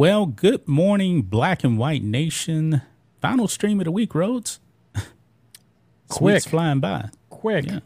Well, 0.00 0.24
good 0.24 0.66
morning, 0.66 1.20
Black 1.20 1.62
and 1.62 1.76
White 1.76 2.02
Nation. 2.02 2.80
Final 3.20 3.46
stream 3.48 3.80
of 3.80 3.84
the 3.84 3.90
week, 3.90 4.14
Rhodes. 4.14 4.58
Quick. 6.08 6.36
Week's 6.36 6.46
flying 6.46 6.80
by. 6.80 7.10
Quick. 7.28 7.66
Yeah. 7.66 7.80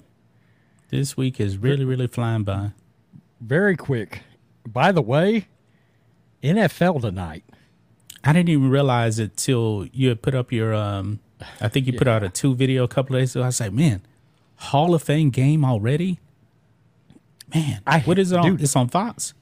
This 0.91 1.17
week 1.17 1.41
is 1.41 1.59
really, 1.59 1.85
really 1.85 2.07
flying 2.07 2.45
by. 2.45 2.71
Very 3.41 3.77
quick. 3.77 4.21
By 4.65 4.93
the 4.93 5.03
way, 5.03 5.49
NFL 6.41 7.01
tonight. 7.01 7.43
I 8.23 8.33
didn't 8.33 8.51
even 8.51 8.71
realize 8.71 9.19
it 9.19 9.37
till 9.37 9.89
you 9.93 10.09
had 10.09 10.23
put 10.23 10.37
up 10.37 10.53
your. 10.53 10.73
um 10.73 11.19
I 11.61 11.67
think 11.67 11.89
you 11.89 11.95
put 11.95 12.07
out 12.07 12.23
a 12.23 12.29
two 12.29 12.55
video 12.55 12.85
a 12.85 12.89
couple 12.89 13.17
days 13.17 13.35
ago. 13.35 13.43
I 13.43 13.47
was 13.47 13.59
like, 13.59 13.73
man, 13.73 14.03
Hall 14.55 14.95
of 14.95 15.03
Fame 15.03 15.31
game 15.31 15.65
already. 15.65 16.21
Man, 17.53 17.83
I- 17.85 17.99
what 18.03 18.21
is 18.21 18.31
it 18.31 18.39
on? 18.39 18.61
It's 18.61 18.77
on 18.77 18.87
Fox. 18.87 19.35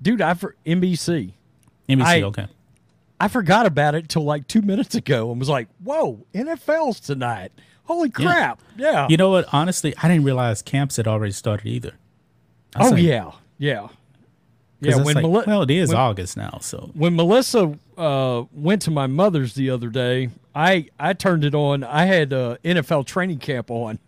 Dude, 0.00 0.22
I 0.22 0.32
for 0.32 0.56
NBC. 0.64 1.34
NBC. 1.90 2.04
I- 2.06 2.22
okay. 2.22 2.46
I 3.22 3.28
forgot 3.28 3.66
about 3.66 3.94
it 3.94 4.08
till 4.08 4.24
like 4.24 4.48
two 4.48 4.62
minutes 4.62 4.94
ago 4.94 5.30
and 5.30 5.38
was 5.38 5.48
like, 5.50 5.68
whoa, 5.84 6.24
NFL's 6.32 7.00
tonight. 7.00 7.52
Holy 7.84 8.08
crap. 8.08 8.62
Yeah. 8.78 9.08
You 9.10 9.18
know 9.18 9.30
what? 9.30 9.46
Honestly, 9.52 9.94
I 10.02 10.08
didn't 10.08 10.24
realize 10.24 10.62
camps 10.62 10.96
had 10.96 11.06
already 11.06 11.32
started 11.32 11.66
either. 11.66 11.92
Oh, 12.76 12.88
like- 12.90 13.02
yeah. 13.02 13.32
Yeah. 13.58 13.88
Yeah. 14.80 14.96
When, 14.96 15.14
like, 15.16 15.22
Meli- 15.22 15.44
well, 15.46 15.62
it 15.62 15.70
is 15.70 15.90
when- 15.90 15.98
August 15.98 16.36
now, 16.38 16.58
so 16.62 16.90
when 16.94 17.14
Melissa 17.14 17.76
uh, 17.98 18.44
went 18.52 18.80
to 18.82 18.90
my 18.90 19.06
mother's 19.06 19.52
the 19.52 19.68
other 19.68 19.88
day, 19.90 20.30
I, 20.54 20.86
I 20.98 21.12
turned 21.12 21.44
it 21.44 21.54
on. 21.54 21.84
I 21.84 22.06
had 22.06 22.32
uh, 22.32 22.56
NFL 22.64 23.04
training 23.04 23.38
camp 23.40 23.70
on, 23.70 23.98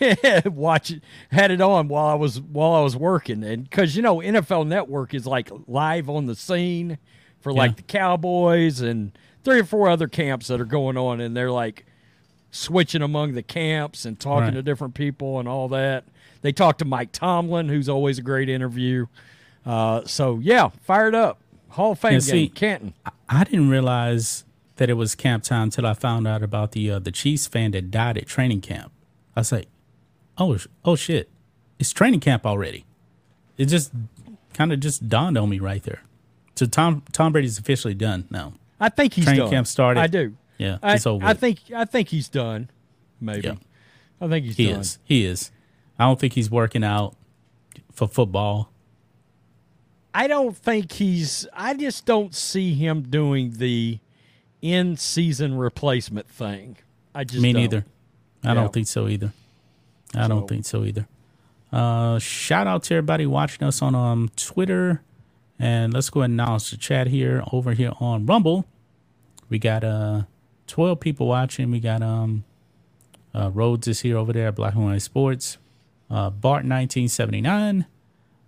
watch 0.46 0.90
it, 0.92 1.02
had 1.30 1.50
it 1.50 1.60
on 1.60 1.88
while 1.88 2.06
I 2.06 2.14
was 2.14 2.40
while 2.40 2.72
I 2.72 2.80
was 2.80 2.96
working, 2.96 3.44
and 3.44 3.68
because 3.68 3.94
you 3.94 4.00
know 4.02 4.16
NFL 4.16 4.66
Network 4.66 5.12
is 5.14 5.26
like 5.26 5.50
live 5.66 6.08
on 6.08 6.24
the 6.26 6.34
scene 6.34 6.96
for 7.42 7.52
like 7.52 7.72
Yeah. 7.72 7.76
the 7.76 7.82
Cowboys 7.82 8.80
and 8.80 9.12
three 9.44 9.60
or 9.60 9.64
four 9.64 9.88
other 9.90 10.08
camps 10.08 10.46
that 10.48 10.60
are 10.60 10.64
going 10.64 10.96
on, 10.96 11.20
and 11.20 11.36
they're 11.36 11.50
like 11.50 11.84
switching 12.50 13.02
among 13.02 13.32
the 13.32 13.42
camps 13.42 14.04
and 14.04 14.18
talking 14.18 14.44
Right. 14.46 14.54
to 14.54 14.62
different 14.62 14.94
people 14.94 15.38
and 15.38 15.48
all 15.48 15.68
that. 15.68 16.04
They 16.42 16.52
talked 16.52 16.78
to 16.80 16.84
Mike 16.84 17.12
Tomlin, 17.12 17.68
who's 17.68 17.88
always 17.88 18.18
a 18.18 18.22
great 18.22 18.48
interview. 18.48 19.06
Uh, 19.64 20.02
so 20.06 20.38
yeah, 20.42 20.68
fired 20.82 21.14
up. 21.14 21.38
Hall 21.70 21.92
of 21.92 21.98
Fame 21.98 22.12
game, 22.12 22.20
see, 22.20 22.48
Canton. 22.48 22.92
I 23.28 23.44
didn't 23.44 23.70
realize 23.70 24.44
that 24.76 24.90
it 24.90 24.94
was 24.94 25.14
camp 25.14 25.44
time 25.44 25.64
until 25.64 25.86
I 25.86 25.94
found 25.94 26.26
out 26.26 26.42
about 26.42 26.72
the 26.72 26.90
uh, 26.90 26.98
the 26.98 27.10
Chiefs 27.12 27.46
fan 27.46 27.70
that 27.70 27.90
died 27.90 28.18
at 28.18 28.26
training 28.26 28.60
camp. 28.60 28.92
I 29.34 29.40
was 29.40 29.52
like, 29.52 29.68
oh, 30.36 30.58
oh 30.84 30.96
shit, 30.96 31.30
it's 31.78 31.90
training 31.92 32.20
camp 32.20 32.44
already. 32.44 32.84
It 33.56 33.66
just 33.66 33.92
kind 34.52 34.72
of 34.72 34.80
just 34.80 35.08
dawned 35.08 35.38
on 35.38 35.48
me 35.48 35.58
right 35.60 35.82
there. 35.82 36.02
So 36.62 36.66
Tom 36.68 37.02
Tom 37.10 37.32
Brady's 37.32 37.58
officially 37.58 37.94
done 37.94 38.26
now. 38.30 38.52
I 38.78 38.88
think 38.88 39.14
he's 39.14 39.24
Training 39.24 39.40
done. 39.42 39.50
camp 39.50 39.66
started. 39.66 39.98
I 40.00 40.06
do. 40.06 40.36
Yeah, 40.58 40.78
I, 40.80 40.94
I 41.22 41.34
think 41.34 41.58
I 41.74 41.84
think 41.84 42.08
he's 42.08 42.28
done. 42.28 42.70
Maybe. 43.20 43.48
Yeah. 43.48 43.54
I 44.20 44.28
think 44.28 44.46
he's 44.46 44.56
He 44.56 44.70
done. 44.70 44.80
is. 44.80 44.98
He 45.02 45.24
is. 45.24 45.50
I 45.98 46.04
don't 46.04 46.20
think 46.20 46.34
he's 46.34 46.50
working 46.50 46.84
out 46.84 47.16
for 47.92 48.06
football. 48.06 48.70
I 50.14 50.28
don't 50.28 50.56
think 50.56 50.92
he's. 50.92 51.48
I 51.52 51.74
just 51.74 52.06
don't 52.06 52.32
see 52.32 52.74
him 52.74 53.02
doing 53.02 53.54
the 53.56 53.98
in-season 54.60 55.56
replacement 55.58 56.28
thing. 56.28 56.76
I 57.14 57.24
just 57.24 57.42
Me 57.42 57.52
don't. 57.52 57.62
neither. 57.62 57.84
I 58.44 58.48
Yeah. 58.48 58.54
don't 58.54 58.72
think 58.72 58.86
so 58.86 59.08
either. 59.08 59.32
I 60.14 60.28
don't 60.28 60.46
think 60.48 60.64
so 60.64 60.84
either. 60.84 61.08
Uh, 61.72 62.18
shout 62.20 62.66
out 62.68 62.84
to 62.84 62.94
everybody 62.94 63.26
watching 63.26 63.66
us 63.66 63.82
on 63.82 63.94
um 63.96 64.30
Twitter, 64.36 65.02
and 65.62 65.94
let's 65.94 66.10
go 66.10 66.20
ahead 66.20 66.30
and 66.30 66.40
announce 66.40 66.72
the 66.72 66.76
chat 66.76 67.06
here 67.06 67.44
over 67.52 67.72
here 67.72 67.92
on 68.00 68.26
Rumble. 68.26 68.66
We 69.48 69.60
got 69.60 69.84
uh 69.84 70.22
twelve 70.66 70.98
people 70.98 71.28
watching. 71.28 71.70
We 71.70 71.78
got 71.78 72.02
um 72.02 72.44
uh, 73.32 73.50
Rhodes 73.50 73.86
is 73.86 74.00
here 74.00 74.18
over 74.18 74.32
there 74.32 74.48
at 74.48 74.56
Black 74.56 74.74
and 74.74 74.84
White 74.84 75.02
Sports. 75.02 75.58
Uh, 76.10 76.30
Bart 76.30 76.64
nineteen 76.64 77.06
seventy 77.06 77.40
nine 77.40 77.86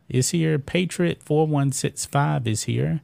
is 0.08 0.30
here. 0.30 0.58
Patriot 0.58 1.22
four 1.22 1.46
one 1.46 1.70
six 1.70 2.04
five 2.04 2.48
is 2.48 2.64
here, 2.64 3.00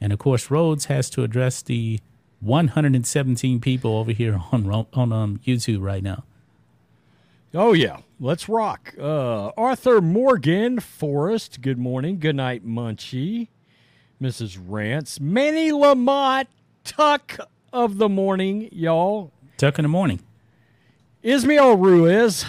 and 0.00 0.10
of 0.10 0.18
course 0.18 0.50
Rhodes 0.50 0.86
has 0.86 1.10
to 1.10 1.22
address 1.22 1.60
the 1.60 2.00
one 2.40 2.68
hundred 2.68 2.96
and 2.96 3.06
seventeen 3.06 3.60
people 3.60 3.94
over 3.98 4.12
here 4.12 4.40
on 4.52 4.86
on 4.94 5.12
um 5.12 5.38
YouTube 5.46 5.82
right 5.82 6.02
now. 6.02 6.24
Oh 7.52 7.72
yeah, 7.72 7.98
let's 8.20 8.48
rock. 8.48 8.94
Uh, 8.98 9.48
Arthur 9.56 10.00
Morgan 10.00 10.78
Forrest. 10.78 11.60
Good 11.60 11.78
morning. 11.78 12.20
Good 12.20 12.36
night, 12.36 12.64
Munchie. 12.64 13.48
Mrs. 14.22 14.58
Rance. 14.64 15.18
Manny 15.18 15.72
Lamont 15.72 16.48
Tuck 16.84 17.38
of 17.72 17.98
the 17.98 18.08
morning, 18.08 18.68
y'all. 18.70 19.32
Tuck 19.56 19.78
in 19.78 19.82
the 19.82 19.88
morning. 19.88 20.20
Ismael 21.22 21.76
Ruiz, 21.76 22.46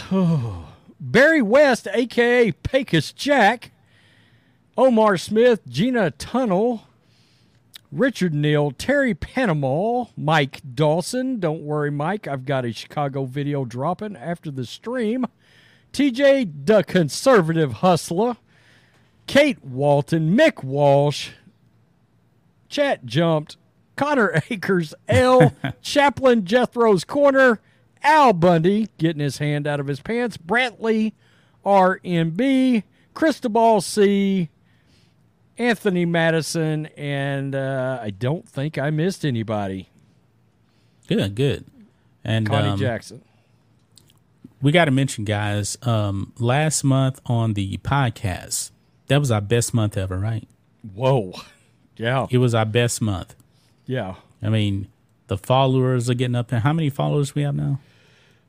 Barry 1.00 1.42
West, 1.42 1.88
aka 1.94 2.52
Pecos 2.52 3.12
Jack, 3.12 3.72
Omar 4.78 5.18
Smith, 5.18 5.62
Gina 5.68 6.12
Tunnel, 6.12 6.84
Richard 7.92 8.34
Neal, 8.34 8.72
Terry 8.72 9.14
Panama, 9.14 10.06
Mike 10.16 10.62
Dawson. 10.74 11.40
Don't 11.40 11.62
worry, 11.62 11.92
Mike. 11.92 12.26
I've 12.26 12.46
got 12.46 12.64
a 12.64 12.72
Chicago 12.72 13.26
video 13.26 13.66
dropping 13.66 14.16
after 14.16 14.50
the 14.50 14.66
stream. 14.66 15.26
TJ, 15.92 16.66
the 16.66 16.84
conservative 16.84 17.74
hustler, 17.74 18.38
Kate 19.28 19.62
Walton, 19.64 20.38
Mick 20.38 20.64
Walsh, 20.64 21.32
Chat 22.70 23.06
jumped. 23.06 23.58
Connor 23.98 24.42
Akers, 24.50 24.94
L. 25.10 25.54
Chaplain 25.82 26.46
Jethro's 26.46 27.04
Corner, 27.04 27.60
Al 28.02 28.32
Bundy 28.32 28.88
getting 28.98 29.20
his 29.20 29.40
hand 29.40 29.68
out 29.68 29.82
of 29.82 29.88
his 29.88 30.00
pants, 30.00 30.38
Brantley, 30.38 31.12
RMB, 31.66 32.84
Cristobal 33.14 33.82
C, 33.82 34.50
Anthony 35.62 36.06
Madison, 36.06 36.88
and 36.98 37.54
uh, 37.54 38.00
I 38.02 38.10
don't 38.10 38.50
think 38.50 38.80
I 38.80 38.90
missed 38.90 39.24
anybody. 39.24 39.90
Good, 41.08 41.36
good. 41.36 41.66
And 42.24 42.48
Connie 42.50 42.70
um, 42.70 42.80
Jackson. 42.80 43.22
we 44.60 44.72
got 44.72 44.86
to 44.86 44.92
mention, 44.92 45.24
guys. 45.24 45.78
Um, 45.84 46.34
last 46.40 46.84
month 46.84 47.22
on 47.28 47.54
the 47.54 47.78
podcast, 47.78 48.72
that 49.06 49.20
was 49.20 49.30
our 49.30 49.42
best 49.42 49.72
month 49.72 49.98
ever, 49.98 50.18
right? 50.18 50.48
Whoa. 50.96 51.34
Yeah. 51.96 52.26
It 52.32 52.40
was 52.40 52.56
our 52.56 52.66
best 52.66 53.00
month. 53.00 53.36
Yeah. 53.86 54.16
I 54.42 54.50
mean, 54.50 54.88
the 55.28 55.38
followers 55.38 56.10
are 56.10 56.16
getting 56.16 56.36
up 56.36 56.48
there. 56.48 56.62
How 56.62 56.74
many 56.74 56.90
followers 56.90 57.36
we 57.36 57.44
have 57.44 57.54
now? 57.54 57.80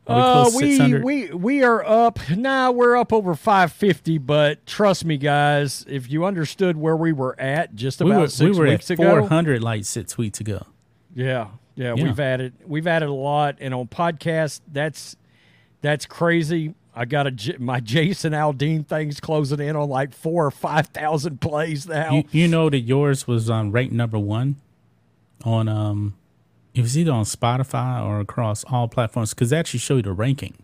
Are 0.07 0.47
Uh, 0.47 0.51
we 0.57 0.99
we 1.01 1.31
we 1.33 1.63
are 1.63 1.85
up. 1.85 2.19
Nah, 2.31 2.71
we're 2.71 2.97
up 2.97 3.13
over 3.13 3.35
550. 3.35 4.19
But 4.19 4.67
trust 4.67 5.05
me, 5.05 5.17
guys, 5.17 5.85
if 5.89 6.11
you 6.11 6.25
understood 6.25 6.77
where 6.77 6.97
we 6.97 7.13
were 7.13 7.39
at 7.39 7.75
just 7.77 8.01
we 8.01 8.11
about 8.11 8.21
were, 8.23 8.29
six 8.29 8.41
we 8.57 8.59
were 8.59 8.69
weeks 8.69 8.91
at 8.91 8.99
ago, 8.99 9.21
400 9.21 9.63
like 9.63 9.85
six 9.85 10.19
weeks 10.19 10.41
ago. 10.41 10.67
Yeah, 11.15 11.49
yeah, 11.77 11.95
Yeah. 11.95 12.03
we've 12.05 12.19
added 12.19 12.55
we've 12.67 12.87
added 12.89 13.09
a 13.09 13.13
lot, 13.13 13.57
and 13.61 13.73
on 13.73 13.87
podcast, 13.87 14.61
that's 14.73 15.15
that's 15.83 16.05
crazy. 16.07 16.75
I 16.95 17.05
got 17.05 17.27
a 17.29 17.57
my 17.61 17.79
Jason 17.81 18.33
Aldean 18.33 18.87
things 18.87 19.21
closing 19.21 19.61
in 19.61 19.77
on 19.77 19.89
like 19.89 20.13
four 20.13 20.45
or 20.47 20.51
five 20.51 20.89
thousand 20.89 21.41
plays 21.41 21.87
now. 21.87 22.13
You, 22.13 22.25
you 22.33 22.49
know 22.49 22.69
that 22.69 22.81
yours 22.81 23.27
was 23.29 23.49
on 23.49 23.71
ranked 23.71 23.95
number 23.95 24.19
one 24.19 24.57
on 25.45 25.69
um, 25.69 26.15
it 26.75 26.81
was 26.81 26.97
either 26.97 27.13
on 27.13 27.25
Spotify 27.25 28.05
or 28.05 28.21
across 28.21 28.65
all 28.65 28.89
platforms 28.89 29.31
because 29.35 29.51
they 29.51 29.59
actually 29.59 29.81
show 29.81 29.97
you 29.97 30.03
the 30.03 30.13
ranking 30.13 30.55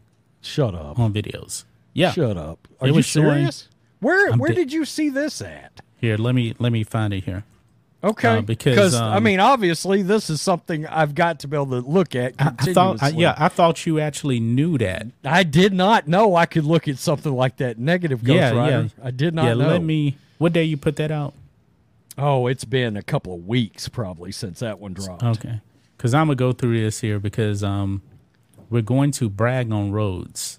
Shut 0.40 0.74
up! 0.74 0.98
on 0.98 1.12
videos. 1.12 1.64
Yeah, 1.92 2.12
Shut 2.12 2.36
up! 2.36 2.66
Are 2.80 2.86
It 2.86 2.90
you 2.90 2.96
was 2.96 3.06
showing- 3.06 3.28
serious? 3.30 3.68
Where 4.00 4.30
I'm 4.32 4.38
where 4.38 4.50
di- 4.50 4.54
did 4.56 4.72
you 4.72 4.84
see 4.84 5.08
this 5.08 5.42
at? 5.42 5.80
Here, 6.00 6.16
let 6.16 6.34
me 6.34 6.54
let 6.60 6.70
me 6.70 6.84
find 6.84 7.12
it 7.12 7.24
here. 7.24 7.42
Okay. 8.04 8.28
Uh, 8.38 8.40
because, 8.42 8.94
I 8.94 9.16
um, 9.16 9.24
mean, 9.24 9.40
obviously, 9.40 10.02
this 10.02 10.30
is 10.30 10.40
something 10.40 10.86
I've 10.86 11.16
got 11.16 11.40
to 11.40 11.48
be 11.48 11.56
able 11.56 11.82
to 11.82 11.88
look 11.88 12.14
at 12.14 12.34
I, 12.38 12.52
I 12.56 12.72
thought, 12.72 13.02
I, 13.02 13.08
yeah, 13.08 13.34
I 13.36 13.48
thought 13.48 13.84
you 13.86 13.98
actually 13.98 14.38
knew 14.38 14.78
that. 14.78 15.08
I 15.24 15.42
did 15.42 15.72
not 15.72 16.06
know 16.06 16.36
I 16.36 16.46
could 16.46 16.64
look 16.64 16.86
at 16.86 16.98
something 16.98 17.32
like 17.34 17.56
that. 17.56 17.76
Negative 17.76 18.22
Ghost 18.22 18.36
Yeah, 18.36 18.50
Rider. 18.52 18.90
yeah. 18.96 19.04
I 19.04 19.10
did 19.10 19.34
not 19.34 19.46
yeah, 19.46 19.54
know. 19.54 19.68
let 19.68 19.82
me. 19.82 20.16
What 20.38 20.52
day 20.52 20.62
you 20.62 20.76
put 20.76 20.94
that 20.96 21.10
out? 21.10 21.34
Oh, 22.16 22.46
it's 22.46 22.64
been 22.64 22.96
a 22.96 23.02
couple 23.02 23.34
of 23.34 23.48
weeks 23.48 23.88
probably 23.88 24.30
since 24.30 24.60
that 24.60 24.78
one 24.78 24.92
dropped. 24.92 25.24
Okay, 25.24 25.60
because 25.98 26.14
I'm 26.14 26.28
gonna 26.28 26.36
go 26.36 26.52
through 26.52 26.80
this 26.80 27.00
here 27.00 27.18
because 27.18 27.62
um, 27.62 28.00
we're 28.70 28.80
going 28.82 29.10
to 29.12 29.28
brag 29.28 29.70
on 29.70 29.92
Rhodes 29.92 30.58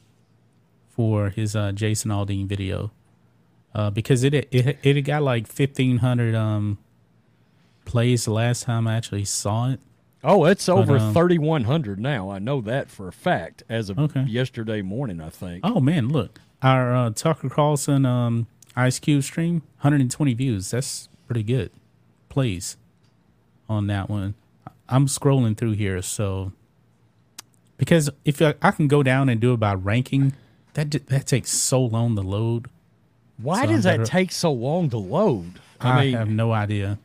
for 0.90 1.30
his 1.30 1.56
uh, 1.56 1.72
Jason 1.72 2.12
Aldean 2.12 2.46
video, 2.46 2.92
uh, 3.74 3.90
because 3.90 4.24
it 4.24 4.34
it 4.36 4.78
it 4.84 5.02
got 5.02 5.24
like 5.24 5.48
1500 5.48 6.36
um 6.36 6.78
plays 7.86 8.26
the 8.26 8.34
last 8.34 8.64
time 8.64 8.88
I 8.88 8.96
actually 8.96 9.26
saw 9.26 9.72
it. 9.72 9.80
Oh, 10.24 10.44
it's 10.46 10.68
over 10.68 10.98
um, 10.98 11.14
3,100 11.14 11.98
now. 12.00 12.30
I 12.30 12.40
know 12.40 12.60
that 12.62 12.90
for 12.90 13.08
a 13.08 13.12
fact 13.14 13.64
as 13.70 13.90
of 13.90 13.98
Okay. 13.98 14.24
yesterday 14.24 14.82
morning, 14.82 15.22
I 15.22 15.30
think. 15.30 15.62
Oh 15.64 15.80
man, 15.80 16.10
look, 16.10 16.40
our 16.62 16.94
uh, 16.94 17.10
Tucker 17.12 17.50
Carlson 17.50 18.06
um 18.06 18.48
Ice 18.76 19.00
Cube 19.00 19.24
stream, 19.24 19.62
120 19.82 20.34
views. 20.34 20.72
That's 20.72 21.08
pretty 21.26 21.44
good. 21.44 21.72
Plays 22.28 22.76
on 23.70 23.88
that 23.88 24.10
one. 24.10 24.36
I'm 24.90 25.08
scrolling 25.08 25.56
through 25.56 25.74
here, 25.74 26.02
so 26.02 26.52
because 27.78 28.10
if 28.26 28.42
I, 28.42 28.56
I 28.62 28.72
can 28.72 28.88
go 28.88 29.04
down 29.04 29.30
and 29.30 29.40
do 29.40 29.54
it 29.54 29.58
by 29.58 29.74
ranking, 29.74 30.34
that 30.74 30.92
that 31.08 31.28
takes 31.28 31.52
so 31.52 31.82
long 31.82 32.16
to 32.16 32.22
load. 32.22 32.68
Why 33.38 33.66
So 33.66 33.72
does 33.72 33.84
that 33.86 34.06
take 34.06 34.32
so 34.32 34.52
long 34.52 34.90
to 34.90 34.98
load? 34.98 35.60
I, 35.80 35.90
I 35.90 36.06
mean, 36.06 36.14
have 36.14 36.30
no 36.30 36.52
idea 36.52 37.00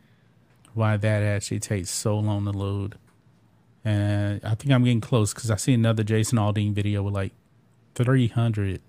why 0.75 0.97
that 0.97 1.23
actually 1.23 1.61
takes 1.61 1.91
so 1.91 2.19
long 2.19 2.45
to 2.45 2.51
load. 2.51 2.97
And 3.85 4.41
I 4.45 4.55
think 4.55 4.73
I'm 4.73 4.83
getting 4.83 5.01
close 5.01 5.33
because 5.33 5.51
I 5.51 5.57
see 5.57 5.75
another 5.75 6.03
Jason 6.03 6.39
Aldean 6.39 6.73
video 6.73 7.03
with 7.03 7.15
like 7.15 7.33
300 7.95 8.81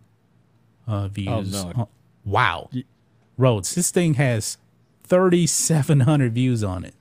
uh, 0.88 1.08
views. 1.10 1.52
no. 1.52 1.72
Oh, 1.78 1.88
wow. 2.24 2.70
Rhodes, 3.38 3.76
this 3.76 3.92
thing 3.92 4.16
has 4.16 4.58
3,700 5.04 6.34
views 6.34 6.64
on 6.64 6.86
it. 6.86 6.96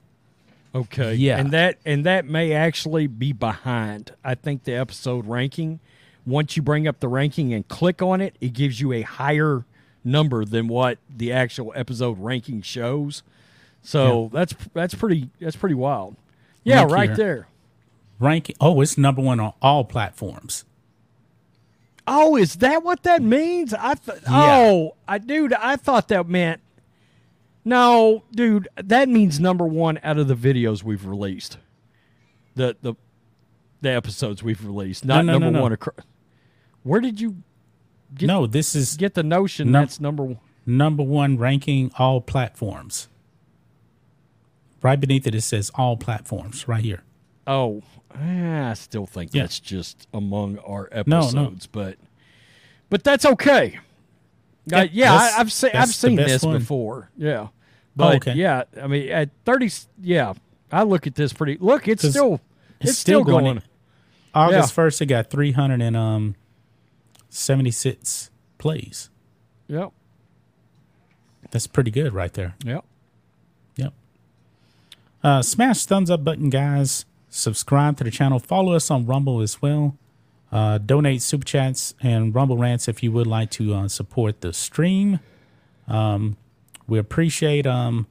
Okay. 0.75 1.15
yeah. 1.15 1.39
And 1.39 1.51
that 1.53 1.79
and 1.85 2.05
that 2.07 2.25
may 2.27 2.53
actually 2.53 3.07
be 3.07 3.33
behind. 3.33 4.13
I 4.25 4.35
think 4.35 4.65
the 4.65 4.75
episode 4.75 5.27
ranking. 5.27 5.81
Once 6.27 6.57
you 6.57 6.63
bring 6.63 6.89
up 6.89 7.01
the 7.01 7.09
ranking 7.09 7.53
and 7.53 7.69
click 7.69 8.01
on 8.01 8.21
it, 8.23 8.35
it 8.41 8.55
gives 8.55 8.81
you 8.81 8.93
a 8.93 9.03
higher 9.03 9.65
number 10.03 10.45
than 10.45 10.69
what 10.69 10.99
the 11.15 11.33
actual 11.33 11.73
episode 11.77 12.19
ranking 12.19 12.63
shows. 12.63 13.23
So 13.83 14.31
that's 14.33 14.55
that's 14.73 14.95
pretty 14.95 15.29
that's 15.41 15.57
pretty 15.57 15.75
wild. 15.75 16.17
Yeah, 16.63 16.83
Look 16.83 16.93
right 16.93 17.09
here. 17.11 17.17
there. 17.17 17.49
Ranking, 18.19 18.57
oh, 18.61 18.81
it's 18.81 18.97
number 18.97 19.21
one 19.21 19.39
on 19.41 19.53
all 19.61 19.85
platforms. 19.85 20.65
Oh, 22.07 22.37
is 22.37 22.57
that 22.57 22.83
what 22.83 23.03
that 23.05 23.23
means? 23.23 23.73
I 23.75 23.95
th- 23.95 24.19
Yeah. 24.23 24.57
oh, 24.59 24.95
I 25.09 25.19
dude, 25.19 25.53
I 25.53 25.77
thought 25.77 26.09
that 26.09 26.29
meant 26.29 26.61
no, 27.65 28.25
dude. 28.33 28.69
That 28.77 29.09
means 29.09 29.41
number 29.41 29.67
one 29.67 29.99
out 30.03 30.19
of 30.19 30.29
the 30.29 30.35
videos 30.37 30.83
we've 30.83 31.05
released, 31.07 31.59
the 32.55 32.77
the 32.83 32.95
the 33.81 33.91
episodes 33.91 34.43
we've 34.43 34.65
released, 34.65 35.05
not 35.05 35.25
no, 35.25 35.33
no, 35.35 35.39
number 35.39 35.59
no. 35.59 35.63
one. 35.63 35.73
Acro- 35.73 35.95
Where 36.83 37.01
did 37.01 37.21
you 37.21 37.37
Get- 38.15 38.27
no, 38.27 38.47
this 38.47 38.75
is 38.77 38.97
get 38.97 39.15
the 39.15 39.23
notion 39.23 39.71
Num- 39.73 39.83
that's 39.83 39.99
number 40.01 40.23
one? 40.25 40.39
number 40.67 41.03
one 41.03 41.37
ranking 41.37 41.91
all 41.99 42.21
platforms. 42.21 43.09
Right 44.83 45.01
beneath 45.01 45.27
it, 45.27 45.35
it 45.35 45.41
says 45.41 45.71
all 45.75 45.97
platforms 45.97 46.69
right 46.69 46.85
here. 46.85 47.03
Oh, 47.47 47.83
I 48.15 48.75
still 48.75 49.07
think 49.07 49.35
Yeah. 49.35 49.43
that's 49.43 49.59
just 49.61 50.07
among 50.15 50.59
our 50.59 50.89
No, 51.07 51.21
no. 51.21 51.23
episodes, 51.23 51.67
but 51.67 51.97
but 52.91 53.03
that's 53.03 53.25
okay. 53.25 53.81
Uh, 54.73 54.77
Yeah, 54.77 54.89
yeah, 54.93 55.13
I, 55.15 55.41
I've 55.41 55.53
seen 55.53 55.71
I've 55.75 55.89
seen 55.89 56.17
this 56.17 56.43
one. 56.43 56.59
before. 56.59 57.11
Yeah, 57.17 57.49
but 57.95 58.17
okay. 58.17 58.33
yeah, 58.35 58.65
I 58.81 58.87
mean 58.87 59.09
at 59.11 59.31
thirty, 59.45 59.71
yeah, 60.01 60.33
I 60.73 60.83
look 60.85 61.07
at 61.07 61.15
this 61.15 61.33
pretty. 61.33 61.59
Look, 61.61 61.87
it's 61.89 62.09
still 62.09 62.41
it's, 62.81 62.99
still, 62.99 63.25
going. 63.25 63.63
August 64.35 64.73
first, 64.73 65.01
it 65.01 65.07
got 65.07 65.31
three 65.31 65.53
hundred 65.53 65.83
and 65.83 65.97
um 65.97 66.35
seventy 67.29 67.71
six 67.71 68.31
plays. 68.59 69.11
Yep, 69.69 69.93
That's 71.51 71.67
pretty 71.67 71.91
good 71.91 72.13
right 72.13 72.33
there. 72.33 72.55
yep. 72.65 72.85
Yep. 73.77 73.93
Uh, 75.23 75.43
smash 75.43 75.85
thumbs 75.87 76.11
up 76.11 76.23
button, 76.25 76.51
guys. 76.51 77.07
Subscribe 77.31 77.97
to 77.99 78.05
the 78.05 78.11
channel. 78.11 78.39
Follow 78.39 78.75
us 78.75 78.91
on 78.91 79.07
Rumble 79.07 79.41
as 79.41 79.61
well. 79.63 79.97
Uh, 80.55 80.79
donate 80.79 81.21
super 81.21 81.45
chats 81.45 81.95
and 82.01 82.33
Rumble 82.33 82.57
rants 82.57 82.87
if 82.87 83.03
you 83.03 83.11
would 83.11 83.27
like 83.27 83.51
to 83.51 83.75
uh, 83.75 83.89
support 83.89 84.41
the 84.41 84.53
stream. 84.53 85.19
Um, 85.89 86.37
we 86.87 86.97
appreciate 86.97 87.67
um, 87.67 88.07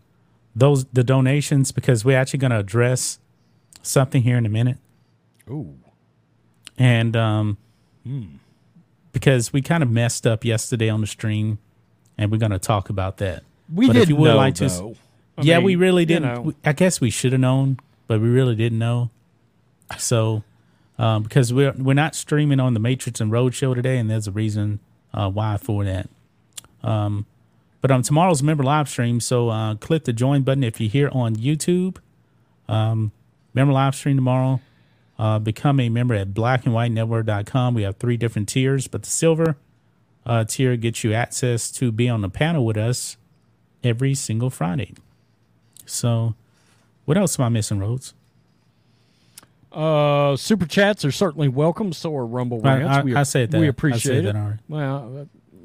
those 0.53 0.83
the 0.91 1.05
donations 1.05 1.71
because 1.71 2.03
we're 2.03 2.17
actually 2.17 2.39
going 2.39 2.51
to 2.51 2.59
address 2.59 3.19
something 3.81 4.23
here 4.23 4.37
in 4.37 4.45
a 4.45 4.49
minute. 4.49 4.77
Ooh, 5.49 5.75
and 6.77 7.15
um, 7.15 7.57
because 9.13 9.53
we 9.53 9.61
kind 9.61 9.81
of 9.81 9.89
messed 9.89 10.27
up 10.27 10.43
yesterday 10.43 10.89
on 10.89 10.99
the 10.99 11.07
stream, 11.07 11.59
and 12.17 12.29
we're 12.29 12.39
going 12.39 12.51
to 12.51 12.59
talk 12.59 12.89
about 12.89 13.17
that. 13.17 13.43
we 13.73 13.87
But 13.87 13.93
didn't 13.93 14.03
if 14.03 14.09
you 14.09 14.15
would 14.17 14.27
know 14.27 14.35
like 14.35 14.55
to, 14.55 14.67
though. 14.67 14.95
Yeah, 15.41 15.57
mean, 15.59 15.65
we 15.65 15.75
really 15.77 16.03
didn't. 16.05 16.23
know. 16.23 16.53
I 16.65 16.73
guess 16.73 16.99
we 16.99 17.09
should 17.09 17.31
have 17.31 17.41
known, 17.41 17.79
but 18.07 18.19
we 18.19 18.27
really 18.27 18.55
didn't 18.55 18.79
know. 18.79 19.11
So, 19.97 20.43
um, 20.97 21.23
because 21.23 21.51
we're 21.51 21.73
we're 21.73 21.93
not 21.93 22.15
streaming 22.15 22.59
on 22.59 22.73
the 22.73 22.79
Matrix 22.79 23.19
and 23.19 23.31
Roadshow 23.31 23.75
today, 23.75 23.97
and 23.97 24.09
there's 24.09 24.27
a 24.27 24.31
reason 24.31 24.79
uh, 25.13 25.29
why 25.29 25.57
for 25.57 25.83
that. 25.83 26.09
Um, 26.83 27.25
but 27.81 27.91
on 27.91 28.01
tomorrow's 28.01 28.41
member 28.41 28.63
live 28.63 28.87
stream, 28.87 29.19
so 29.19 29.49
uh, 29.49 29.75
click 29.75 30.05
the 30.05 30.13
join 30.13 30.43
button 30.43 30.63
if 30.63 30.79
you're 30.79 30.89
here 30.89 31.09
on 31.11 31.35
YouTube. 31.35 31.97
Um, 32.67 33.11
member 33.53 33.73
live 33.73 33.95
stream 33.95 34.15
tomorrow. 34.15 34.61
Uh, 35.19 35.37
become 35.39 35.79
a 35.79 35.89
member 35.89 36.15
at 36.15 36.33
blackandwhitenetwork.com. 36.33 37.73
We 37.73 37.83
have 37.83 37.97
three 37.97 38.17
different 38.17 38.49
tiers, 38.49 38.87
but 38.87 39.03
the 39.03 39.09
silver 39.09 39.57
uh, 40.25 40.43
tier 40.45 40.75
gets 40.75 41.03
you 41.03 41.13
access 41.13 41.71
to 41.71 41.91
be 41.91 42.09
on 42.09 42.21
the 42.21 42.29
panel 42.29 42.65
with 42.65 42.77
us 42.77 43.17
every 43.83 44.15
single 44.15 44.49
Friday. 44.49 44.93
So, 45.85 46.35
what 47.05 47.17
else 47.17 47.37
am 47.39 47.45
I 47.45 47.49
missing, 47.49 47.79
Rhodes? 47.79 48.13
Uh, 49.73 50.35
super 50.37 50.65
chats 50.65 51.03
are 51.05 51.11
certainly 51.11 51.47
welcome. 51.47 51.93
So 51.93 52.15
are 52.15 52.25
Rumble 52.25 52.61
I- 52.65 52.77
rants. 52.77 52.97
I- 52.97 53.01
we, 53.03 53.15
I 53.15 53.23
said 53.23 53.51
that. 53.51 53.59
We 53.59 53.65
I 53.65 53.69
appreciate 53.69 54.01
said 54.03 54.25
it. 54.25 54.33
that. 54.33 54.59
Well, 54.69 54.97
a 54.97 55.07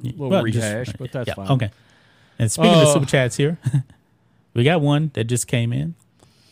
little 0.07 0.29
Well, 0.29 0.45
just- 0.45 0.57
rehash, 0.57 0.93
but 0.99 1.13
that's 1.13 1.29
yeah, 1.29 1.35
fine. 1.35 1.51
Okay. 1.51 1.71
And 2.39 2.51
speaking 2.51 2.73
of 2.73 2.87
Uh, 2.89 2.93
super 2.95 3.07
chats 3.07 3.37
here, 3.37 3.59
we 4.55 4.65
got 4.65 4.81
one 4.81 5.11
that 5.15 5.25
just 5.25 5.47
came 5.47 5.73
in. 5.73 5.95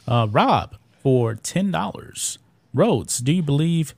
Uh, 0.07 0.27
Rob 0.31 0.77
for 1.03 1.35
ten 1.35 1.71
dollars. 1.71 2.39
Rhodes, 2.75 3.19
do 3.19 3.33
you 3.33 3.43
believe 3.43 3.95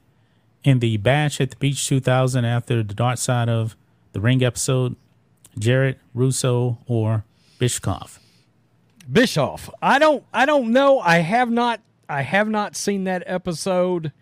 in 0.64 0.78
the 0.78 0.96
bash 0.98 1.40
at 1.40 1.50
the 1.50 1.56
beach 1.56 1.86
2000 1.88 2.44
after 2.44 2.82
the 2.82 2.94
dark 2.94 3.18
side 3.18 3.48
of 3.48 3.74
the 4.12 4.20
ring 4.20 4.42
episode? 4.44 4.94
Jarrett, 5.58 5.98
Russo, 6.14 6.78
or 6.86 7.24
Bischoff? 7.58 8.20
Bischoff. 9.10 9.68
I 9.82 9.98
don't 9.98 10.22
I 10.32 10.46
don't 10.46 10.72
know. 10.72 11.00
I 11.00 11.18
have 11.18 11.50
not 11.50 11.80
I 12.08 12.22
have 12.22 12.48
not 12.48 12.74
seen 12.76 13.04
that 13.04 13.22
episode. 13.26 14.12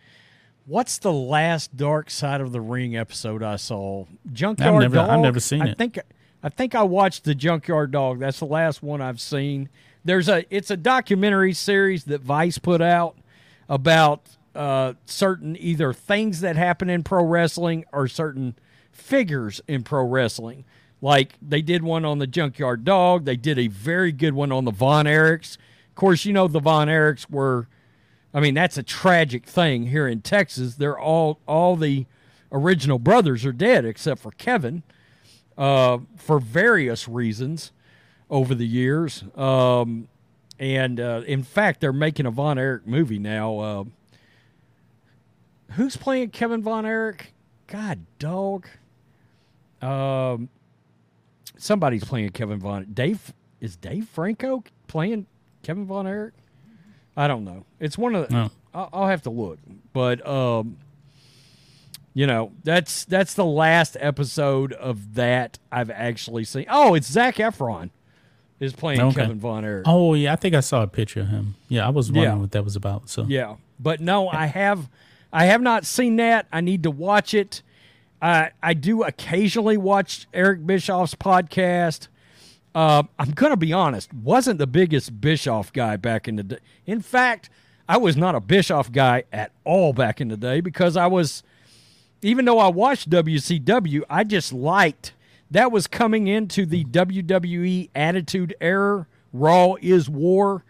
What's 0.66 0.99
the 0.99 1.12
last 1.12 1.76
Dark 1.76 2.11
Side 2.11 2.40
of 2.40 2.50
the 2.52 2.61
Ring 2.61 2.97
episode 2.97 3.43
I 3.43 3.57
saw? 3.57 4.07
Junkyard 4.33 4.81
never- 4.83 4.99
I've 4.99 5.21
never 5.21 5.38
seen 5.40 5.62
I 5.62 5.69
it. 5.69 5.78
think 5.78 5.99
I 6.43 6.49
think 6.49 6.75
I 6.75 6.83
watched 6.83 7.25
the 7.25 7.35
Junkyard 7.35 7.90
Dog. 7.93 8.19
That's 8.21 8.38
the 8.40 8.47
last 8.47 8.83
one 8.83 9.00
I've 9.00 9.21
seen. 9.21 9.69
There's 10.05 10.28
a 10.28 10.45
it's 10.55 10.71
a 10.71 10.76
documentary 10.76 11.52
series 11.52 12.05
that 12.05 12.21
Vice 12.21 12.59
put 12.59 12.81
out 12.83 13.16
about 13.69 14.23
uh, 14.55 14.95
certain 15.05 15.57
either 15.59 15.93
things 15.93 16.40
that 16.40 16.57
happen 16.57 16.88
in 16.90 17.02
pro 17.02 17.25
wrestling 17.25 17.85
or 17.93 18.09
certain 18.09 18.55
figures 18.93 19.61
in 19.69 19.83
pro 19.83 20.05
wrestling. 20.05 20.64
Like 21.00 21.35
they 21.43 21.62
did 21.62 21.83
one 21.83 22.05
on 22.05 22.19
the 22.19 22.26
Junkyard 22.26 22.85
Dog. 22.85 23.25
They 23.25 23.37
did 23.37 23.59
a 23.59 23.66
very 23.69 24.12
good 24.12 24.35
one 24.35 24.50
on 24.50 24.64
the 24.64 24.71
Von 24.73 25.05
Erichs. 25.07 25.57
Of 25.90 25.95
course, 25.95 26.25
you 26.25 26.33
know 26.33 26.49
the 26.49 26.61
Von 26.61 26.88
Erichs 26.88 27.31
were. 27.31 27.69
I 28.37 28.40
mean, 28.40 28.52
that's 28.52 28.76
a 28.76 28.83
tragic 28.83 29.47
thing 29.47 29.87
here 29.87 30.07
in 30.07 30.21
Texas. 30.21 30.75
They're 30.75 30.99
all 30.99 31.40
all 31.49 31.75
the 31.75 32.05
original 32.52 32.99
brothers 32.99 33.47
are 33.47 33.52
dead 33.52 33.87
except 33.87 34.21
for 34.21 34.31
Kevin, 34.33 34.83
uh, 35.57 35.99
for 36.16 36.38
various 36.38 37.09
reasons 37.09 37.73
over 38.28 38.55
the 38.55 38.66
years. 38.66 39.25
Um, 39.37 40.09
and 40.59 41.00
uh, 41.00 41.23
in 41.26 41.45
fact, 41.45 41.81
they're 41.81 41.95
making 41.95 42.26
a 42.26 42.31
Von 42.31 42.59
Erich 42.59 42.87
movie 42.87 43.19
now. 43.19 43.59
Uh, 43.59 43.85
who's 45.73 45.97
playing 45.97 46.28
Kevin 46.28 46.62
Von 46.62 46.85
Erich? 46.85 47.33
God, 47.69 48.05
dog. 48.19 48.69
Um, 49.81 50.50
somebody's 51.57 52.05
playing 52.05 52.33
Kevin 52.33 52.61
Von. 52.61 52.88
Dave 52.93 53.33
is 53.62 53.76
Dave 53.76 54.07
Franco 54.07 54.62
playing 54.88 55.26
Kevin 55.62 55.87
Von 55.87 56.07
Erich. 56.07 56.35
I 57.16 57.28
don't 57.28 57.44
know. 57.44 57.64
It's 57.80 57.96
one 57.96 58.14
of 58.14 58.28
the. 58.28 58.35
No. 58.35 58.50
I'll, 58.75 58.88
I'll 58.92 59.08
have 59.08 59.23
to 59.23 59.30
look, 59.30 59.58
but 59.94 60.26
um, 60.28 60.76
you 62.14 62.26
know 62.26 62.52
that's 62.64 63.04
that's 63.06 63.35
the 63.35 63.44
last 63.44 63.96
episode 64.00 64.73
of 64.75 65.14
that 65.14 65.58
I've 65.73 65.90
actually 65.90 66.44
seen. 66.44 66.66
Oh, 66.68 66.94
it's 66.94 67.06
Zac 67.11 67.37
Efron 67.37 67.90
is 68.61 68.73
playing 68.75 69.00
Okay. 69.00 69.23
Kevin 69.23 69.38
Von 69.38 69.64
Erich. 69.64 69.85
Oh 69.87 70.14
yeah, 70.14 70.32
I 70.32 70.37
think 70.37 70.54
I 70.54 70.61
saw 70.61 70.82
a 70.82 70.87
picture 70.87 71.20
of 71.20 71.28
him. 71.28 71.54
Yeah, 71.68 71.87
I 71.87 71.90
was 71.90 72.11
wondering 72.12 72.37
Yeah. 72.37 72.40
what 72.40 72.52
that 72.52 72.64
was 72.64 72.76
about. 72.76 73.08
So 73.08 73.25
Yeah, 73.28 73.56
but 73.80 74.00
no, 74.00 74.28
I 74.28 74.46
have, 74.46 74.88
I 75.32 75.44
have 75.46 75.61
not 75.61 75.85
seen 75.85 76.16
that. 76.16 76.46
I 76.52 76.61
need 76.62 76.82
to 76.85 76.90
watch 76.90 77.35
it. 77.35 77.62
I 78.20 78.50
I 78.62 78.73
do 78.75 79.02
occasionally 79.04 79.76
watch 79.76 80.26
Eric 80.35 80.66
Bischoff's 80.66 81.14
podcast. 81.14 82.08
Uh, 82.76 83.04
I'm 83.18 83.30
gonna 83.30 83.56
be 83.56 83.73
honest, 83.73 84.12
wasn't 84.12 84.59
the 84.59 84.66
biggest 84.66 85.18
Bischoff 85.18 85.73
guy 85.73 85.97
back 85.97 86.28
in 86.28 86.37
the 86.37 86.42
day. 86.42 86.59
In 86.85 87.00
fact, 87.00 87.49
I 87.88 87.97
was 87.97 88.18
not 88.18 88.35
a 88.35 88.40
Bischoff 88.40 88.92
guy 88.92 89.25
at 89.33 89.52
all 89.64 89.95
back 89.95 90.21
in 90.21 90.28
the 90.28 90.37
day 90.37 90.61
because 90.61 90.95
I 90.95 91.06
was, 91.06 91.42
even 92.21 92.45
though 92.45 92.59
I 92.59 92.68
watched 92.68 93.09
WCW, 93.09 94.02
I 94.11 94.25
just 94.25 94.52
liked 94.52 95.14
that 95.50 95.73
was 95.73 95.87
coming 95.87 96.26
into 96.26 96.66
the 96.66 96.85
WWE 96.85 97.88
Attitude 97.95 98.54
Era. 98.61 99.06
Raw 99.33 99.76
is 99.80 100.11
War. 100.11 100.62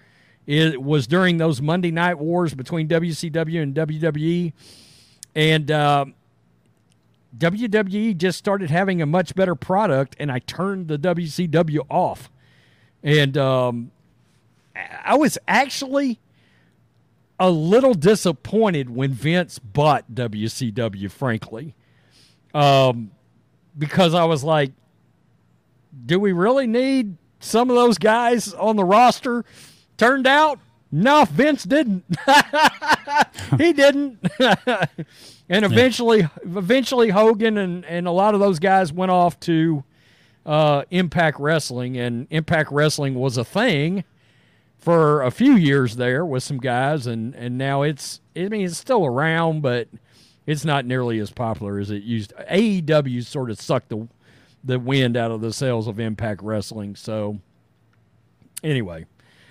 It 0.47 0.81
was 0.81 1.09
during 1.09 1.39
those 1.39 1.61
Monday 1.61 1.91
Night 1.91 2.21
Wars 2.21 2.55
between 2.55 2.87
WCW 2.87 3.61
and 3.61 3.75
WWE, 3.75 4.53
and 5.35 5.71
uh, 5.73 6.05
WWE 7.39 8.17
just 8.17 8.39
started 8.39 8.71
having 8.71 9.03
a 9.03 9.07
much 9.07 9.35
better 9.35 9.55
product, 9.55 10.17
and 10.19 10.31
I 10.33 10.39
turned 10.41 10.89
the 10.89 10.99
WCW 10.99 11.81
off. 11.91 12.31
And 13.03 13.37
um, 13.37 13.91
I 15.05 15.17
was 15.17 15.39
actually 15.47 16.19
a 17.39 17.51
little 17.51 17.95
disappointed 17.95 18.91
when 18.91 19.13
Vince 19.13 19.59
bought 19.59 20.13
WCW, 20.13 21.11
frankly, 21.11 21.75
um, 22.55 23.11
because 23.77 24.15
I 24.15 24.25
was 24.25 24.43
like, 24.43 24.73
do 26.05 26.19
we 26.19 26.33
really 26.33 26.67
need 26.67 27.17
some 27.41 27.71
of 27.71 27.77
those 27.77 27.99
guys 27.99 28.53
on 28.55 28.77
the 28.77 28.85
roster? 28.85 29.45
Turned 29.99 30.27
out, 30.27 30.59
no, 30.91 31.25
Vince 31.25 31.65
didn't. 31.65 32.05
he 33.59 33.73
didn't. 33.73 34.27
and 35.49 35.65
eventually, 35.65 36.29
eventually 36.43 37.11
Hogan 37.11 37.57
and, 37.59 37.85
and 37.85 38.07
a 38.07 38.11
lot 38.11 38.35
of 38.35 38.41
those 38.41 38.59
guys 38.59 38.93
went 38.93 39.11
off 39.11 39.39
to 39.41 39.85
uh, 40.45 40.85
Impact 40.91 41.39
Wrestling, 41.39 41.97
and 41.97 42.27
Impact 42.31 42.71
Wrestling 42.73 43.15
was 43.15 43.37
a 43.37 43.45
thing 43.45 44.05
for 44.79 45.23
a 45.23 45.31
few 45.31 45.55
years 45.55 45.97
there 45.97 46.25
with 46.25 46.43
some 46.43 46.59
guys, 46.59 47.07
and 47.07 47.35
and 47.35 47.59
now 47.59 47.83
it's 47.83 48.21
I 48.37 48.49
mean 48.49 48.65
it's 48.65 48.79
still 48.79 49.05
around, 49.05 49.63
but 49.63 49.89
it's 50.47 50.65
not 50.65 50.85
nearly 50.85 51.19
as 51.19 51.31
popular 51.31 51.79
as 51.79 51.91
it 51.91 52.03
used. 52.03 52.33
AEW 52.51 53.25
sort 53.25 53.51
of 53.51 53.61
sucked 53.61 53.89
the 53.89 54.09
the 54.63 54.79
wind 54.79 55.17
out 55.17 55.31
of 55.31 55.41
the 55.41 55.53
sails 55.53 55.89
of 55.89 55.99
Impact 56.01 56.43
Wrestling. 56.43 56.97
So 56.97 57.41
anyway, 58.63 59.07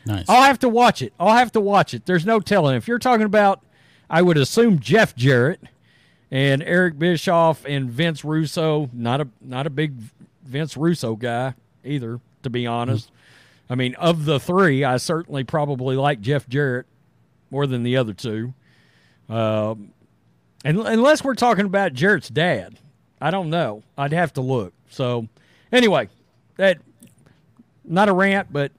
nice. 0.06 0.26
I'll 0.28 0.44
have 0.44 0.60
to 0.60 0.70
watch 0.70 1.02
it. 1.02 1.14
I'll 1.20 1.36
have 1.36 1.52
to 1.54 1.62
watch 1.62 1.94
it. 1.94 2.06
There's 2.06 2.26
no 2.26 2.40
telling. 2.40 2.76
If 2.76 2.88
you're 2.88 3.00
talking 3.00 3.26
about, 3.26 3.62
I 4.10 4.22
would 4.22 4.38
assume 4.38 4.80
Jeff 4.80 5.16
Jarrett 5.16 5.62
and 6.32 6.62
Eric 6.64 6.98
Bischoff 7.00 7.66
and 7.66 7.90
Vince 7.90 8.24
Russo. 8.26 8.90
Not 8.94 9.22
a 9.22 9.28
not 9.42 9.68
a 9.68 9.70
big 9.70 9.94
Vince 10.44 10.76
Russo 10.78 11.16
guy 11.16 11.54
either, 11.84 12.20
to 12.44 12.50
be 12.50 12.66
honest. 12.68 13.12
I 13.70 13.76
mean, 13.76 13.96
of 13.96 14.26
the 14.26 14.40
three, 14.40 14.84
I 14.84 14.98
certainly 14.98 15.44
probably 15.44 15.96
like 15.96 16.22
Jeff 16.22 16.48
Jarrett 16.48 16.86
more 17.50 17.66
than 17.68 17.84
the 17.84 17.98
other 17.98 18.14
two. 18.14 18.54
Um, 19.30 19.92
and 20.64 20.80
unless 20.80 21.24
we're 21.24 21.34
talking 21.36 21.66
about 21.66 21.94
Jarrett's 21.94 22.30
dad, 22.30 22.80
I 23.20 23.32
don't 23.32 23.50
know. 23.50 23.82
I'd 23.98 24.14
have 24.14 24.34
to 24.34 24.42
look. 24.42 24.74
So, 24.90 25.28
anyway, 25.72 26.10
that 26.58 26.80
not 27.84 28.08
a 28.10 28.14
rant, 28.14 28.52
but 28.54 28.72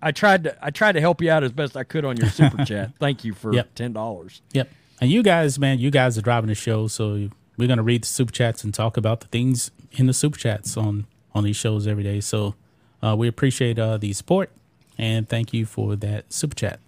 I 0.00 0.12
tried 0.12 0.44
to 0.44 0.56
I 0.64 0.70
tried 0.70 0.92
to 0.92 1.00
help 1.00 1.20
you 1.20 1.30
out 1.30 1.44
as 1.44 1.52
best 1.52 1.76
I 1.76 1.84
could 1.84 2.04
on 2.04 2.16
your 2.16 2.28
super 2.28 2.64
chat. 2.64 2.92
Thank 2.98 3.24
you 3.24 3.34
for 3.34 3.52
Yep. 3.52 3.74
ten 3.74 3.92
dollars. 3.92 4.40
Yep. 4.52 4.70
And 5.00 5.10
you 5.10 5.22
guys, 5.22 5.58
man, 5.58 5.78
you 5.78 5.90
guys 5.90 6.16
are 6.16 6.22
driving 6.22 6.48
the 6.48 6.54
show, 6.54 6.86
so 6.86 7.28
we're 7.56 7.68
gonna 7.68 7.82
read 7.82 8.02
the 8.02 8.06
super 8.06 8.32
chats 8.32 8.64
and 8.64 8.72
talk 8.72 8.96
about 8.96 9.20
the 9.20 9.26
things 9.26 9.70
in 9.92 10.06
the 10.06 10.14
super 10.14 10.38
chats 10.38 10.76
on 10.76 11.06
on 11.34 11.44
these 11.44 11.56
shows 11.56 11.86
every 11.86 12.02
day. 12.02 12.20
So 12.20 12.54
uh, 13.02 13.14
we 13.16 13.28
appreciate 13.28 13.78
uh, 13.78 13.98
the 13.98 14.12
support 14.14 14.50
and 14.98 15.28
thank 15.28 15.52
you 15.52 15.66
for 15.66 15.96
that 15.96 16.32
super 16.32 16.54
chat. 16.54 16.80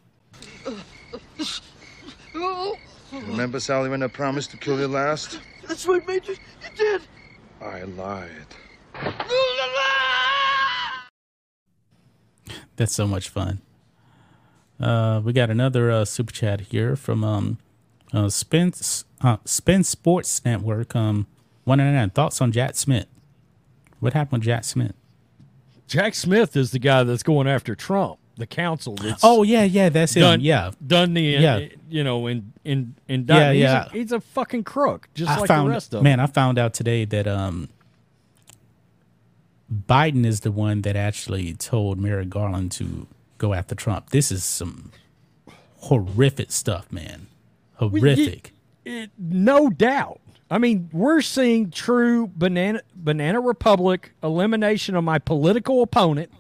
Remember, 3.13 3.61
Sally, 3.61 3.89
when 3.89 4.03
I 4.03 4.07
promised 4.07 4.51
to 4.53 4.57
kill 4.57 4.79
you 4.79 4.89
last? 4.89 5.41
That's 5.67 5.87
right, 5.87 6.07
Major. 6.07 6.33
You 6.33 6.39
did. 6.77 7.03
I 7.61 7.83
lied. 7.83 8.31
That's 12.77 12.95
so 12.95 13.07
much 13.07 13.29
fun. 13.29 13.61
Uh, 14.79 15.21
we 15.25 15.33
got 15.33 15.51
another 15.51 15.91
uh, 15.91 16.05
super 16.05 16.33
chat 16.33 16.61
here 16.61 16.95
from 16.95 17.25
um, 17.25 17.59
uh, 18.13 18.29
Spence 18.29 19.05
uh, 19.21 19.37
Spin 19.45 19.85
Sports 19.85 20.45
Network. 20.45 20.95
Um, 20.97 21.27
one 21.65 21.79
ninety 21.79 21.97
nine 21.97 22.11
thoughts 22.11 22.41
on 22.41 22.53
Jack 22.53 22.77
Smith. 22.77 23.07
What 24.01 24.13
happened 24.15 24.41
with 24.41 24.47
Jack 24.47 24.65
Smith? 24.65 24.93
Jack 25.87 26.15
Smith 26.15 26.57
is 26.57 26.71
the 26.71 26.79
guy 26.79 27.03
that's 27.03 27.23
going 27.23 27.47
after 27.49 27.75
Trump, 27.75 28.19
the 28.37 28.47
council 28.47 28.95
that's 28.95 29.23
Oh 29.25 29.43
yeah, 29.43 29.65
yeah, 29.65 29.89
that's 29.89 30.15
him. 30.15 30.21
done 30.23 30.41
Yeah, 30.41 30.71
done 30.87 31.15
the 31.15 31.23
Yeah. 31.23 31.67
you 31.89 32.05
know 32.05 32.27
in 32.27 32.53
in 32.65 32.95
in 33.09 33.25
Yeah, 33.29 33.53
he's 33.53 33.63
yeah. 33.63 33.87
A, 33.87 33.91
he's 33.91 34.13
a 34.13 34.21
fucking 34.21 34.65
crook, 34.65 35.09
just 35.15 35.31
I 35.31 35.39
like 35.41 35.49
found 35.49 35.69
the 35.69 35.73
rest 35.73 35.87
of 35.89 35.99
them. 35.99 36.05
man. 36.05 36.21
I 36.21 36.27
found 36.27 36.59
out 36.59 36.75
today 36.75 37.05
that 37.07 37.27
um, 37.27 37.69
Biden 39.89 40.25
is 40.25 40.41
the 40.41 40.53
one 40.53 40.83
that 40.83 40.97
actually 40.97 41.53
told 41.55 41.99
Merrick 41.99 42.31
Garland 42.31 42.73
to 42.73 43.07
go 43.39 43.53
after 43.55 43.75
Trump. 43.75 44.11
This 44.11 44.33
is 44.33 44.43
some 44.45 44.93
horrific 45.81 46.51
stuff, 46.53 46.91
man. 46.91 47.27
Horrific. 47.79 48.53
It, 48.85 49.11
no 49.19 49.69
doubt. 49.71 50.21
I 50.51 50.59
mean, 50.59 50.89
we're 50.93 51.21
seeing 51.21 51.71
true 51.71 52.31
banana 52.35 52.81
banana 52.95 53.41
republic 53.41 54.13
elimination 54.23 54.97
of 54.97 55.05
my 55.05 55.19
political 55.19 55.83
opponent 55.83 56.33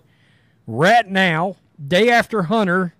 right 0.66 1.06
now, 1.06 1.56
day 1.86 2.10
after 2.10 2.44
Hunter. 2.44 2.94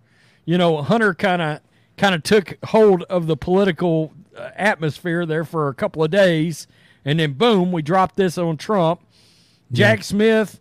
You 0.45 0.59
know, 0.59 0.83
Hunter 0.83 1.15
kind 1.15 1.41
of 1.41 1.61
kind 1.97 2.15
of 2.15 2.23
took 2.23 2.59
hold 2.67 3.05
of 3.05 3.27
the 3.27 3.37
political 3.37 4.13
uh, 4.37 4.51
atmosphere 4.55 5.25
there 5.25 5.45
for 5.45 5.69
a 5.69 5.75
couple 5.75 6.05
of 6.05 6.11
days, 6.11 6.67
and 7.05 7.19
then 7.19 7.33
boom, 7.33 7.73
we 7.73 7.83
dropped 7.83 8.17
this 8.17 8.37
on 8.37 8.57
Trump. 8.57 9.01
Jack 9.73 10.05
Smith. 10.05 10.59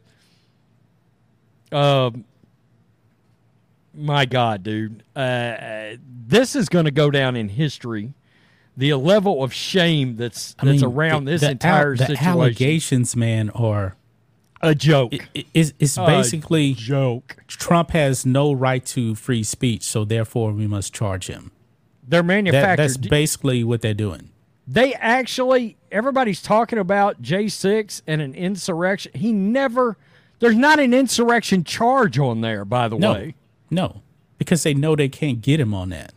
Um, 1.72 2.24
my 3.98 4.25
God, 4.25 4.63
dude, 4.63 5.04
uh, 5.16 5.98
this 6.27 6.56
is 6.56 6.70
going 6.70 6.86
to 6.86 6.92
go 6.92 7.10
down 7.12 7.36
in 7.36 7.50
history. 7.50 8.13
The 8.75 8.94
level 8.94 9.44
of 9.44 9.51
shame 9.54 10.16
that's 10.18 10.56
I 10.60 10.66
that's 10.66 10.82
mean, 10.84 10.92
around 10.92 11.25
the- 11.25 11.32
this 11.32 11.42
the 11.42 11.51
entire 11.51 11.92
al- 11.92 11.98
the 11.98 12.06
situation. 12.06 12.27
allegations, 12.27 13.16
man, 13.16 13.50
are 13.51 13.96
a 14.62 14.75
joke. 14.75 15.13
it, 15.13 15.22
it- 15.34 15.46
it's, 15.54 15.74
it's 15.80 15.98
A 15.98 16.06
basically 16.06 16.74
joke. 16.74 17.38
Trump 17.48 17.92
has 17.92 18.25
no 18.25 18.54
right 18.54 18.86
to 18.88 19.16
free 19.16 19.44
speech, 19.44 19.84
so 19.84 20.06
therefore 20.06 20.51
we 20.51 20.68
must 20.68 20.94
charge 20.94 21.27
him. 21.27 21.51
They're 22.08 22.22
That, 22.22 22.27
manufactured. 22.27 22.77
that's 22.84 22.98
basically 22.98 23.63
what 23.63 23.82
they're 23.82 23.94
doing. 23.96 24.30
they 24.68 24.94
actually 24.96 25.77
everybody's 25.92 26.42
talking 26.42 26.77
about 26.77 27.22
J6 27.22 28.01
and 28.06 28.22
an 28.22 28.36
insurrection. 28.36 29.12
He 29.16 29.32
never 29.34 29.98
there's 30.39 30.56
not 30.56 30.80
an 30.80 30.94
insurrection 30.94 31.63
charge 31.63 32.20
on 32.20 32.42
there, 32.42 32.63
by 32.63 32.88
the 32.89 32.98
No, 33.00 33.13
way. 33.13 33.36
No, 33.69 34.01
because 34.38 34.63
they 34.63 34.74
know 34.74 34.95
they 34.95 35.09
can't 35.09 35.41
get 35.41 35.59
him 35.59 35.74
on 35.74 35.89
that. 35.89 36.13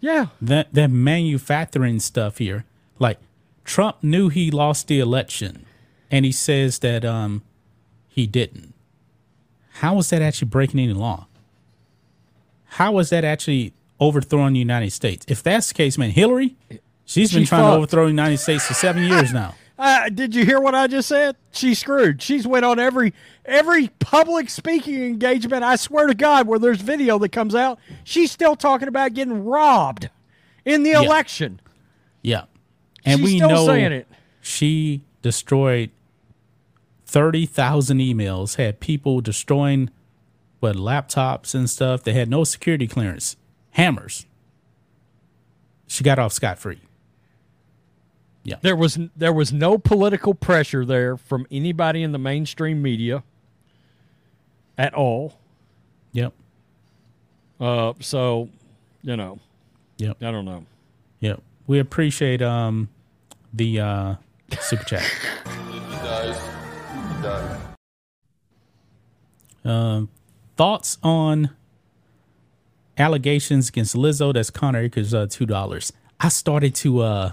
Yeah. 0.00 0.26
that 0.40 0.72
that 0.74 0.90
manufacturing 0.90 2.00
stuff 2.00 2.38
here. 2.38 2.64
Like 2.98 3.18
Trump 3.64 3.96
knew 4.02 4.28
he 4.28 4.50
lost 4.50 4.86
the 4.88 5.00
election, 5.00 5.64
and 6.10 6.24
he 6.24 6.32
says 6.32 6.78
that 6.80 7.04
um 7.04 7.42
he 8.08 8.26
didn't. 8.26 8.74
How 9.74 9.98
is 9.98 10.10
that 10.10 10.22
actually 10.22 10.48
breaking 10.48 10.80
any 10.80 10.92
law? 10.92 11.26
How 12.72 12.98
is 12.98 13.10
that 13.10 13.24
actually 13.24 13.72
overthrowing 14.00 14.52
the 14.52 14.58
United 14.58 14.92
States? 14.92 15.24
If 15.28 15.42
that's 15.42 15.68
the 15.68 15.74
case, 15.74 15.96
man, 15.96 16.10
Hillary, 16.10 16.56
she's 17.04 17.32
been 17.32 17.46
trying 17.46 17.62
to 17.62 17.76
overthrow 17.76 18.04
the 18.04 18.10
United 18.10 18.38
States 18.38 18.66
for 18.66 18.74
seven 18.74 19.04
years 19.04 19.32
now. 19.32 19.54
Uh, 19.78 20.08
did 20.08 20.34
you 20.34 20.44
hear 20.44 20.60
what 20.60 20.74
I 20.74 20.88
just 20.88 21.08
said? 21.08 21.36
She's 21.52 21.78
screwed. 21.78 22.20
She's 22.20 22.46
went 22.46 22.64
on 22.64 22.80
every 22.80 23.14
every 23.44 23.88
public 24.00 24.50
speaking 24.50 25.00
engagement. 25.02 25.62
I 25.62 25.76
swear 25.76 26.08
to 26.08 26.14
God, 26.14 26.48
where 26.48 26.58
there's 26.58 26.80
video 26.80 27.18
that 27.20 27.30
comes 27.30 27.54
out, 27.54 27.78
she's 28.02 28.32
still 28.32 28.56
talking 28.56 28.88
about 28.88 29.14
getting 29.14 29.44
robbed 29.44 30.10
in 30.64 30.82
the 30.82 30.92
election. 30.92 31.60
Yeah, 32.22 32.44
and 33.04 33.20
She's 33.20 33.24
we 33.24 33.36
still 33.36 33.48
know 33.50 33.66
saying 33.66 33.92
it. 33.92 34.08
she 34.40 35.02
destroyed 35.22 35.90
thirty 37.06 37.46
thousand 37.46 37.98
emails. 37.98 38.56
Had 38.56 38.80
people 38.80 39.20
destroying 39.20 39.90
but 40.60 40.74
laptops 40.74 41.54
and 41.54 41.70
stuff. 41.70 42.02
They 42.02 42.14
had 42.14 42.28
no 42.28 42.42
security 42.42 42.88
clearance. 42.88 43.36
Hammers. 43.72 44.26
She 45.86 46.02
got 46.02 46.18
off 46.18 46.32
scot 46.32 46.58
free. 46.58 46.80
There 48.62 48.76
was 48.76 48.98
there 49.16 49.32
was 49.32 49.52
no 49.52 49.78
political 49.78 50.34
pressure 50.34 50.84
there 50.84 51.16
from 51.16 51.46
anybody 51.50 52.02
in 52.02 52.12
the 52.12 52.18
mainstream 52.18 52.82
media 52.82 53.22
at 54.76 54.94
all. 54.94 55.38
Yep. 56.12 56.32
Uh, 57.60 57.92
so, 58.00 58.48
you 59.02 59.16
know, 59.16 59.38
Yep. 59.98 60.22
I 60.22 60.30
don't 60.30 60.44
know. 60.44 60.64
Yep. 61.20 61.42
We 61.66 61.78
appreciate 61.80 62.40
um 62.40 62.88
the 63.52 63.80
uh 63.80 64.14
super 64.60 64.84
chat. 64.84 65.04
Um, 69.64 70.08
thoughts 70.56 70.98
on 71.02 71.50
allegations 72.96 73.68
against 73.68 73.94
Lizzo? 73.96 74.32
That's 74.32 74.50
Connor 74.50 74.80
Akers, 74.80 75.12
uh, 75.12 75.26
two 75.28 75.46
dollars. 75.46 75.92
I 76.20 76.28
started 76.28 76.74
to 76.76 77.00
uh 77.00 77.32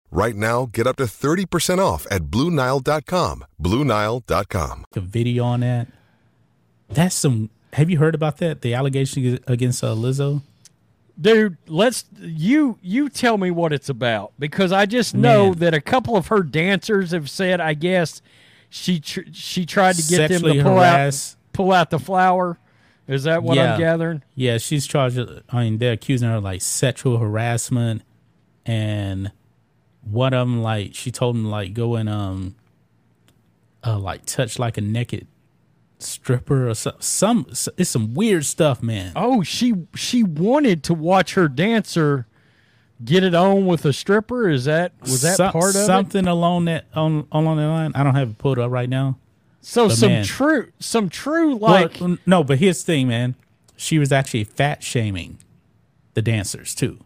Right 0.13 0.35
now, 0.35 0.65
get 0.65 0.87
up 0.87 0.97
to 0.97 1.03
30% 1.03 1.77
off 1.79 2.05
at 2.11 2.23
BlueNile.com. 2.23 3.45
BlueNile.com. 3.61 4.85
a 4.95 4.99
video 4.99 5.43
on 5.45 5.61
that. 5.61 5.87
That's 6.89 7.15
some. 7.15 7.49
Have 7.73 7.89
you 7.89 7.97
heard 7.99 8.13
about 8.15 8.37
that? 8.37 8.61
The 8.61 8.73
allegation 8.73 9.39
against 9.47 9.81
uh, 9.83 9.95
Lizzo. 9.95 10.41
Dude, 11.19 11.55
let's 11.67 12.03
you 12.19 12.77
you 12.81 13.07
tell 13.07 13.37
me 13.37 13.51
what 13.51 13.71
it's 13.71 13.87
about 13.87 14.33
because 14.39 14.71
I 14.73 14.85
just 14.85 15.13
know 15.15 15.49
Man. 15.51 15.59
that 15.59 15.73
a 15.73 15.79
couple 15.81 16.17
of 16.17 16.27
her 16.27 16.41
dancers 16.43 17.11
have 17.11 17.29
said 17.29 17.61
I 17.61 17.73
guess 17.75 18.21
she 18.69 18.99
tr- 18.99 19.21
she 19.31 19.65
tried 19.65 19.95
to 19.95 20.03
get 20.09 20.29
them 20.29 20.41
to 20.41 20.61
pull 20.63 20.75
harass. 20.77 21.35
out 21.35 21.53
pull 21.53 21.71
out 21.71 21.89
the 21.91 21.99
flower. 21.99 22.57
Is 23.07 23.23
that 23.23 23.43
what 23.43 23.55
Yeah. 23.55 23.73
I'm 23.73 23.79
gathering? 23.79 24.23
Yeah, 24.35 24.57
she's 24.57 24.85
charged. 24.87 25.19
I 25.49 25.63
mean, 25.63 25.77
they're 25.77 25.93
accusing 25.93 26.27
her 26.27 26.35
of 26.37 26.43
like 26.43 26.61
sexual 26.61 27.17
harassment, 27.19 28.01
and 28.65 29.31
one 30.03 30.33
of 30.33 30.47
them 30.47 30.61
like 30.61 30.95
she 30.95 31.11
told 31.11 31.35
him 31.35 31.45
like 31.45 31.73
go 31.73 31.95
and 31.95 32.09
um, 32.09 32.55
uh, 33.83 33.97
like 33.97 34.25
touch 34.25 34.59
like 34.59 34.77
a 34.77 34.81
naked 34.81 35.27
stripper 35.99 36.69
or 36.69 36.75
some. 36.75 36.95
Some 36.99 37.45
it's 37.77 37.89
some 37.89 38.13
weird 38.13 38.45
stuff, 38.45 38.81
man. 38.81 39.13
Oh, 39.15 39.43
she 39.43 39.73
she 39.95 40.23
wanted 40.23 40.83
to 40.85 40.93
watch 40.93 41.33
her 41.35 41.47
dancer 41.47 42.27
get 43.03 43.23
it 43.23 43.33
on 43.33 43.65
with 43.65 43.85
a 43.85 43.93
stripper. 43.93 44.49
Is 44.49 44.65
that 44.65 44.93
was 45.01 45.21
that 45.21 45.51
part 45.51 45.75
of 45.75 45.81
it? 45.81 45.85
something 45.85 46.27
along 46.27 46.65
that 46.65 46.85
on 46.93 47.27
along 47.31 47.57
that 47.57 47.67
line? 47.67 47.91
I 47.95 48.03
don't 48.03 48.15
have 48.15 48.31
it 48.31 48.37
pulled 48.37 48.59
up 48.59 48.71
right 48.71 48.89
now. 48.89 49.17
So 49.61 49.89
some 49.89 50.11
man. 50.11 50.23
true 50.25 50.71
some 50.79 51.09
true 51.09 51.55
like 51.55 51.99
no, 52.25 52.43
but 52.43 52.59
here's 52.59 52.83
the 52.83 52.93
thing, 52.93 53.07
man. 53.07 53.35
She 53.75 53.99
was 53.99 54.11
actually 54.11 54.43
fat 54.43 54.83
shaming 54.83 55.39
the 56.13 56.21
dancers 56.21 56.75
too. 56.75 56.99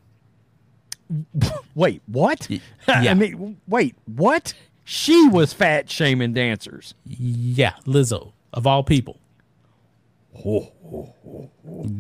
wait 1.76 2.02
what? 2.08 2.48
yeah. 2.50 2.62
I 2.88 3.14
mean 3.14 3.58
wait 3.68 3.96
what? 4.06 4.54
She 4.84 5.28
was 5.28 5.52
fat 5.52 5.90
shaming 5.90 6.34
dancers. 6.34 6.94
Yeah, 7.06 7.74
Lizzo 7.86 8.34
of 8.54 8.68
all 8.68 8.84
people. 8.84 9.20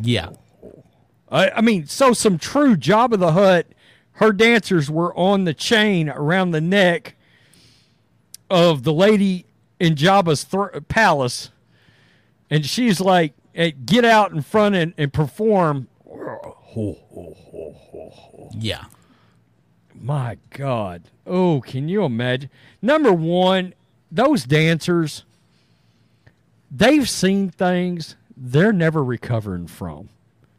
Yeah, 0.01 0.29
I, 1.29 1.49
I 1.49 1.61
mean, 1.61 1.87
so 1.87 2.13
some 2.13 2.37
true 2.37 2.75
Jabba 2.75 3.19
the 3.19 3.31
Hutt. 3.33 3.67
Her 4.13 4.31
dancers 4.31 4.89
were 4.89 5.13
on 5.17 5.43
the 5.43 5.53
chain 5.53 6.09
around 6.09 6.51
the 6.51 6.61
neck 6.61 7.15
of 8.49 8.83
the 8.83 8.93
lady 8.93 9.45
in 9.79 9.95
Jabba's 9.95 10.43
thr 10.43 10.67
palace, 10.87 11.49
and 12.49 12.65
she's 12.65 13.01
like, 13.01 13.33
hey, 13.53 13.71
"Get 13.71 14.05
out 14.05 14.31
in 14.31 14.41
front 14.41 14.75
and, 14.75 14.93
and 14.97 15.11
perform." 15.11 15.87
yeah. 18.57 18.85
My 19.99 20.37
God! 20.51 21.03
Oh, 21.25 21.61
can 21.61 21.89
you 21.89 22.03
imagine? 22.03 22.49
Number 22.81 23.11
one, 23.13 23.73
those 24.11 24.43
dancers. 24.43 25.23
They've 26.71 27.07
seen 27.09 27.49
things 27.51 28.15
they're 28.35 28.73
never 28.73 29.03
recovering 29.03 29.67
from. 29.67 30.09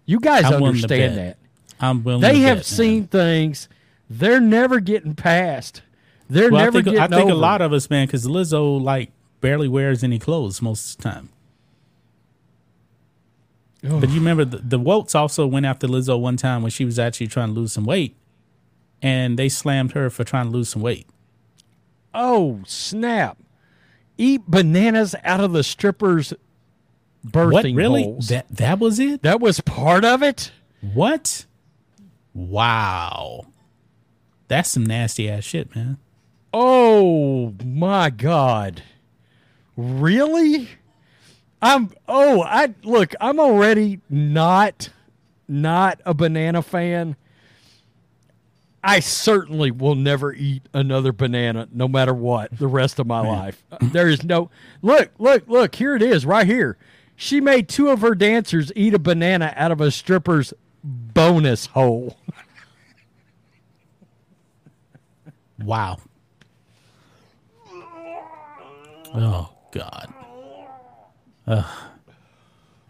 You 0.07 0.19
guys 0.21 0.45
I'm 0.45 0.63
understand 0.63 1.19
that. 1.19 1.37
I'm 1.81 2.03
willing. 2.05 2.23
They 2.23 2.41
have 2.41 2.59
bet, 2.59 2.67
seen 2.67 3.01
man. 3.01 3.09
things 3.09 3.69
they're 4.09 4.41
never 4.41 4.81
getting 4.81 5.15
past. 5.15 5.83
They're 6.31 6.51
Well, 6.51 6.61
I 6.61 6.65
never 6.65 6.73
think, 6.83 6.85
getting 6.87 7.01
I 7.01 7.09
think 7.09 7.31
over. 7.31 7.33
a 7.33 7.35
lot 7.35 7.61
of 7.61 7.73
us, 7.73 7.91
man, 7.91 8.07
because 8.07 8.27
Lizzo 8.27 8.81
like 8.81 9.11
barely 9.41 9.69
wears 9.69 10.03
any 10.03 10.19
clothes 10.19 10.63
most 10.63 10.93
of 10.93 10.97
the 10.97 11.03
time. 11.11 11.29
But 13.83 14.09
you 14.09 14.17
remember 14.17 14.45
the, 14.45 14.59
the 14.59 14.79
Wolts 14.81 15.15
also 15.15 15.47
went 15.47 15.67
after 15.67 15.87
Lizzo 15.87 16.19
one 16.19 16.37
time 16.37 16.63
when 16.63 16.71
she 16.71 16.85
was 16.85 16.99
actually 16.99 17.29
trying 17.29 17.49
to 17.49 17.55
lose 17.55 17.73
some 17.73 17.85
weight, 17.85 18.17
and 19.03 19.39
they 19.39 19.49
slammed 19.49 19.93
her 19.93 20.11
for 20.11 20.25
trying 20.25 20.47
to 20.47 20.51
lose 20.53 20.71
some 20.71 20.83
weight. 20.83 21.07
oh 22.15 22.61
snap! 22.67 23.39
Eat 24.19 24.43
bananas 24.49 25.15
out 25.25 25.41
of 25.41 25.53
the 25.53 25.63
strippers' 25.63 26.33
birthing 27.27 27.53
what 27.53 27.65
really? 27.65 28.03
holes. 28.05 28.29
That 28.29 28.47
that 28.51 28.79
was 28.79 28.99
it? 28.99 29.23
that 29.23 29.41
was 29.41 29.61
part 29.61 30.05
of 30.05 30.23
it. 30.23 30.53
What? 30.81 31.47
Wow. 32.35 33.47
That's 34.49 34.71
some 34.71 34.85
nasty 34.87 35.29
ass 35.29 35.45
shit, 35.45 35.75
man. 35.75 35.99
Oh 36.53 37.55
my 37.65 38.11
god. 38.11 38.83
Really? 39.77 40.69
I'm 41.61 41.91
oh, 42.09 42.43
I 42.43 42.75
look, 42.85 43.15
I'm 43.21 43.41
already 43.41 44.01
not 44.09 44.91
not 45.49 46.01
a 46.07 46.15
banana 46.15 46.63
fan. 46.63 47.17
I 48.89 49.01
certainly 49.01 49.71
will 49.73 49.97
never 49.97 50.33
eat 50.33 50.63
another 50.73 51.13
banana 51.13 51.67
no 51.73 51.89
matter 51.89 52.15
what 52.15 52.57
the 52.57 52.69
rest 52.69 52.99
of 53.01 53.07
my 53.07 53.21
life. 53.21 53.65
Uh, 53.73 53.79
There 53.81 54.09
is 54.09 54.23
no 54.23 54.49
Look, 54.81 55.11
look, 55.19 55.49
look, 55.49 55.75
here 55.75 55.97
it 55.97 56.03
is 56.03 56.25
right 56.25 56.47
here. 56.47 56.79
She 57.17 57.41
made 57.41 57.69
two 57.69 57.89
of 57.89 58.01
her 58.03 58.15
dancers 58.15 58.71
eat 58.77 58.95
a 58.95 58.99
banana 58.99 59.53
out 59.57 59.73
of 59.73 59.81
a 59.81 59.91
stripper's 59.91 60.55
bonus 60.85 61.67
hole. 61.67 62.17
Wow. 65.59 65.97
Oh 69.15 69.51
God. 69.73 70.13
Ugh. 71.47 71.65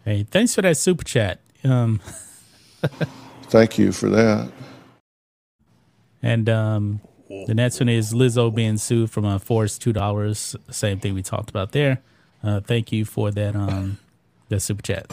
Hey, 0.03 0.23
thanks 0.29 0.53
for 0.53 0.61
that 0.63 0.75
super 0.77 1.05
chat. 1.05 1.39
Um, 1.63 2.01
Thank 3.43 3.77
you 3.77 3.91
for 3.93 4.09
that. 4.09 4.51
And 6.27 6.49
um, 6.49 7.01
the 7.47 7.53
next 7.53 7.79
one 7.79 7.89
is 7.89 8.13
Lizzo 8.13 8.53
being 8.53 8.77
sued 8.77 9.09
from 9.11 9.25
a 9.25 9.39
forced 9.39 9.81
two 9.81 9.93
dollars. 9.93 10.55
Same 10.69 10.99
thing 10.99 11.13
we 11.13 11.23
talked 11.23 11.49
about 11.49 11.71
there. 11.71 12.01
Uh, 12.43 12.59
thank 12.59 12.91
you 12.91 13.05
for 13.05 13.31
that. 13.31 13.55
Um, 13.55 13.97
that 14.49 14.59
super 14.61 14.81
chat. 14.81 15.07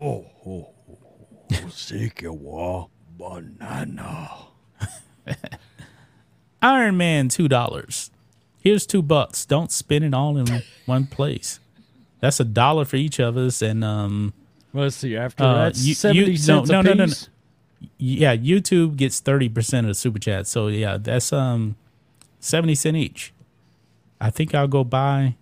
Oh, 0.00 0.24
oh, 0.46 0.68
oh. 2.30 2.90
banana. 3.18 4.30
Iron 6.62 6.96
Man 6.96 7.28
two 7.28 7.48
dollars. 7.48 8.10
Here's 8.60 8.86
two 8.86 9.02
bucks. 9.02 9.44
Don't 9.44 9.70
spend 9.70 10.04
it 10.04 10.14
all 10.14 10.36
in 10.38 10.46
one 10.86 11.06
place. 11.06 11.60
That's 12.20 12.40
a 12.40 12.44
dollar 12.44 12.84
for 12.86 12.96
each 12.96 13.18
of 13.20 13.36
us, 13.36 13.60
and 13.60 13.84
um, 13.84 14.32
Let's 14.72 14.96
see. 14.96 15.16
After 15.16 15.44
Uh, 15.44 15.54
that's 15.64 15.80
you- 15.84 15.90
you- 15.90 15.94
seventy 15.94 16.30
no, 16.32 16.36
cents 16.36 16.70
no, 16.70 16.82
no, 16.82 16.94
no, 16.94 17.04
no. 17.06 17.12
Yeah, 17.98 18.36
YouTube 18.36 18.96
gets 18.96 19.20
thirty 19.20 19.48
percent 19.48 19.86
of 19.86 19.90
the 19.90 19.94
super 19.94 20.18
chat. 20.18 20.46
So 20.46 20.68
yeah, 20.68 20.96
that's 21.00 21.32
um 21.32 21.76
seventy 22.40 22.74
cent 22.74 22.96
each. 22.96 23.32
I 24.20 24.30
think 24.30 24.54
I'll 24.54 24.68
go 24.68 24.84
buy 24.84 25.36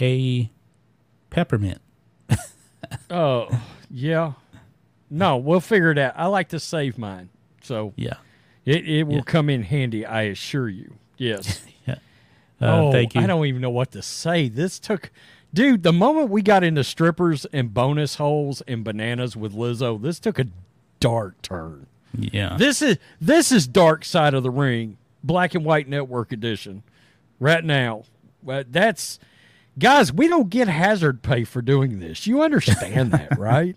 a 0.00 0.50
peppermint. 1.30 1.80
Oh, 3.10 3.48
yeah. 3.90 4.32
No, 5.10 5.36
we'll 5.36 5.60
figure 5.60 5.90
it 5.90 5.98
out. 5.98 6.14
I 6.16 6.26
like 6.26 6.48
to 6.50 6.60
save 6.60 6.96
mine, 6.96 7.28
so 7.62 7.92
Yeah. 7.96 8.14
it, 8.64 8.88
it 8.88 9.02
will 9.06 9.16
Yeah. 9.16 9.22
come 9.22 9.50
in 9.50 9.62
handy. 9.62 10.06
I 10.06 10.22
assure 10.22 10.68
you. 10.68 10.94
Yes. 11.16 11.64
Uh, 12.60 12.86
oh, 12.88 12.90
thank 12.92 13.14
you. 13.14 13.20
I 13.20 13.26
don't 13.28 13.46
even 13.46 13.62
know 13.62 13.70
what 13.70 13.92
to 13.92 14.02
say. 14.02 14.48
This 14.48 14.80
took, 14.80 15.12
dude. 15.52 15.82
The 15.82 15.92
moment 15.92 16.30
we 16.30 16.42
got 16.42 16.64
into 16.64 16.84
strippers 16.84 17.46
and 17.52 17.72
bonus 17.74 18.16
holes 18.16 18.62
and 18.68 18.84
bananas 18.84 19.36
with 19.36 19.54
Lizzo, 19.54 20.00
this 20.00 20.18
took 20.18 20.38
a 20.38 20.46
dark 21.00 21.40
turn. 21.42 21.86
yeah. 22.14 22.56
This 22.58 22.82
is 22.82 22.98
this 23.20 23.52
is 23.52 23.66
Dark 23.66 24.04
Side 24.04 24.34
of 24.34 24.42
the 24.42 24.50
Ring, 24.50 24.96
Black 25.22 25.54
and 25.54 25.64
White 25.64 25.88
Network 25.88 26.32
Edition, 26.32 26.82
right 27.38 27.64
now. 27.64 28.04
Uh, 28.46 28.64
that's 28.68 29.18
guys, 29.78 30.12
we 30.12 30.28
don't 30.28 30.48
get 30.50 30.68
hazard 30.68 31.22
pay 31.22 31.44
for 31.44 31.60
doing 31.62 31.98
this. 32.00 32.26
You 32.26 32.42
understand 32.42 33.12
that, 33.12 33.38
right? 33.38 33.76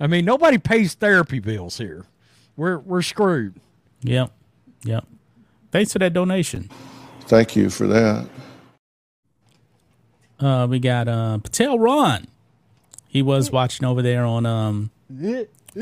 I 0.00 0.06
mean, 0.06 0.24
nobody 0.24 0.58
pays 0.58 0.94
therapy 0.94 1.40
bills 1.40 1.78
here. 1.78 2.06
We're 2.56 2.78
we're 2.78 3.02
screwed. 3.02 3.60
Yep. 4.02 4.32
Yep. 4.84 5.04
Thanks 5.70 5.92
for 5.92 5.98
that 5.98 6.12
donation. 6.12 6.70
Thank 7.22 7.54
you 7.56 7.68
for 7.68 7.86
that. 7.88 8.28
Uh, 10.40 10.66
we 10.70 10.78
got 10.78 11.08
uh, 11.08 11.38
Patel 11.38 11.78
Ron. 11.78 12.26
He 13.08 13.22
was 13.22 13.50
watching 13.50 13.86
over 13.86 14.02
there 14.02 14.24
on 14.24 14.44
um 14.46 14.90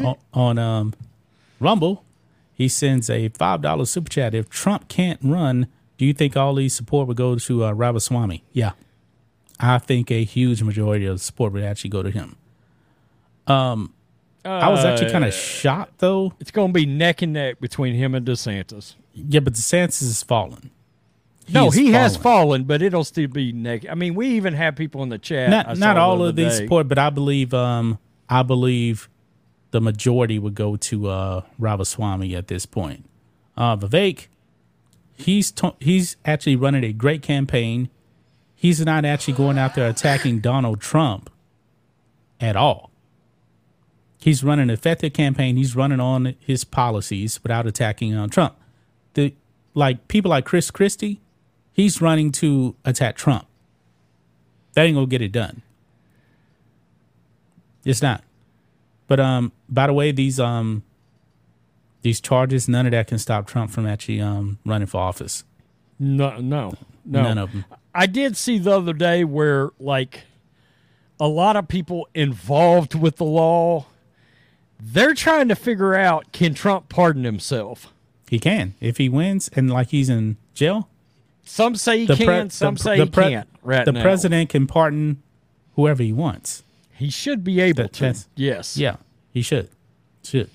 on, 0.02 0.16
on 0.32 0.58
um 0.58 0.94
Rumble. 1.60 2.04
He 2.54 2.68
sends 2.68 3.10
a 3.10 3.28
five 3.28 3.60
dollar 3.62 3.84
super 3.84 4.08
chat. 4.08 4.34
If 4.34 4.48
Trump 4.48 4.88
can't 4.88 5.20
run, 5.22 5.66
do 5.98 6.06
you 6.06 6.12
think 6.12 6.36
all 6.36 6.54
these 6.54 6.74
support 6.74 7.08
would 7.08 7.16
go 7.16 7.36
to 7.36 7.64
uh, 7.64 7.72
Ramaswamy? 7.72 8.44
Yeah, 8.52 8.72
I 9.60 9.78
think 9.78 10.10
a 10.10 10.24
huge 10.24 10.62
majority 10.62 11.04
of 11.06 11.16
the 11.16 11.18
support 11.22 11.52
would 11.52 11.64
actually 11.64 11.90
go 11.90 12.02
to 12.02 12.10
him. 12.10 12.36
Um, 13.46 13.92
I 14.44 14.68
was 14.70 14.84
actually 14.84 15.10
kind 15.10 15.24
Uh, 15.24 15.28
of 15.28 15.34
shocked 15.34 15.98
though. 15.98 16.32
It's 16.40 16.50
going 16.52 16.68
to 16.68 16.72
be 16.72 16.86
neck 16.86 17.20
and 17.22 17.32
neck 17.32 17.60
between 17.60 17.94
him 17.94 18.14
and 18.14 18.24
DeSantis. 18.24 18.94
Yeah, 19.12 19.40
but 19.40 19.54
DeSantis 19.54 20.02
is 20.02 20.22
fallen. 20.22 20.70
No, 21.48 21.70
he 21.70 21.92
has 21.92 22.16
fallen. 22.16 22.22
fallen, 22.22 22.64
but 22.64 22.82
it'll 22.82 23.04
still 23.04 23.28
be 23.28 23.52
neck. 23.52 23.84
I 23.88 23.94
mean, 23.94 24.14
we 24.14 24.28
even 24.30 24.54
have 24.54 24.76
people 24.76 25.02
in 25.02 25.08
the 25.08 25.18
chat. 25.18 25.50
Not 25.50 25.78
not 25.78 25.96
all 25.96 26.20
other 26.20 26.30
of 26.30 26.36
these 26.36 26.56
support, 26.56 26.88
but 26.88 26.98
I 26.98 27.10
believe 27.10 27.54
um 27.54 27.98
I 28.28 28.42
believe 28.42 29.08
the 29.70 29.80
majority 29.80 30.38
would 30.38 30.54
go 30.54 30.76
to 30.76 31.08
uh 31.08 31.42
Ramaswamy 31.58 32.34
at 32.34 32.48
this 32.48 32.66
point. 32.66 33.04
Uh 33.56 33.76
Vivek, 33.76 34.26
he's 35.16 35.52
he's 35.80 36.16
actually 36.24 36.56
running 36.56 36.84
a 36.84 36.92
great 36.92 37.22
campaign. 37.22 37.88
He's 38.54 38.84
not 38.84 39.04
actually 39.04 39.34
going 39.34 39.58
out 39.58 39.74
there 39.74 39.88
attacking 39.88 40.40
Donald 40.40 40.80
Trump 40.80 41.30
at 42.40 42.56
all. 42.56 42.90
He's 44.18 44.42
running 44.42 44.64
an 44.64 44.70
effective 44.70 45.12
campaign. 45.12 45.56
He's 45.56 45.76
running 45.76 46.00
on 46.00 46.34
his 46.40 46.64
policies 46.64 47.40
without 47.42 47.66
attacking 47.66 48.14
on 48.14 48.30
Trump. 48.30 48.56
The 49.14 49.34
like 49.74 50.08
people 50.08 50.30
like 50.30 50.44
Chris 50.44 50.70
Christie, 50.70 51.20
he's 51.76 52.00
running 52.00 52.32
to 52.32 52.74
attack 52.86 53.16
Trump. 53.16 53.46
That 54.72 54.84
ain't 54.84 54.96
gonna 54.96 55.06
get 55.06 55.20
it 55.20 55.30
done. 55.30 55.60
It's 57.84 58.00
not. 58.02 58.24
But 59.06 59.20
um, 59.20 59.52
by 59.68 59.86
the 59.86 59.92
way, 59.92 60.10
these 60.10 60.40
um, 60.40 60.82
these 62.00 62.20
charges, 62.20 62.66
none 62.68 62.86
of 62.86 62.92
that 62.92 63.06
can 63.06 63.18
stop 63.18 63.46
Trump 63.46 63.70
from 63.70 63.86
actually 63.86 64.20
um 64.20 64.58
running 64.64 64.86
for 64.86 65.00
office. 65.00 65.44
No, 65.98 66.38
no, 66.38 66.74
no. 67.04 67.22
None 67.22 67.38
of 67.38 67.52
them. 67.52 67.64
I 67.94 68.06
did 68.06 68.36
see 68.36 68.58
the 68.58 68.72
other 68.72 68.92
day 68.92 69.24
where 69.24 69.70
like 69.78 70.22
a 71.20 71.28
lot 71.28 71.56
of 71.56 71.68
people 71.68 72.08
involved 72.14 72.94
with 72.94 73.16
the 73.16 73.24
law 73.24 73.86
they're 74.78 75.14
trying 75.14 75.48
to 75.48 75.54
figure 75.54 75.94
out 75.94 76.32
can 76.32 76.54
Trump 76.54 76.88
pardon 76.88 77.24
himself. 77.24 77.92
He 78.28 78.38
can 78.38 78.74
if 78.80 78.98
he 78.98 79.08
wins, 79.08 79.48
and 79.54 79.70
like 79.70 79.88
he's 79.88 80.08
in 80.08 80.36
jail. 80.54 80.88
Some 81.45 81.75
say 81.75 81.99
he 82.01 82.05
The 82.05 82.15
can, 82.15 82.25
pre- 82.25 82.49
some 82.49 82.75
the- 82.75 82.83
say 82.83 82.97
the 82.97 83.05
he 83.05 83.09
pre- 83.11 83.23
can't. 83.29 83.47
Right 83.63 83.85
the 83.85 83.91
now. 83.91 84.01
president 84.01 84.49
can 84.49 84.67
pardon 84.67 85.21
whoever 85.75 86.01
he 86.03 86.13
wants. 86.13 86.63
he 86.93 87.09
should 87.09 87.43
be 87.43 87.59
able 87.59 87.83
That- 87.83 87.93
to. 87.93 87.99
that's- 88.01 88.27
Yes. 88.35 88.77
Yeah, 88.77 88.97
he 89.33 89.41
should. 89.41 89.69
Should. 90.23 90.49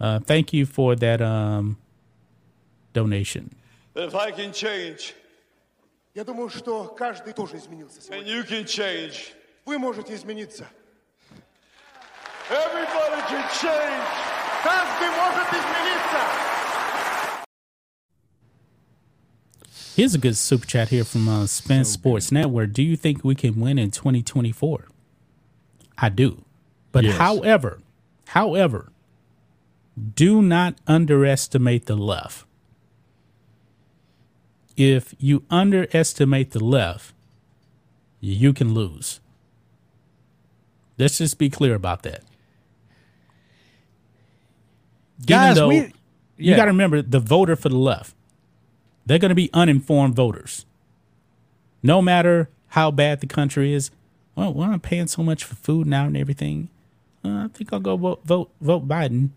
Uh, 0.00 0.18
thank 0.20 0.52
you 0.52 0.64
for 0.66 0.96
that 0.96 1.20
um 1.20 1.76
donation. 2.92 3.50
If 3.94 4.14
I 4.14 4.30
can 4.32 4.52
change, 4.52 5.14
Я 6.14 6.24
думаю, 6.24 6.50
что 6.50 6.84
каждый 6.98 7.32
тоже 7.34 7.56
изменился 7.56 7.98
and 8.00 8.04
сегодня. 8.24 8.32
you 8.34 8.42
can 8.44 8.64
change, 8.64 9.32
Вы 9.64 9.78
можете 9.78 10.14
измениться. 10.14 10.66
everybody 12.50 13.20
can 13.28 13.44
change. 13.60 14.04
Каждый 14.62 15.08
может 15.16 15.48
измениться. 15.48 16.45
Here's 19.97 20.13
a 20.13 20.19
good 20.19 20.37
super 20.37 20.67
chat 20.67 20.89
here 20.89 21.03
from 21.03 21.27
uh, 21.27 21.47
Spence 21.47 21.89
Sports 21.89 22.31
Network. 22.31 22.71
Do 22.71 22.83
you 22.83 22.95
think 22.95 23.23
we 23.23 23.33
can 23.33 23.59
win 23.59 23.79
in 23.79 23.89
2024? 23.89 24.85
I 25.97 26.09
do. 26.09 26.45
But 26.91 27.03
Yes. 27.03 27.17
however, 27.17 27.79
however, 28.27 28.91
do 30.13 30.43
not 30.43 30.75
underestimate 30.85 31.87
the 31.87 31.95
left. 31.95 32.45
If 34.75 35.15
you 35.17 35.41
underestimate 35.49 36.51
the 36.51 36.63
left, 36.63 37.15
you 38.19 38.53
can 38.53 38.75
lose. 38.75 39.19
Let's 40.99 41.17
just 41.17 41.39
be 41.39 41.49
clear 41.49 41.73
about 41.73 42.03
that. 42.03 42.21
Guys, 45.25 45.55
though 45.55 45.69
we 45.69 45.91
you 46.37 46.55
got 46.55 46.65
to 46.65 46.71
remember 46.71 47.01
the 47.01 47.19
voter 47.19 47.55
for 47.55 47.69
the 47.69 47.79
left. 47.79 48.13
They're 49.07 49.19
going 49.19 49.29
to 49.29 49.35
be 49.35 49.49
uninformed 49.53 50.15
voters. 50.15 50.65
No 51.81 52.01
matter 52.01 52.49
how 52.69 52.91
bad 52.91 53.21
the 53.21 53.27
country 53.27 53.73
is. 53.73 53.89
Well, 54.35 54.53
well 54.53 54.71
I'm 54.71 54.79
paying 54.79 55.07
so 55.07 55.23
much 55.23 55.43
for 55.43 55.55
food 55.55 55.87
now 55.87 56.05
and 56.05 56.17
everything. 56.17 56.69
Uh, 57.23 57.45
I 57.45 57.47
think 57.53 57.71
I'll 57.73 57.79
go 57.79 57.95
vote 57.97 58.21
vote 58.25 58.51
vote 58.61 58.87
Biden. 58.87 59.29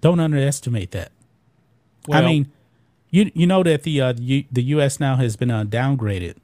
Don't 0.00 0.20
underestimate 0.20 0.90
that. 0.90 1.12
I 2.10 2.20
mean, 2.22 2.50
you 3.10 3.30
you 3.34 3.46
know 3.46 3.62
that 3.62 3.82
the 3.84 4.00
uh, 4.00 4.14
U, 4.18 4.44
the 4.50 4.62
U.S. 4.62 4.98
now 4.98 5.16
has 5.16 5.36
been 5.36 5.50
uh, 5.50 5.64
downgraded 5.64 6.36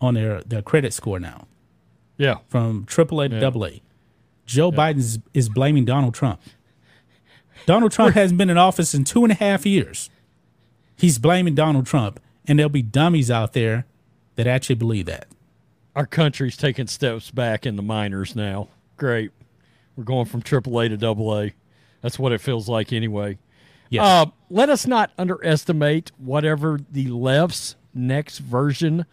on 0.00 0.14
their 0.14 0.42
their 0.42 0.62
credit 0.62 0.92
score 0.92 1.20
now 1.20 1.46
yeah. 2.16 2.38
from 2.48 2.84
AAA 2.86 3.28
to 3.30 3.34
Yeah. 3.34 3.40
double 3.40 3.66
A. 3.66 3.82
Joe 4.46 4.72
Biden 4.72 4.98
is, 4.98 5.18
is 5.32 5.48
blaming 5.48 5.84
Donald 5.84 6.14
Trump. 6.14 6.40
Donald 7.66 7.92
Trump 7.92 8.14
hasn't 8.14 8.38
been 8.38 8.50
in 8.50 8.58
office 8.58 8.92
in 8.94 9.04
two 9.04 9.22
and 9.22 9.32
a 9.32 9.36
half 9.36 9.64
years. 9.64 10.10
He's 10.96 11.18
blaming 11.18 11.54
Donald 11.54 11.86
Trump, 11.86 12.20
and 12.46 12.58
there'll 12.58 12.70
be 12.70 12.82
dummies 12.82 13.30
out 13.30 13.52
there 13.52 13.86
that 14.36 14.46
actually 14.46 14.76
believe 14.76 15.06
that. 15.06 15.26
Our 15.94 16.06
country's 16.06 16.56
taking 16.56 16.86
steps 16.86 17.30
back 17.30 17.66
in 17.66 17.76
the 17.76 17.82
minors 17.82 18.34
now. 18.34 18.68
Great. 18.96 19.30
We're 19.96 20.04
going 20.04 20.26
from 20.26 20.42
AAA 20.42 20.88
to 20.88 20.96
double 20.96 21.38
A. 21.38 21.52
That's 22.00 22.18
what 22.18 22.32
it 22.32 22.40
feels 22.40 22.68
like 22.68 22.92
anyway. 22.92 23.38
Yes. 23.90 24.04
Uh, 24.04 24.30
let 24.48 24.70
us 24.70 24.86
not 24.86 25.10
underestimate 25.18 26.12
whatever 26.16 26.80
the 26.90 27.08
left's 27.08 27.76
next 27.92 28.38
version 28.38 29.04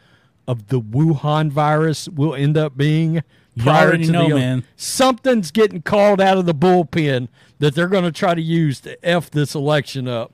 of 0.47 0.67
the 0.67 0.79
Wuhan 0.79 1.51
virus 1.51 2.07
will 2.07 2.33
end 2.33 2.57
up 2.57 2.77
being. 2.77 3.15
You 3.55 3.63
prior 3.63 3.87
already 3.89 4.05
to 4.05 4.11
know, 4.11 4.29
the- 4.29 4.35
man. 4.35 4.63
Something's 4.77 5.51
getting 5.51 5.81
called 5.81 6.21
out 6.21 6.37
of 6.37 6.45
the 6.45 6.53
bullpen 6.55 7.27
that 7.59 7.75
they're 7.75 7.87
going 7.87 8.05
to 8.05 8.11
try 8.11 8.33
to 8.33 8.41
use 8.41 8.79
to 8.81 8.97
f 9.05 9.29
this 9.29 9.53
election 9.53 10.07
up. 10.07 10.33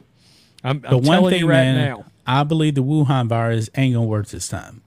I'm, 0.65 0.79
the 0.81 0.87
I'm 0.89 0.95
one 0.95 1.03
telling 1.05 1.29
thing, 1.31 1.39
you 1.41 1.47
right 1.49 1.55
man, 1.63 1.75
now. 1.89 2.05
I 2.25 2.43
believe 2.43 2.75
the 2.75 2.83
Wuhan 2.83 3.27
virus 3.27 3.69
ain't 3.75 3.93
gonna 3.93 4.05
work 4.07 4.27
this 4.27 4.47
time. 4.47 4.81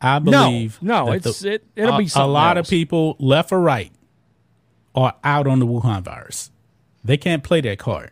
I 0.00 0.18
believe 0.18 0.78
no, 0.82 1.06
that 1.06 1.16
it's- 1.16 1.42
it- 1.44 1.66
it'll 1.76 1.94
a, 1.96 1.98
be 1.98 2.08
a 2.14 2.26
lot 2.26 2.56
else. 2.56 2.68
of 2.68 2.70
people, 2.70 3.16
left 3.18 3.52
or 3.52 3.60
right, 3.60 3.90
are 4.94 5.14
out 5.24 5.46
on 5.46 5.58
the 5.58 5.66
Wuhan 5.66 6.02
virus. 6.02 6.50
They 7.04 7.16
can't 7.16 7.42
play 7.42 7.60
that 7.62 7.78
card. 7.78 8.10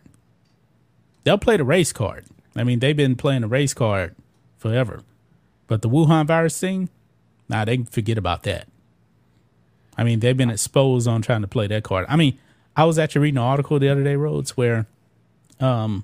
They'll 1.23 1.37
play 1.37 1.57
the 1.57 1.63
race 1.63 1.93
card. 1.93 2.25
I 2.55 2.63
mean, 2.63 2.79
they've 2.79 2.97
been 2.97 3.15
playing 3.15 3.41
the 3.41 3.47
race 3.47 3.73
card 3.73 4.15
forever. 4.57 5.01
But 5.67 5.81
the 5.81 5.89
Wuhan 5.89 6.27
virus 6.27 6.59
thing, 6.59 6.89
nah, 7.47 7.63
they 7.65 7.77
can 7.77 7.85
forget 7.85 8.17
about 8.17 8.43
that. 8.43 8.67
I 9.97 10.03
mean, 10.03 10.19
they've 10.19 10.35
been 10.35 10.49
exposed 10.49 11.07
on 11.07 11.21
trying 11.21 11.41
to 11.41 11.47
play 11.47 11.67
that 11.67 11.83
card. 11.83 12.05
I 12.09 12.15
mean, 12.15 12.37
I 12.75 12.83
was 12.85 12.99
actually 12.99 13.21
reading 13.21 13.37
an 13.37 13.43
article 13.43 13.79
the 13.79 13.89
other 13.89 14.03
day, 14.03 14.15
Rhodes, 14.15 14.57
where 14.57 14.87
um 15.59 16.03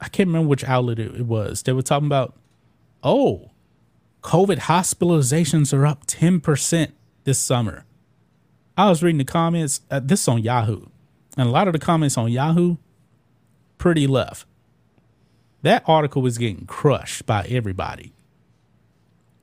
I 0.00 0.08
can't 0.08 0.28
remember 0.28 0.48
which 0.48 0.64
outlet 0.64 0.98
it, 0.98 1.14
it 1.14 1.26
was. 1.26 1.62
They 1.62 1.72
were 1.72 1.82
talking 1.82 2.06
about, 2.06 2.34
oh, 3.02 3.50
COVID 4.22 4.60
hospitalizations 4.60 5.72
are 5.72 5.86
up 5.86 6.06
10% 6.06 6.92
this 7.24 7.38
summer. 7.38 7.84
I 8.76 8.88
was 8.88 9.02
reading 9.02 9.18
the 9.18 9.24
comments. 9.24 9.80
Uh, 9.90 10.00
this 10.02 10.28
on 10.28 10.42
Yahoo, 10.42 10.86
and 11.36 11.48
a 11.48 11.52
lot 11.52 11.66
of 11.66 11.72
the 11.72 11.78
comments 11.78 12.18
on 12.18 12.30
Yahoo 12.30 12.76
pretty 13.78 14.06
left. 14.06 14.46
That 15.62 15.82
article 15.86 16.22
was 16.22 16.38
getting 16.38 16.66
crushed 16.66 17.24
by 17.26 17.44
everybody 17.44 18.12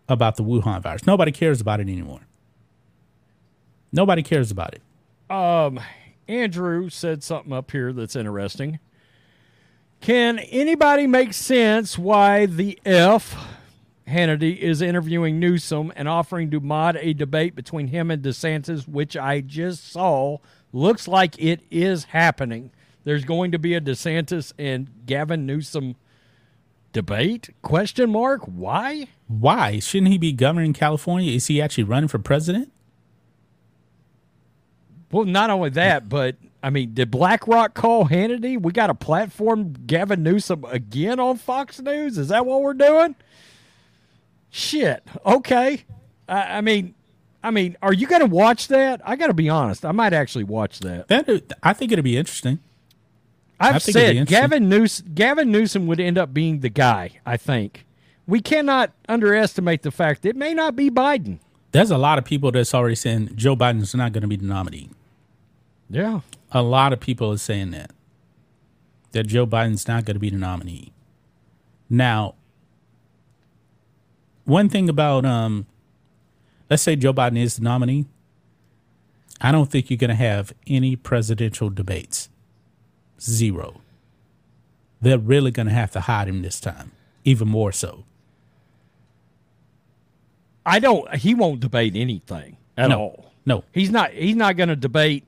about 0.08 0.36
the 0.36 0.44
Wuhan 0.44 0.82
virus. 0.82 1.08
Nobody 1.08 1.32
cares 1.32 1.62
about 1.62 1.80
it 1.80 1.84
anymore. 1.84 2.22
Nobody 3.92 4.24
cares 4.24 4.52
about 4.52 4.76
it. 4.76 4.82
Um, 5.34 5.80
Andrew 6.28 6.90
said 6.90 7.24
something 7.24 7.54
up 7.54 7.72
here 7.72 7.94
that's 7.94 8.16
interesting. 8.16 8.80
Can 10.04 10.40
anybody 10.40 11.08
make 11.08 11.34
sense 11.34 11.98
why 11.98 12.46
the 12.46 12.78
F 12.84 13.38
Hannity 14.06 14.58
is 14.58 14.82
interviewing 14.82 15.40
Newsom 15.40 15.94
and 15.96 16.10
offering 16.10 16.52
to 16.52 16.60
mod 16.60 16.98
a 16.98 17.14
debate 17.14 17.56
between 17.56 17.88
him 17.88 18.12
and 18.12 18.22
DeSantis, 18.22 18.86
which 18.86 19.16
I 19.16 19.40
just 19.40 19.90
saw 19.90 20.40
looks 20.74 21.08
like 21.08 21.42
it 21.42 21.62
is 21.72 22.04
happening. 22.04 22.72
There's 23.06 23.24
going 23.24 23.54
to 23.54 23.58
be 23.58 23.76
a 23.76 23.80
DeSantis 23.80 24.52
and 24.60 24.90
Gavin 25.06 25.46
Newsom 25.46 25.96
debate? 26.92 27.52
Question 27.62 28.12
mark. 28.12 28.42
Why? 28.42 29.08
Why 29.30 29.80
shouldn't 29.80 30.12
he 30.12 30.18
be 30.18 30.34
governing 30.34 30.74
California? 30.74 31.32
Is 31.32 31.48
he 31.48 31.62
actually 31.62 31.86
running 31.86 32.10
for 32.10 32.20
president? 32.20 32.74
Well, 35.14 35.24
not 35.24 35.50
only 35.50 35.70
that, 35.70 36.10
but 36.10 36.36
I 36.64 36.70
mean, 36.70 36.94
did 36.94 37.12
BlackRock 37.12 37.74
call 37.74 38.08
Hannity? 38.08 38.60
We 38.60 38.72
got 38.72 38.90
a 38.90 38.96
platform 38.96 39.74
Gavin 39.86 40.24
Newsom 40.24 40.64
again 40.64 41.20
on 41.20 41.38
Fox 41.38 41.82
News. 41.82 42.18
Is 42.18 42.30
that 42.30 42.46
what 42.46 42.62
we're 42.62 42.74
doing? 42.74 43.16
Shit. 44.50 45.04
Okay. 45.26 45.84
I, 46.30 46.58
I 46.58 46.62
mean, 46.62 46.96
I 47.44 47.52
mean, 47.52 47.76
are 47.82 47.92
you 47.92 48.08
going 48.08 48.22
to 48.22 48.28
watch 48.28 48.70
that? 48.70 49.02
I 49.04 49.18
got 49.18 49.28
to 49.28 49.34
be 49.34 49.50
honest. 49.50 49.84
I 49.84 49.92
might 49.92 50.14
actually 50.14 50.46
watch 50.46 50.80
that. 50.80 51.10
That 51.10 51.54
I 51.62 51.74
think 51.74 51.92
it'll 51.92 52.02
be 52.02 52.16
interesting. 52.16 52.60
I've 53.60 53.76
I 53.76 53.80
think 53.80 53.98
it'd 53.98 54.12
be 54.12 54.18
said. 54.20 54.28
Gavin 54.28 54.70
Newsom, 54.70 55.12
Gavin 55.14 55.52
Newsom 55.52 55.86
would 55.88 56.00
end 56.00 56.18
up 56.18 56.34
being 56.34 56.62
the 56.62 56.70
guy. 56.70 57.20
I 57.26 57.36
think 57.36 57.86
we 58.26 58.40
cannot 58.40 58.92
underestimate 59.10 59.82
the 59.82 59.92
fact 59.92 60.26
it 60.26 60.38
may 60.38 60.54
not 60.54 60.78
be 60.78 60.90
Biden. 60.90 61.40
There's 61.72 61.92
a 61.92 61.98
lot 61.98 62.18
of 62.18 62.24
people 62.24 62.52
that's 62.52 62.74
already 62.74 62.96
saying 62.96 63.32
Joe 63.36 63.56
Biden's 63.56 63.94
not 63.94 64.14
going 64.14 64.22
to 64.22 64.28
be 64.28 64.38
the 64.38 64.46
nominee. 64.46 64.92
Yeah. 65.90 66.22
A 66.54 66.62
lot 66.62 66.94
of 66.94 67.00
people 67.00 67.32
are 67.32 67.38
saying 67.38 67.72
that 67.72 67.92
that 69.12 69.28
Joe 69.28 69.46
Biden's 69.46 69.88
not 69.88 70.06
going 70.06 70.16
to 70.16 70.20
be 70.20 70.30
the 70.30 70.38
nominee. 70.38 70.92
Now, 71.90 72.34
one 74.46 74.70
thing 74.70 74.90
about 74.90 75.26
um, 75.26 75.66
let's 76.70 76.82
say 76.84 76.96
Joe 76.96 77.14
Biden 77.14 77.38
is 77.38 77.58
the 77.58 77.64
nominee, 77.64 78.06
I 79.42 79.52
don't 79.52 79.70
think 79.70 79.90
you're 79.90 79.98
going 79.98 80.10
to 80.10 80.16
have 80.16 80.54
any 80.68 80.96
presidential 80.96 81.70
debates. 81.70 82.30
Zero. 83.22 83.82
They're 85.02 85.20
really 85.20 85.52
going 85.52 85.68
to 85.68 85.74
have 85.74 85.92
to 85.92 86.02
hide 86.02 86.28
him 86.28 86.42
this 86.42 86.60
time, 86.60 86.92
even 87.26 87.48
more 87.48 87.72
so. 87.72 88.06
I 90.66 90.80
don't. 90.80 91.14
He 91.16 91.34
won't 91.36 91.60
debate 91.60 91.94
anything 91.96 92.58
at 92.78 92.90
No. 92.90 93.00
all. 93.00 93.32
No, 93.46 93.64
He's 93.74 93.92
not. 93.92 94.12
He's 94.12 94.36
not 94.38 94.56
going 94.56 94.70
to 94.70 94.76
debate. 94.78 95.26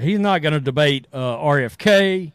He's 0.00 0.18
not 0.18 0.42
going 0.42 0.54
to 0.54 0.60
debate 0.60 1.06
uh, 1.12 1.36
RFK. 1.36 2.32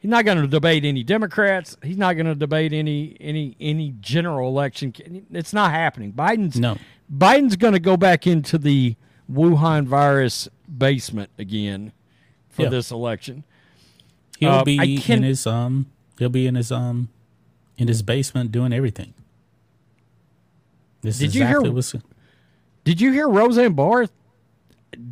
He's 0.00 0.10
not 0.10 0.24
going 0.24 0.38
to 0.40 0.46
debate 0.46 0.84
any 0.84 1.02
Democrats. 1.02 1.76
He's 1.82 1.96
not 1.96 2.14
going 2.14 2.26
to 2.26 2.34
debate 2.34 2.72
any 2.72 3.16
any 3.20 3.56
any 3.60 3.94
general 4.00 4.48
election. 4.48 4.92
It's 5.32 5.52
not 5.52 5.70
happening. 5.70 6.12
Biden's 6.12 6.58
No. 6.58 6.76
Biden's 7.14 7.56
going 7.56 7.72
to 7.74 7.80
go 7.80 7.96
back 7.96 8.26
into 8.26 8.58
the 8.58 8.96
Wuhan 9.32 9.86
virus 9.86 10.48
basement 10.76 11.30
again 11.38 11.92
for 12.50 12.62
Yeah. 12.64 12.68
this 12.70 12.90
election. 12.90 13.44
he'll 14.38 14.50
Uh, 14.50 14.64
be 14.64 14.78
I 14.78 14.84
in 15.12 15.22
his 15.22 15.46
um, 15.46 15.86
he'll 16.18 16.28
be 16.28 16.46
in 16.46 16.54
his 16.56 16.70
um, 16.72 17.08
in 17.78 17.88
his 17.88 18.02
basement 18.02 18.52
doing 18.52 18.72
everything. 18.72 19.14
This 21.02 21.18
Did 21.18 21.28
is 21.28 21.34
you 21.36 21.42
hear- 21.46 21.50
exactly 21.60 21.70
what's 21.70 21.94
Did 22.84 23.00
you 23.00 23.12
hear 23.12 23.28
Roseanne 23.28 23.72
Barr? 23.74 24.06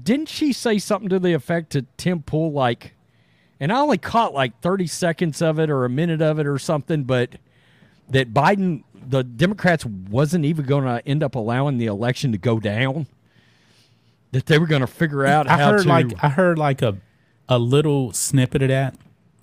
Didn't 0.04 0.28
she 0.28 0.52
say 0.52 0.78
something 0.78 1.08
to 1.08 1.18
the 1.18 1.32
effect 1.32 1.70
to 1.72 1.86
Tim 1.96 2.22
Pool 2.22 2.52
like, 2.52 2.94
and 3.60 3.72
I 3.72 3.78
only 3.78 3.98
caught 3.98 4.34
like 4.34 4.60
thirty 4.60 4.86
seconds 4.86 5.40
of 5.42 5.58
it 5.58 5.70
or 5.70 5.84
a 5.84 5.90
minute 5.90 6.20
of 6.22 6.38
it 6.38 6.46
or 6.46 6.58
something, 6.58 7.04
but 7.04 7.36
that 8.08 8.32
Biden, 8.32 8.84
the 8.94 9.22
Democrats, 9.22 9.84
wasn't 9.84 10.44
even 10.44 10.66
going 10.66 10.84
to 10.84 11.06
end 11.06 11.22
up 11.22 11.34
allowing 11.34 11.78
the 11.78 11.86
election 11.86 12.32
to 12.32 12.38
go 12.38 12.58
down. 12.58 13.06
That 14.32 14.46
they 14.46 14.58
were 14.58 14.66
going 14.66 14.80
to 14.80 14.86
figure 14.86 15.26
out 15.26 15.46
I 15.46 15.58
how 15.58 15.72
heard 15.72 15.82
to. 15.82 15.88
like 15.88 16.24
I 16.24 16.28
heard 16.28 16.58
like 16.58 16.82
a 16.82 16.96
a 17.48 17.58
little 17.58 18.12
snippet 18.12 18.62
of 18.62 18.68
that. 18.68 18.96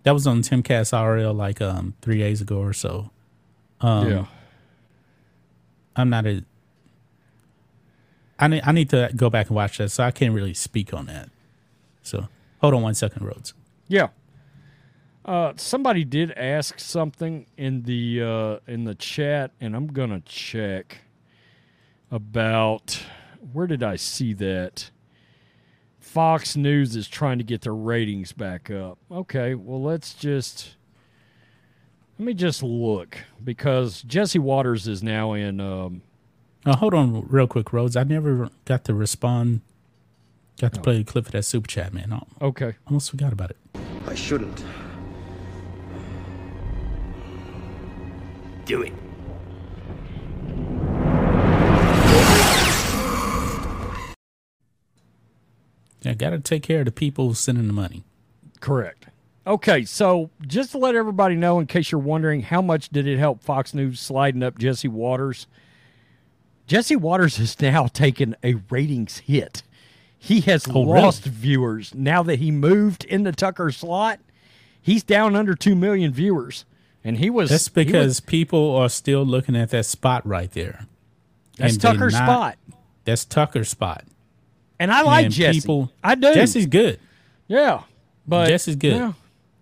That 0.04 0.14
was 0.14 0.26
on 0.26 0.42
Timcast 0.42 0.94
IRL 0.94 1.36
like 1.36 1.62
um 1.62 1.94
three 2.02 2.18
days 2.18 2.42
ago 2.42 2.60
or 2.60 2.74
so. 2.74 3.12
Um, 3.82 4.10
yeah. 4.10 4.26
I'm 5.96 6.10
not 6.10 6.26
a. 6.26 6.44
I 8.40 8.48
need 8.48 8.62
I 8.66 8.72
need 8.72 8.90
to 8.92 9.12
go 9.16 9.30
back 9.30 9.48
and 9.48 9.56
watch 9.56 9.78
that, 9.78 9.90
so 9.90 10.04
I 10.04 10.12
can't 10.12 10.34
really 10.34 10.54
speak 10.54 10.94
on 10.94 11.06
that. 11.08 11.30
So 12.02 12.28
hold 12.62 12.74
on 12.74 12.82
one 12.82 12.96
second, 12.96 13.26
Rhodes. 13.26 13.54
Yeah. 13.88 14.10
Uh, 15.26 15.54
somebody 15.58 16.06
did 16.06 16.32
ask 16.32 16.80
something 16.80 17.46
in 17.58 17.84
the 17.84 18.24
uh, 18.24 18.72
in 18.72 18.86
the 18.86 18.96
chat, 18.96 19.52
and 19.60 19.76
I'm 19.76 19.88
gonna 19.88 20.22
check 20.22 21.00
about 22.10 23.02
where 23.54 23.68
did 23.68 23.84
I 23.84 23.98
see 23.98 24.34
that? 24.34 24.90
Fox 26.00 26.56
News 26.56 26.96
is 26.96 27.08
trying 27.08 27.38
to 27.38 27.44
get 27.44 27.62
their 27.62 27.76
ratings 27.76 28.32
back 28.32 28.72
up. 28.72 28.98
Okay, 29.12 29.54
well 29.54 29.82
let's 29.82 30.14
just 30.14 30.78
let 32.18 32.26
me 32.26 32.34
just 32.34 32.64
look 32.64 33.18
because 33.44 34.02
Jesse 34.04 34.40
Watters 34.40 34.88
is 34.88 35.04
now 35.04 35.34
in. 35.34 35.60
Um, 35.60 36.02
Oh, 36.70 36.76
hold 36.76 36.94
on 36.94 37.26
real 37.28 37.48
quick, 37.48 37.74
Rhodes. 37.74 37.96
I 37.96 38.04
never 38.04 38.52
got 38.66 38.84
to 38.84 38.94
respond. 38.94 39.62
Got 40.62 40.74
to 40.74 40.80
play 40.80 41.00
a 41.00 41.04
clip 41.04 41.26
of 41.26 41.32
that 41.32 41.42
super 41.42 41.68
chat, 41.68 41.96
man. 41.96 42.14
I 42.14 42.46
okay, 42.46 42.76
almost 42.86 43.10
forgot 43.10 43.34
about 43.34 43.50
it. 43.50 43.58
I 44.06 44.14
shouldn't. 44.14 44.64
Do 48.66 48.84
it. 48.84 48.94
Yeah, 56.04 56.14
got 56.14 56.30
to 56.30 56.40
take 56.40 56.62
care 56.62 56.82
of 56.82 56.86
the 56.86 56.92
people 56.92 57.34
sending 57.34 57.66
the 57.66 57.74
money. 57.74 58.04
Correct. 58.60 59.08
Okay, 59.48 59.86
so 59.86 60.30
just 60.46 60.74
to 60.74 60.78
let 60.78 60.94
everybody 60.94 61.36
know, 61.36 61.60
in 61.60 61.66
case 61.66 61.92
you're 61.92 62.00
wondering, 62.00 62.42
how 62.42 62.62
much 62.62 62.90
did 62.90 63.08
it 63.08 63.18
help 63.18 63.42
Fox 63.42 63.74
News 63.74 64.00
sliding 64.00 64.44
up 64.44 64.60
Jesse 64.60 64.88
Watters? 64.88 65.48
Jesse 66.70 66.96
Watters 66.96 67.38
has 67.38 67.60
now 67.60 67.88
taken 67.88 68.36
a 68.44 68.54
ratings 68.70 69.18
hit. 69.20 69.64
He 70.18 70.42
has 70.42 70.68
Oh, 70.70 70.86
really? 70.86 71.02
lost 71.02 71.24
viewers 71.24 71.96
now 71.96 72.22
that 72.24 72.38
he 72.38 72.52
moved 72.52 73.04
in 73.06 73.24
the 73.24 73.32
Tucker 73.32 73.72
slot. 73.72 74.20
He's 74.80 75.02
down 75.02 75.36
under 75.36 75.56
two 75.56 75.74
million 75.76 76.14
viewers, 76.14 76.66
and 77.04 77.18
he 77.18 77.30
was 77.32 77.50
That's 77.50 77.68
he 77.68 77.72
was- 77.80 77.86
because 77.86 78.20
people 78.20 78.76
are 78.76 78.88
still 78.90 79.26
looking 79.26 79.56
at 79.56 79.72
that 79.72 79.86
spot 79.88 80.26
right 80.28 80.52
there. 80.52 80.86
that's 81.58 81.76
Tucker's 81.76 82.14
not- 82.14 82.24
spot, 82.26 82.58
That's 83.04 83.26
Tucker's 83.26 83.70
spot. 83.70 84.06
and 84.80 84.92
I 84.92 85.02
like 85.02 85.26
and 85.26 85.34
Jesse. 85.34 85.62
people- 85.62 85.92
I 86.04 86.14
do. 86.16 86.34
Jesse's 86.36 86.68
good. 86.68 87.00
yeah, 87.48 87.82
but 88.28 88.48
Jesse's 88.48 88.76
good. 88.76 88.94
yeah. 88.96 89.14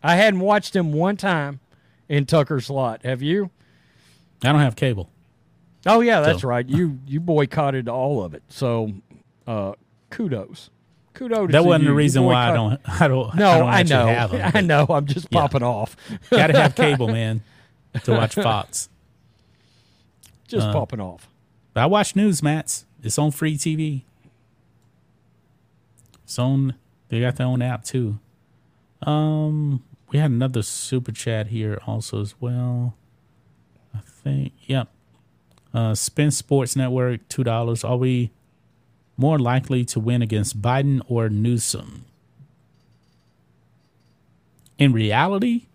I 0.03 0.15
hadn't 0.15 0.41
watched 0.41 0.75
him 0.75 0.91
one 0.91 1.15
time 1.17 1.61
in 2.09 2.25
Tucker's 2.25 2.65
slot. 2.65 3.01
Have 3.05 3.21
you? 3.21 3.49
I 4.43 4.51
don't 4.51 4.61
have 4.61 4.75
cable. 4.75 5.09
Oh 5.87 6.01
yeah, 6.01 6.21
that's 6.21 6.41
So- 6.41 6.47
right. 6.49 6.67
You 6.67 6.99
you 7.07 7.19
boycotted 7.19 7.87
all 7.89 8.23
of 8.23 8.33
it. 8.33 8.43
So 8.49 8.93
uh 9.47 9.73
kudos. 10.09 10.69
Kudos. 11.13 11.51
That 11.51 11.65
wasn't 11.65 11.85
you. 11.85 11.89
the 11.89 11.95
reason 11.95 12.23
why 12.23 12.49
I 12.51 12.53
don't. 12.53 12.79
I 12.87 13.07
don't. 13.07 13.33
No, 13.35 13.49
I, 13.49 13.57
don't 13.57 13.69
I, 13.69 13.83
know. 13.83 14.05
Have 14.07 14.31
them, 14.31 14.51
I 14.55 14.61
know. 14.61 14.85
I'm 14.87 15.07
just 15.07 15.27
Yeah. 15.31 15.39
popping 15.41 15.63
off. 15.63 15.95
Got 16.29 16.47
to 16.47 16.61
have 16.61 16.75
cable, 16.75 17.07
man, 17.19 17.41
to 18.03 18.11
watch 18.11 18.35
Fox. 18.35 18.87
just 20.47 20.67
Uh, 20.67 20.73
popping 20.73 20.99
off. 21.01 21.27
But 21.73 21.81
I 21.81 21.85
watch 21.87 22.13
Newsmax. 22.13 22.83
It's 23.01 23.17
on 23.17 23.31
free 23.31 23.57
TV. 23.57 24.03
It's 26.23 26.37
on. 26.37 26.75
They 27.09 27.21
got 27.21 27.37
their 27.37 27.47
own 27.47 27.61
app 27.63 27.83
too. 27.83 28.19
Um, 29.01 29.83
we 30.11 30.19
had 30.19 30.29
another 30.29 30.61
super 30.61 31.11
chat 31.11 31.47
here 31.47 31.79
also 31.87 32.21
as 32.21 32.35
well. 32.39 32.95
I 33.95 33.99
think. 34.01 34.53
Yep. 34.67 34.87
Uh, 35.77 35.93
Spin 35.93 36.31
Sports 36.31 36.75
Network 36.75 37.27
two 37.29 37.43
dollars. 37.43 37.83
Are 37.83 37.97
we 37.97 38.31
more 39.15 39.37
likely 39.37 39.85
to 39.85 39.99
win 39.99 40.23
against 40.23 40.59
Biden 40.59 41.01
or 41.07 41.29
Newsom? 41.29 42.05
In 44.79 44.91
reality, 44.91 45.67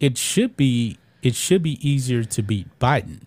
it 0.00 0.16
should 0.16 0.56
be 0.56 0.96
it 1.22 1.34
should 1.34 1.62
be 1.62 1.76
easier 1.86 2.24
to 2.24 2.42
beat 2.42 2.66
Biden 2.78 3.24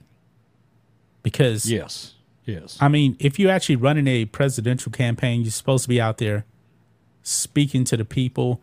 because 1.22 1.70
Yes. 1.70 2.16
Yes. 2.46 2.80
I 2.82 2.88
mean, 2.88 3.16
if 3.20 3.38
you're 3.38 3.52
actually 3.52 3.76
running 3.76 4.08
a 4.08 4.26
presidential 4.26 4.92
campaign, 4.92 5.42
you're 5.42 5.52
supposed 5.52 5.84
to 5.84 5.90
be 5.90 6.02
out 6.02 6.18
there 6.18 6.46
speaking 7.22 7.84
to 7.84 7.96
the 7.96 8.06
people. 8.06 8.60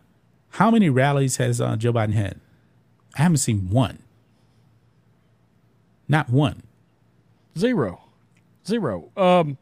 How 0.51 0.73
many 0.73 0.91
rallies 0.91 1.37
has 1.37 1.61
uh, 1.61 1.77
Joe 1.77 1.93
Biden 1.93 2.15
had? 2.15 2.41
I 3.17 3.23
haven't 3.23 3.37
seen 3.37 3.71
one. 3.71 4.01
Not 6.09 6.31
one. 6.31 6.65
Zero. 7.59 8.01
Zero. 8.67 9.11
Um, 9.17 9.59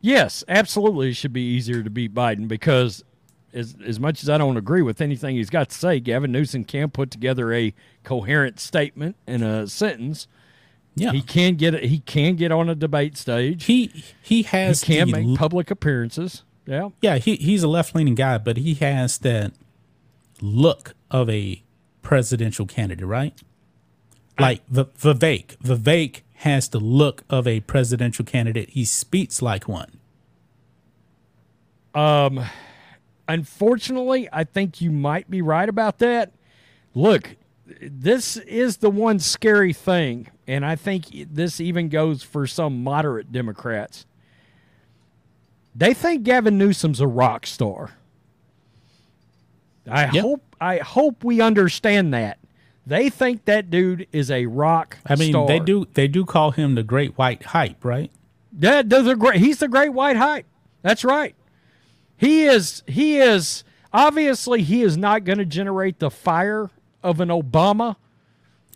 yes, 0.00 0.44
absolutely, 0.48 1.10
it 1.10 1.14
should 1.14 1.32
be 1.32 1.42
easier 1.42 1.82
to 1.82 1.90
beat 1.90 2.14
Biden 2.14 2.48
because, 2.48 3.04
as 3.52 3.76
as 3.84 4.00
much 4.00 4.22
as 4.22 4.28
I 4.28 4.38
don't 4.38 4.56
agree 4.56 4.82
with 4.82 5.00
anything 5.00 5.36
he's 5.36 5.50
got 5.50 5.68
to 5.70 5.74
say, 5.76 6.00
Gavin 6.00 6.32
Newsom 6.32 6.64
can 6.64 6.90
put 6.90 7.10
together 7.10 7.52
a 7.52 7.74
coherent 8.04 8.58
statement 8.60 9.16
in 9.26 9.42
a 9.42 9.66
sentence. 9.66 10.26
Yeah, 10.94 11.12
He 11.12 11.22
can 11.22 11.54
get 11.54 11.74
it. 11.74 11.84
He 11.84 12.00
can 12.00 12.34
get 12.36 12.50
on 12.50 12.68
a 12.68 12.74
debate 12.74 13.16
stage. 13.16 13.64
he 13.66 13.86
he 13.86 14.04
He 14.22 14.42
has 14.44 14.82
can 14.82 15.06
the 15.10 15.12
make 15.12 15.38
public 15.38 15.70
appearances. 15.70 16.42
Yeah. 16.66 16.88
yeah 17.00 17.16
he 17.18 17.36
he's 17.36 17.62
a 17.62 17.68
left 17.68 17.94
leaning 17.94 18.14
guy, 18.14 18.36
but 18.38 18.56
he 18.56 18.74
has 18.74 19.16
that 19.18 19.52
look 20.40 20.94
of 21.10 21.30
a 21.30 21.62
presidential 22.02 22.66
candidate, 22.66 23.06
right? 23.06 23.40
Like 24.38 24.66
V- 24.68 24.84
Vivek, 24.98 25.56
Vivek 25.58 26.22
has 26.36 26.68
the 26.68 26.78
look 26.78 27.24
of 27.28 27.46
a 27.46 27.60
presidential 27.60 28.24
candidate. 28.24 28.70
He 28.70 28.84
speaks 28.84 29.42
like 29.42 29.66
one. 29.68 29.98
Um, 31.94 32.44
unfortunately, 33.26 34.28
I 34.32 34.44
think 34.44 34.80
you 34.80 34.90
might 34.92 35.28
be 35.30 35.42
right 35.42 35.68
about 35.68 35.98
that. 35.98 36.32
Look, 36.94 37.36
this 37.82 38.36
is 38.36 38.78
the 38.78 38.90
one 38.90 39.18
scary 39.18 39.72
thing, 39.72 40.28
and 40.46 40.64
I 40.64 40.76
think 40.76 41.06
this 41.32 41.60
even 41.60 41.88
goes 41.88 42.22
for 42.22 42.46
some 42.46 42.84
moderate 42.84 43.32
Democrats. 43.32 44.06
They 45.74 45.94
think 45.94 46.22
Gavin 46.22 46.58
Newsom's 46.58 47.00
a 47.00 47.06
rock 47.06 47.46
star. 47.46 47.92
I 49.90 50.10
Yep. 50.10 50.22
hope 50.22 50.56
I 50.60 50.78
hope 50.78 51.24
we 51.24 51.40
understand 51.40 52.12
that. 52.14 52.38
They 52.88 53.10
think 53.10 53.44
that 53.44 53.68
dude 53.70 54.06
is 54.12 54.30
a 54.30 54.46
rock 54.46 54.96
I 55.04 55.14
mean, 55.14 55.32
star. 55.32 55.46
they 55.46 55.58
do 55.60 55.86
they 55.92 56.08
do 56.08 56.24
call 56.24 56.52
him 56.52 56.74
the 56.74 56.82
Great 56.82 57.18
White 57.18 57.42
Hype, 57.42 57.84
right? 57.84 58.10
Yeah, 58.58 58.80
those 58.82 59.06
are 59.06 59.14
great. 59.14 59.36
He's 59.40 59.58
the 59.58 59.68
great 59.68 59.90
white 59.92 60.16
hype. 60.16 60.46
That's 60.82 61.04
right. 61.04 61.34
He 62.16 62.44
is. 62.44 62.82
He 62.86 63.18
is. 63.18 63.62
Obviously, 63.92 64.62
he 64.62 64.82
is 64.82 64.96
not 64.96 65.24
going 65.24 65.38
to 65.38 65.44
generate 65.44 65.98
the 65.98 66.10
fire 66.10 66.70
of 67.02 67.20
an 67.20 67.28
Obama, 67.28 67.96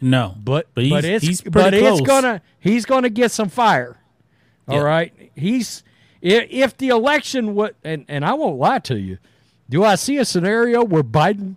No, 0.01 0.35
but 0.43 0.69
but 0.75 0.85
he's, 0.85 0.93
but 0.93 1.05
it's 1.05 1.41
but 1.43 1.73
close. 1.75 1.99
it's 2.01 2.07
gonna 2.07 2.43
he's 2.61 2.85
gonna 2.85 3.09
get 3.11 3.31
some 3.31 3.49
fire. 3.49 3.97
All 4.69 4.77
Yeah. 4.77 4.83
right. 4.83 5.31
He's 5.35 5.83
if, 6.21 6.47
if 6.51 6.77
the 6.77 6.89
election 6.89 7.55
would 7.55 7.75
and 7.83 8.05
and 8.09 8.25
I 8.25 8.35
won't 8.35 8.59
lie 8.59 8.79
to 8.81 8.99
you. 8.99 9.19
Do 9.71 9.83
I 9.85 9.95
see 9.97 10.19
a 10.19 10.25
scenario 10.25 10.85
where 10.85 11.03
Biden 11.03 11.57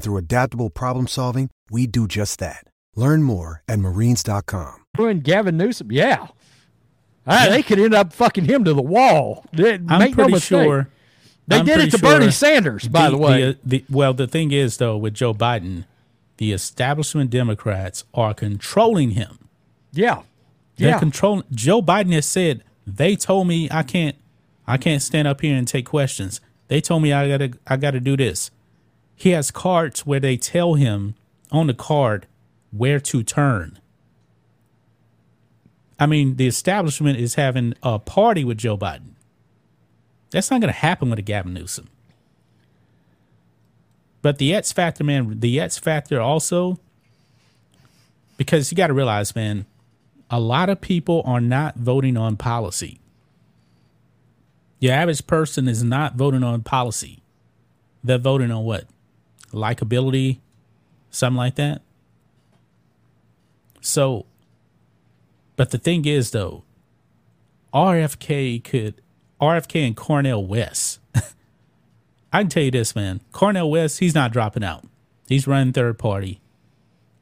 And 0.00 0.04
through 0.04 0.16
adaptable 0.16 0.70
problem 0.70 1.06
solving, 1.06 1.50
we 1.70 1.86
do 1.86 2.08
just 2.08 2.38
that. 2.38 2.64
Learn 2.96 3.22
more 3.22 3.62
at 3.68 3.78
marines.com. 3.80 4.76
screwing 4.96 5.20
Gavin 5.20 5.58
Newsom, 5.58 5.92
yeah. 5.92 6.28
Ah, 7.26 7.48
They 7.50 7.62
could 7.62 7.78
end 7.78 7.92
up 7.92 8.14
fucking 8.14 8.46
him 8.46 8.64
to 8.64 8.72
the 8.72 8.80
wall. 8.80 9.44
They- 9.52 9.74
I'm 9.74 9.98
make 9.98 10.12
no 10.12 10.24
pretty 10.24 10.32
mistake. 10.32 10.48
sure 10.64 10.88
They 11.46 11.58
I'm 11.58 11.66
did 11.66 11.72
it 11.72 11.76
pretty 11.76 11.90
to 11.90 11.98
Bernie 11.98 12.30
Sanders, 12.30 12.88
by 12.88 13.10
the, 13.10 13.18
way. 13.18 13.44
uh, 13.50 13.52
the- 13.62 13.84
well, 13.90 14.14
the 14.14 14.26
thing 14.26 14.52
is, 14.52 14.78
though, 14.78 14.96
with 14.96 15.12
Joe 15.12 15.34
Biden, 15.34 15.84
the 16.38 16.52
establishment 16.52 17.28
Democrats 17.28 18.04
are 18.14 18.32
controlling 18.32 19.10
him. 19.10 19.38
yeah, 19.92 20.22
They're 20.76 20.90
yeah. 20.92 20.98
controlling. 20.98 21.44
Joe 21.52 21.82
Biden 21.82 22.12
has 22.14 22.24
said 22.24 22.64
they 22.86 23.16
told 23.16 23.48
me 23.48 23.68
I 23.70 23.82
can't, 23.82 24.16
I 24.66 24.78
can't 24.78 25.02
stand 25.02 25.28
up 25.28 25.42
here 25.42 25.54
and 25.56 25.68
take 25.68 25.84
questions. 25.84 26.40
They 26.68 26.80
told 26.80 27.02
me 27.02 27.12
I 27.12 27.28
gotta, 27.28 27.50
I 27.66 27.76
gotta 27.76 28.00
do 28.00 28.16
this. 28.16 28.50
He 29.20 29.32
has 29.32 29.50
cards 29.50 30.06
where 30.06 30.18
they 30.18 30.38
tell 30.38 30.74
him 30.74 31.14
on 31.52 31.66
the 31.66 31.74
card 31.74 32.26
where 32.70 32.98
to 33.00 33.22
turn. 33.22 33.78
I 35.98 36.06
mean, 36.06 36.36
the 36.36 36.46
establishment 36.46 37.18
is 37.18 37.34
having 37.34 37.74
a 37.82 37.98
party 37.98 38.44
with 38.44 38.56
Joe 38.56 38.78
Biden. 38.78 39.16
That's 40.30 40.50
not 40.50 40.62
going 40.62 40.72
to 40.72 40.78
happen 40.78 41.10
with 41.10 41.18
a 41.18 41.22
Gavin 41.22 41.52
Newsom. 41.52 41.90
But 44.22 44.38
the 44.38 44.54
X 44.54 44.72
factor, 44.72 45.04
man, 45.04 45.40
the 45.40 45.60
X 45.60 45.76
factor 45.76 46.18
also, 46.18 46.78
because 48.38 48.72
you 48.72 48.76
got 48.76 48.86
to 48.86 48.94
realize, 48.94 49.36
man, 49.36 49.66
a 50.30 50.40
lot 50.40 50.70
of 50.70 50.80
people 50.80 51.22
are 51.26 51.42
not 51.42 51.76
voting 51.76 52.16
on 52.16 52.38
policy. 52.38 53.00
Your 54.78 54.94
average 54.94 55.26
person 55.26 55.68
is 55.68 55.84
not 55.84 56.14
voting 56.14 56.42
on 56.42 56.62
policy. 56.62 57.22
They're 58.02 58.16
voting 58.16 58.50
on 58.50 58.64
what? 58.64 58.86
Likability, 59.52 60.38
something 61.10 61.36
like 61.36 61.56
that. 61.56 61.82
So, 63.80 64.26
but 65.56 65.70
the 65.70 65.78
thing 65.78 66.04
is, 66.04 66.30
though, 66.30 66.64
RFK 67.72 68.62
could, 68.62 69.00
RFK 69.40 69.86
and 69.86 69.96
Cornel 69.96 70.44
West. 70.46 71.00
I 72.32 72.42
can 72.42 72.48
tell 72.48 72.62
you 72.62 72.70
this, 72.70 72.94
man. 72.94 73.20
Cornel 73.32 73.70
West, 73.70 73.98
he's 74.00 74.14
not 74.14 74.32
dropping 74.32 74.62
out. 74.64 74.84
He's 75.28 75.46
running 75.46 75.72
third 75.72 75.98
party. 75.98 76.40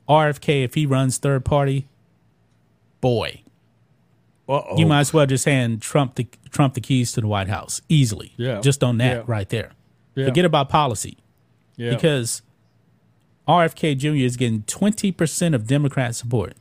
RFK, 0.08 0.64
if 0.64 0.74
he 0.74 0.86
runs 0.86 1.18
third 1.18 1.44
party, 1.44 1.86
boy, 3.00 3.42
Uh-oh. 4.48 4.78
you 4.78 4.86
might 4.86 5.00
as 5.00 5.12
well 5.12 5.26
just 5.26 5.44
hand 5.44 5.82
Trump 5.82 6.14
the 6.14 6.26
Trump 6.50 6.72
the 6.74 6.80
keys 6.80 7.12
to 7.12 7.20
the 7.20 7.26
White 7.26 7.48
House 7.48 7.82
easily. 7.90 8.32
Yeah. 8.38 8.60
Just 8.62 8.82
on 8.82 8.96
that 8.98 9.16
Yeah. 9.18 9.22
right 9.26 9.48
there. 9.50 9.72
Yeah. 10.14 10.24
Forget 10.26 10.46
about 10.46 10.70
policy 10.70 11.18
yeah. 11.78 11.94
because 11.94 12.42
RFK 13.48 13.96
Jr. 13.96 14.08
is 14.08 14.36
getting 14.36 14.62
20% 14.64 15.54
of 15.54 15.66
Democrat 15.66 16.14
support. 16.14 16.54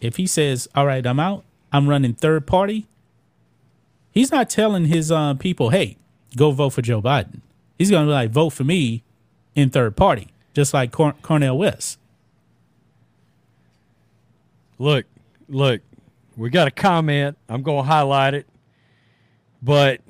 If 0.00 0.16
he 0.16 0.26
says, 0.26 0.68
"All 0.74 0.86
right, 0.86 1.06
I'm 1.06 1.20
out. 1.20 1.44
I'm 1.72 1.88
running 1.88 2.14
third 2.14 2.46
party," 2.46 2.88
he's 4.10 4.32
not 4.32 4.50
telling 4.50 4.86
his 4.86 5.12
uh, 5.12 5.34
people, 5.34 5.70
"Hey, 5.70 5.96
go 6.36 6.50
vote 6.50 6.70
for 6.70 6.82
Joe 6.82 7.00
Biden." 7.00 7.40
He's 7.78 7.90
going 7.90 8.06
to 8.06 8.10
be 8.10 8.12
like, 8.14 8.30
"Vote 8.30 8.50
for 8.50 8.64
me 8.64 9.04
in 9.54 9.70
third 9.70 9.96
party," 9.96 10.28
just 10.54 10.74
like 10.74 10.90
Cor- 10.92 11.14
Cornel 11.22 11.58
West. 11.58 11.98
look, 14.78 15.06
look, 15.48 15.80
we 16.36 16.50
got 16.50 16.68
a 16.68 16.70
comment. 16.70 17.36
I'm 17.48 17.62
going 17.62 17.84
to 17.84 17.90
highlight 17.90 18.34
it. 18.34 18.46
But 19.60 20.00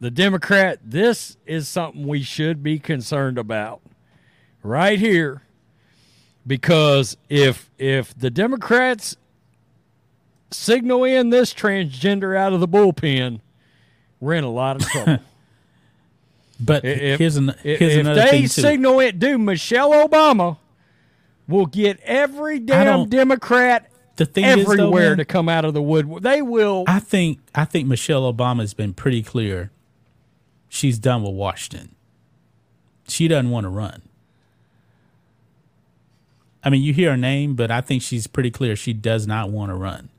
the 0.00 0.10
Democrat, 0.10 0.78
this 0.82 1.36
is 1.46 1.68
something 1.68 2.06
we 2.06 2.22
should 2.22 2.62
be 2.62 2.78
concerned 2.78 3.38
about 3.38 3.82
right 4.62 4.98
here. 4.98 5.42
Because 6.46 7.16
if 7.28 7.70
if 7.78 8.18
the 8.18 8.30
Democrats 8.30 9.16
signal 10.50 11.04
in 11.04 11.30
this 11.30 11.52
transgender 11.52 12.36
out 12.36 12.52
of 12.52 12.60
the 12.60 12.68
bullpen, 12.68 13.40
we're 14.18 14.34
in 14.34 14.44
a 14.44 14.50
lot 14.50 14.76
of 14.76 14.88
trouble. 14.88 15.18
But 16.62 16.84
If, 16.84 17.18
here's 17.18 17.36
an 17.36 17.54
here's 17.62 17.80
if 17.80 18.00
another 18.00 18.20
they 18.20 18.46
signal 18.46 19.00
it, 19.00 19.18
dude, 19.18 19.40
Michelle 19.40 19.92
Obama 19.92 20.58
will 21.48 21.64
get 21.64 21.98
every 22.00 22.58
damn 22.58 23.08
Democrat 23.08 23.90
the 24.16 24.26
thing 24.26 24.44
is, 24.44 24.66
though, 24.66 24.72
everywhere 24.72 25.10
man, 25.10 25.18
to 25.18 25.24
come 25.24 25.48
out 25.48 25.64
of 25.64 25.72
the 25.72 25.80
wood. 25.80 26.22
They 26.22 26.42
will. 26.42 26.84
I 26.86 27.00
think 27.00 27.38
I 27.54 27.64
think 27.64 27.88
Michelle 27.88 28.30
Obama 28.30 28.60
has 28.60 28.74
been 28.74 28.92
pretty 28.92 29.22
clear. 29.22 29.70
She's 30.70 30.98
done 30.98 31.22
with 31.22 31.34
Washington. 31.34 31.94
She 33.08 33.28
doesn't 33.28 33.50
want 33.50 33.64
to 33.64 33.68
run. 33.68 34.02
I 36.62 36.70
mean, 36.70 36.82
you 36.82 36.92
hear 36.92 37.10
her 37.10 37.16
name, 37.16 37.56
but 37.56 37.70
I 37.70 37.80
think 37.80 38.02
she's 38.02 38.28
pretty 38.28 38.52
clear 38.52 38.76
she 38.76 38.92
does 38.92 39.26
not 39.26 39.50
want 39.50 39.70
to 39.70 39.74
run. 39.74 40.10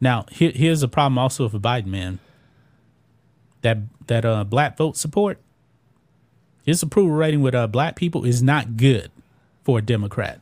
Now, 0.00 0.26
here, 0.30 0.52
here's 0.54 0.82
a 0.82 0.88
problem 0.88 1.16
also 1.16 1.48
for 1.48 1.58
Biden, 1.58 1.86
man. 1.86 2.18
That 3.62 3.78
that 4.06 4.24
uh, 4.24 4.44
black 4.44 4.76
vote 4.76 4.96
support, 4.96 5.38
his 6.64 6.82
approval 6.82 7.12
rating 7.16 7.40
with 7.40 7.54
uh, 7.54 7.66
black 7.66 7.96
people 7.96 8.24
is 8.24 8.42
not 8.42 8.76
good 8.76 9.10
for 9.64 9.78
a 9.78 9.82
Democrat 9.82 10.40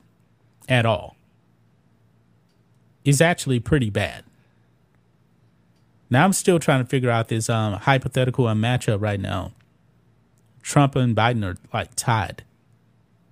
at 0.68 0.84
all. 0.84 1.16
Is 3.04 3.20
actually 3.20 3.60
pretty 3.60 3.88
bad. 3.88 4.24
Now 6.14 6.24
I'm 6.24 6.32
still 6.32 6.60
trying 6.60 6.80
to 6.80 6.88
figure 6.88 7.10
out 7.10 7.26
this 7.26 7.50
um, 7.50 7.72
hypothetical 7.72 8.44
matchup 8.44 9.00
right 9.02 9.18
now. 9.18 9.50
Trump 10.62 10.94
and 10.94 11.16
Biden 11.16 11.44
are 11.44 11.56
like 11.72 11.90
tied. 11.96 12.44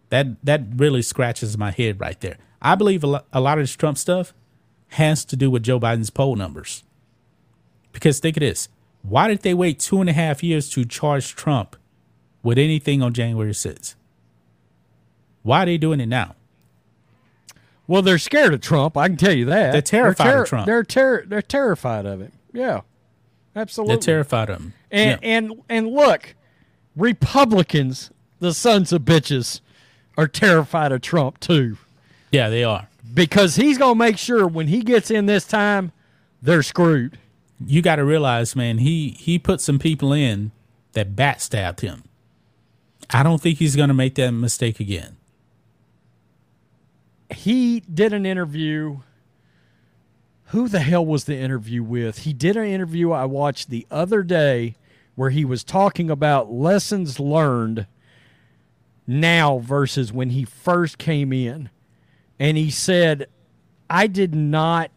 That 0.09 0.45
that 0.45 0.63
really 0.75 1.01
scratches 1.01 1.57
my 1.57 1.71
head 1.71 2.01
right 2.01 2.21
there. 2.21 2.39
I 2.61 2.75
believe 2.75 3.05
a 3.05 3.07
lot, 3.07 3.27
a 3.33 3.41
lot 3.41 3.59
of 3.59 3.63
this 3.63 3.77
Trump 3.77 3.99
stuff 3.99 4.35
has 4.89 5.25
to 5.27 5.37
do 5.37 5.49
with 5.49 5.63
Joe 5.63 5.79
Biden's 5.79 6.11
poll 6.11 6.35
numbers. 6.35 6.83
Because 7.93 8.19
think 8.19 8.37
of 8.37 8.41
this: 8.41 8.69
why 9.03 9.29
did 9.29 9.43
they 9.43 9.55
wait 9.55 9.79
two 9.79 10.01
and 10.01 10.11
a 10.11 10.13
half 10.13 10.43
years 10.43 10.69
to 10.71 10.85
charge 10.85 11.37
Trump 11.37 11.77
with 12.43 12.59
anything 12.59 13.01
on 13.01 13.13
January 13.13 13.53
6th? 13.53 13.95
Why 15.45 15.63
are 15.63 15.67
they 15.67 15.79
doing 15.79 16.01
it 16.01 16.07
now? 16.07 16.35
Well, 17.87 18.03
they're 18.03 18.19
scared 18.19 18.55
of 18.55 18.61
Trump. 18.61 18.97
I 18.97 19.07
can 19.07 19.17
tell 19.17 19.33
you 19.33 19.45
that. 19.45 19.71
They're 19.71 19.83
terrified 19.83 20.27
they're 20.27 20.43
of 20.43 20.49
Trump. 20.49 20.67
They're 20.67 20.83
ter- 20.83 21.25
they're 21.27 21.43
terrified 21.43 22.07
of 22.07 22.21
him. 22.23 22.33
Yeah, 22.53 22.81
absolutely. 23.57 23.95
They're 23.97 24.03
terrified 24.03 24.51
of 24.51 24.61
him. 24.61 24.75
And 24.91 25.21
Yeah. 25.23 25.29
and 25.29 25.53
and 25.69 25.89
look, 25.89 26.35
Republicans, 26.97 28.11
the 28.41 28.53
sons 28.55 28.93
of 28.93 29.03
bitches, 29.03 29.61
are 30.19 30.29
terrified 30.29 30.93
of 30.93 31.01
Trump 31.01 31.41
too, 31.41 31.79
yeah, 32.31 32.49
they 32.51 32.63
are. 32.65 32.89
because 33.15 33.57
he's 33.57 33.79
gonna 33.79 33.95
make 33.95 34.19
sure 34.19 34.47
when 34.47 34.69
he 34.69 34.83
gets 34.83 35.11
in 35.11 35.27
this 35.27 35.47
time, 35.47 35.93
they're 36.43 36.63
screwed. 36.63 37.19
You 37.65 37.81
got 37.81 37.97
to 37.97 38.05
realize, 38.05 38.57
man, 38.57 38.79
he 38.79 39.11
he 39.19 39.39
put 39.39 39.61
some 39.61 39.79
people 39.79 40.13
in 40.13 40.51
that 40.93 41.15
backstabbed 41.17 41.81
him. 41.81 42.03
I 43.11 43.23
don't 43.23 43.41
think 43.41 43.59
he's 43.59 43.77
going 43.77 43.89
to 43.89 43.95
make 43.95 44.15
that 44.17 44.31
mistake 44.33 44.81
again. 44.81 45.17
he 47.31 47.81
did 47.81 48.13
an 48.13 48.27
interview. 48.27 48.99
Who 50.53 50.69
the 50.69 50.81
hell 50.81 51.05
was 51.07 51.25
the 51.25 51.39
interview 51.39 51.83
with? 51.83 52.19
He 52.19 52.35
did 52.35 52.59
an 52.59 52.67
interview 52.67 53.11
I 53.11 53.25
watched 53.25 53.71
the 53.71 53.87
other 53.91 54.23
day 54.23 54.75
where 55.15 55.31
he 55.31 55.47
was 55.47 55.65
talking 55.65 56.11
about 56.11 56.53
lessons 56.53 57.19
learned 57.19 57.87
now 59.07 59.61
versus 59.61 60.13
when 60.13 60.29
he 60.29 60.45
first 60.45 60.99
came 60.99 61.33
in. 61.33 61.71
And 62.39 62.59
he 62.59 62.71
said, 62.71 63.29
I 63.89 64.07
did 64.07 64.35
not, 64.35 64.91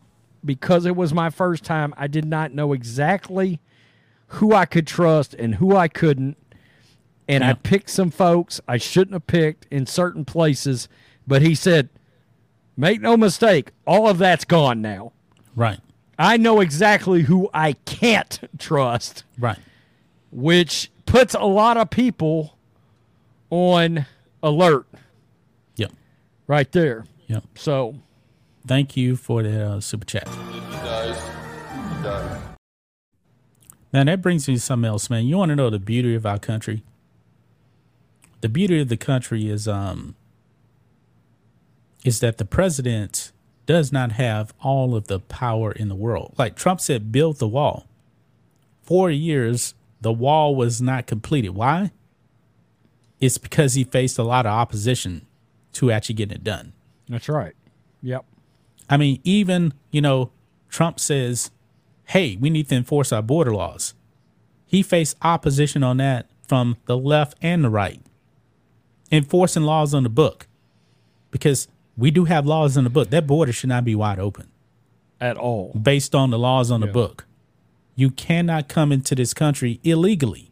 because 0.44 0.86
it 0.86 0.94
was 0.94 1.14
my 1.14 1.30
first 1.30 1.64
time, 1.64 1.94
I 1.96 2.08
did 2.08 2.26
not 2.26 2.54
know 2.54 2.74
exactly 2.74 3.62
who 4.28 4.54
I 4.54 4.66
could 4.66 4.86
trust 4.86 5.34
and 5.36 5.56
who 5.56 5.74
I 5.74 5.88
couldn't. 5.88 6.36
And 7.30 7.46
I 7.46 7.54
picked 7.54 7.90
some 7.90 8.12
folks 8.12 8.60
I 8.68 8.76
shouldn't 8.76 9.14
have 9.14 9.28
picked 9.28 9.68
in 9.72 9.86
certain 9.86 10.26
places. 10.26 10.90
But 11.26 11.42
he 11.42 11.56
said, 11.56 11.88
Make 12.76 13.00
no 13.00 13.16
mistake, 13.16 13.72
all 13.88 14.10
of 14.10 14.18
that's 14.18 14.44
gone 14.44 14.82
now. 14.82 15.14
Right. 15.56 15.80
I 16.18 16.38
know 16.38 16.60
exactly 16.62 17.24
who 17.24 17.50
I 17.54 17.74
can't 17.86 18.40
trust, 18.58 19.24
Right. 19.38 19.58
which 20.32 20.90
puts 21.06 21.34
a 21.34 21.46
lot 21.46 21.78
of 21.78 21.90
people 21.90 22.58
on 23.50 24.06
alert 24.42 24.86
Yep. 25.76 25.92
right 26.48 26.72
there. 26.72 27.06
Yep. 27.28 27.44
So, 27.56 27.96
Thank 28.68 28.98
you 28.98 29.16
for 29.16 29.44
the 29.44 29.64
uh, 29.64 29.80
super 29.80 30.06
chat. 30.06 30.28
He 30.28 30.60
dies. 30.60 31.20
He 31.20 32.04
dies. 32.04 32.42
Now 33.94 34.04
that 34.06 34.24
brings 34.24 34.48
me 34.48 34.56
to 34.56 34.60
something 34.60 34.88
else, 34.90 35.08
man. 35.08 35.26
You 35.28 35.38
want 35.38 35.50
to 35.52 35.56
know 35.56 35.70
the 35.70 35.78
beauty 35.78 36.16
of 36.16 36.26
our 36.26 36.40
country? 36.40 36.84
The 38.42 38.50
beauty 38.50 38.82
of 38.82 38.90
the 38.90 38.98
country 38.98 39.48
is 39.48 39.68
um 39.68 40.16
is 42.04 42.20
that 42.22 42.40
the 42.40 42.46
president 42.46 43.32
does 43.66 43.92
not 43.92 44.14
have 44.14 44.54
all 44.62 44.96
of 44.96 45.08
the 45.08 45.20
power 45.20 45.72
in 45.72 45.90
the 45.90 45.96
world. 45.96 46.34
Like 46.38 46.56
Trump 46.56 46.80
said, 46.82 47.12
build 47.12 47.40
the 47.40 47.48
wall. 47.48 47.88
Four 48.84 49.10
years, 49.10 49.74
the 50.02 50.14
wall 50.14 50.56
was 50.56 50.82
not 50.82 51.08
completed. 51.08 51.50
Why? 51.50 51.92
It's 53.20 53.38
because 53.38 53.74
he 53.74 53.84
faced 53.84 54.20
a 54.20 54.24
lot 54.24 54.46
of 54.46 54.52
opposition 54.52 55.26
to 55.74 55.92
actually 55.92 56.16
getting 56.16 56.36
it 56.36 56.44
done. 56.44 56.74
that's 57.08 57.28
right. 57.30 57.56
Yep. 58.02 58.26
I 58.90 58.98
mean, 58.98 59.20
even, 59.24 59.74
you 59.90 60.02
know, 60.02 60.32
Trump 60.70 61.00
says, 61.00 61.50
hey, 62.06 62.38
we 62.40 62.50
need 62.50 62.70
to 62.70 62.76
enforce 62.76 63.12
our 63.12 63.22
border 63.22 63.54
laws. 63.54 63.94
He 64.68 64.84
faced 64.84 65.18
opposition 65.22 65.84
on 65.84 65.98
that 65.98 66.30
from 66.48 66.78
the 66.86 66.98
left 66.98 67.36
and 67.42 67.64
the 67.64 67.70
right, 67.70 68.02
enforcing 69.12 69.64
laws 69.64 69.94
on 69.94 70.04
the 70.04 70.10
book. 70.10 70.48
Because 71.32 71.68
we 71.98 72.12
do 72.12 72.26
have 72.26 72.46
laws 72.46 72.78
in 72.78 72.84
the 72.84 72.90
book. 72.90 73.10
That 73.10 73.26
border 73.28 73.52
should 73.52 73.70
not 73.70 73.86
be 73.86 73.96
wide 73.96 74.20
open 74.20 74.48
At 75.20 75.38
all. 75.38 75.72
based 75.80 76.14
on 76.14 76.30
the 76.30 76.40
laws 76.40 76.72
on 76.72 76.82
the 76.82 76.88
book. 76.88 77.26
You 77.96 78.12
cannot 78.12 78.68
come 78.68 78.92
into 78.92 79.16
this 79.16 79.34
country 79.34 79.80
illegally. 79.84 80.52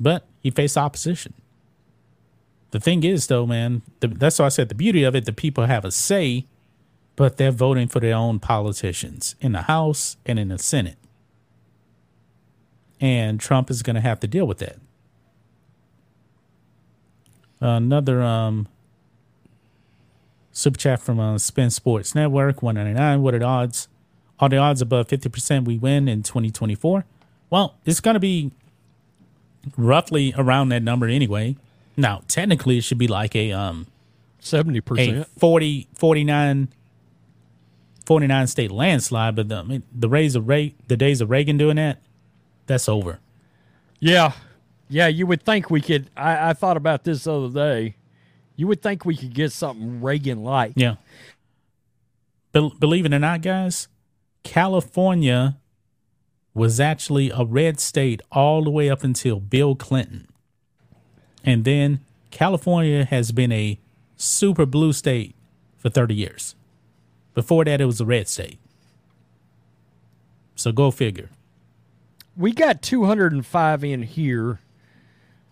But 0.00 0.26
he 0.40 0.50
faced 0.50 0.76
opposition. 0.76 1.34
The 2.70 2.80
thing 2.80 3.02
is, 3.04 3.28
though, 3.28 3.46
man, 3.46 3.82
the, 4.00 4.08
that's 4.08 4.38
why 4.38 4.46
I 4.46 4.50
said 4.50 4.68
the 4.68 4.74
beauty 4.74 5.02
of 5.04 5.14
it, 5.16 5.24
the 5.24 5.32
people 5.32 5.66
have 5.66 5.84
a 5.84 5.90
say, 5.90 6.46
but 7.16 7.36
they're 7.36 7.50
voting 7.50 7.88
for 7.88 7.98
their 8.00 8.14
own 8.14 8.38
politicians 8.38 9.34
in 9.40 9.52
the 9.52 9.62
House 9.62 10.16
and 10.26 10.38
in 10.38 10.48
the 10.48 10.58
Senate. 10.58 10.98
And 13.00 13.40
Trump 13.40 13.70
is 13.70 13.82
going 13.82 13.94
to 13.94 14.02
have 14.02 14.20
to 14.20 14.26
deal 14.26 14.46
with 14.46 14.58
that. 14.58 14.76
Another 17.60 18.22
um, 18.22 18.68
super 20.52 20.78
chat 20.78 21.00
from 21.00 21.18
uh, 21.18 21.38
Spin 21.38 21.70
Sports 21.70 22.14
Network 22.14 22.62
199. 22.62 23.22
What 23.22 23.34
are 23.34 23.38
the 23.38 23.44
odds? 23.44 23.88
Are 24.40 24.48
the 24.48 24.58
odds 24.58 24.80
above 24.80 25.08
50% 25.08 25.64
we 25.64 25.78
win 25.78 26.08
in 26.08 26.22
2024? 26.22 27.04
Well, 27.50 27.76
it's 27.84 28.00
going 28.00 28.14
to 28.14 28.20
be 28.20 28.52
roughly 29.76 30.32
around 30.36 30.68
that 30.68 30.82
number 30.82 31.06
anyway. 31.06 31.56
Now, 31.96 32.22
technically, 32.28 32.78
it 32.78 32.82
should 32.82 32.98
be 32.98 33.08
like 33.08 33.34
a 33.34 33.50
um, 33.52 33.86
70%. 34.40 35.26
40, 35.38 35.88
49, 35.94 36.68
49 38.06 38.46
state 38.46 38.70
landslide, 38.70 39.34
but 39.34 39.48
the, 39.48 39.56
I 39.56 39.62
mean, 39.62 39.82
the 39.92 40.08
days 40.08 40.36
of 40.36 40.48
Ray, 40.48 40.74
the 40.86 40.96
days 40.96 41.20
of 41.20 41.30
Reagan 41.30 41.58
doing 41.58 41.76
that, 41.76 42.00
that's 42.66 42.88
over. 42.88 43.18
Yeah. 43.98 44.32
Yeah, 44.88 45.06
you 45.08 45.26
would 45.26 45.42
think 45.42 45.70
we 45.70 45.80
could. 45.80 46.10
I, 46.16 46.50
I 46.50 46.52
thought 46.52 46.76
about 46.76 47.04
this 47.04 47.24
the 47.24 47.34
other 47.34 47.52
day. 47.52 47.96
You 48.56 48.66
would 48.66 48.82
think 48.82 49.04
we 49.04 49.16
could 49.16 49.34
get 49.34 49.52
something 49.52 50.02
Reagan 50.02 50.42
like. 50.42 50.72
Yeah. 50.76 50.96
Bel 52.52 52.70
believe 52.70 53.06
it 53.06 53.12
or 53.12 53.18
not, 53.18 53.42
guys, 53.42 53.88
California 54.42 55.58
was 56.54 56.80
actually 56.80 57.30
a 57.30 57.44
red 57.44 57.78
state 57.78 58.20
all 58.32 58.64
the 58.64 58.70
way 58.70 58.90
up 58.90 59.04
until 59.04 59.38
Bill 59.38 59.76
Clinton. 59.76 60.26
And 61.44 61.64
then 61.64 62.00
California 62.30 63.04
has 63.04 63.30
been 63.30 63.52
a 63.52 63.78
super 64.16 64.66
blue 64.66 64.92
state 64.92 65.36
for 65.76 65.88
30 65.88 66.14
years. 66.14 66.54
Before 67.34 67.64
that, 67.64 67.80
it 67.80 67.84
was 67.84 68.00
a 68.00 68.06
red 68.06 68.26
state. 68.26 68.58
So 70.56 70.72
go 70.72 70.90
figure. 70.90 71.30
We 72.36 72.52
got 72.52 72.82
205 72.82 73.84
in 73.84 74.02
here. 74.02 74.58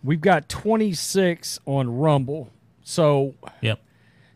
We've 0.06 0.20
got 0.20 0.48
26 0.48 1.58
on 1.66 1.98
Rumble. 1.98 2.50
So 2.82 3.34
Yep. 3.60 3.80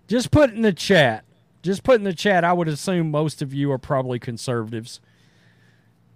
just 0.09 0.33
put 0.33 0.51
in 0.51 0.63
the 0.63 0.73
chat. 0.73 1.25
Just 1.63 1.85
put 1.85 1.95
in 1.97 2.05
the 2.05 2.13
chat. 2.13 2.43
I 2.43 2.53
would 2.53 2.67
assume 2.67 3.11
most 3.13 3.41
of 3.41 3.55
you 3.55 3.71
are 3.71 3.79
probably 3.79 4.19
conservatives. 4.19 5.01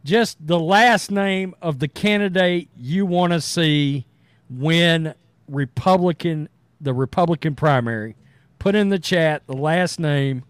Just 0.04 0.44
the 0.44 0.58
last 0.58 1.10
name 1.10 1.54
of 1.62 1.78
the 1.78 1.86
candidate 1.86 2.68
you 2.76 3.06
want 3.06 3.32
to 3.32 3.40
see 3.40 4.06
win 4.50 5.14
Republican 5.48 6.48
the 6.80 6.92
Republican 6.92 7.54
primary. 7.54 8.16
Put 8.58 8.74
in 8.74 8.88
the 8.88 8.98
chat 8.98 9.46
the 9.46 9.56
last 9.56 10.00
name 10.00 10.44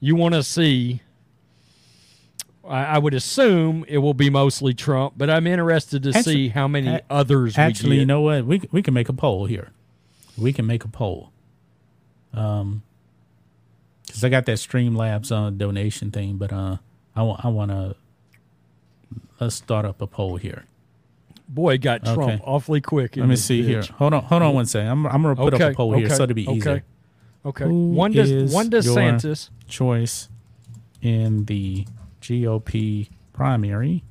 you 0.00 0.16
want 0.16 0.34
to 0.34 0.42
see. 0.42 1.00
I, 2.68 2.84
I 2.84 2.98
would 2.98 3.14
assume 3.14 3.84
it 3.88 3.98
will 3.98 4.14
be 4.14 4.30
mostly 4.30 4.72
Trump, 4.74 5.14
but 5.16 5.28
I'm 5.28 5.46
interested 5.46 6.02
to 6.04 6.10
Actu- 6.10 6.22
see 6.22 6.48
how 6.48 6.68
many 6.68 6.88
a- 6.88 7.02
others. 7.10 7.58
Actually, 7.58 7.98
you 7.98 8.06
know 8.06 8.20
what? 8.20 8.44
We 8.46 8.62
we 8.70 8.82
can 8.82 8.94
make 8.94 9.08
a 9.08 9.12
poll 9.12 9.46
here. 9.46 9.70
We 10.38 10.52
can 10.52 10.66
make 10.66 10.84
a 10.84 10.88
poll. 10.88 11.30
Um, 12.32 12.82
because 14.06 14.24
I 14.24 14.28
got 14.28 14.46
that 14.46 14.58
Streamlabs 14.58 15.30
uh, 15.32 15.50
donation 15.50 16.10
thing, 16.10 16.36
but 16.36 16.52
uh, 16.52 16.76
I 17.16 17.22
want 17.22 17.44
I 17.44 17.48
want 17.48 17.70
to 17.70 17.96
let's 19.40 19.54
start 19.56 19.84
up 19.84 20.00
a 20.00 20.06
poll 20.06 20.36
here. 20.36 20.64
boy, 21.48 21.78
got 21.78 22.04
Trump 22.04 22.20
Okay. 22.22 22.40
awfully 22.44 22.80
quick. 22.80 23.16
Let 23.16 23.28
me 23.28 23.36
see 23.36 23.62
here. 23.62 23.82
Hold 23.98 24.14
on, 24.14 24.22
hold 24.24 24.42
on 24.42 24.54
one 24.54 24.66
second. 24.66 24.88
I'm 24.88 25.06
I'm 25.06 25.22
gonna 25.22 25.36
put 25.36 25.54
up 25.54 25.60
a 25.60 25.74
poll 25.74 25.94
here 25.94 26.08
so 26.10 26.22
it'll 26.24 26.34
be 26.34 26.46
okay. 26.46 26.56
easier. 26.56 26.84
Okay. 27.44 27.64
Who 27.64 27.90
one 27.90 28.12
does 28.12 28.52
one 28.52 28.70
DeSantis. 28.70 29.50
choice 29.66 30.28
in 31.00 31.44
the 31.46 31.86
GOP 32.22 33.08
primary, 33.32 34.02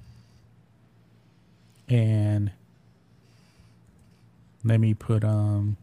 and 1.89 2.51
let 4.64 4.80
me 4.80 4.93
put 4.93 5.24
um. 5.24 5.78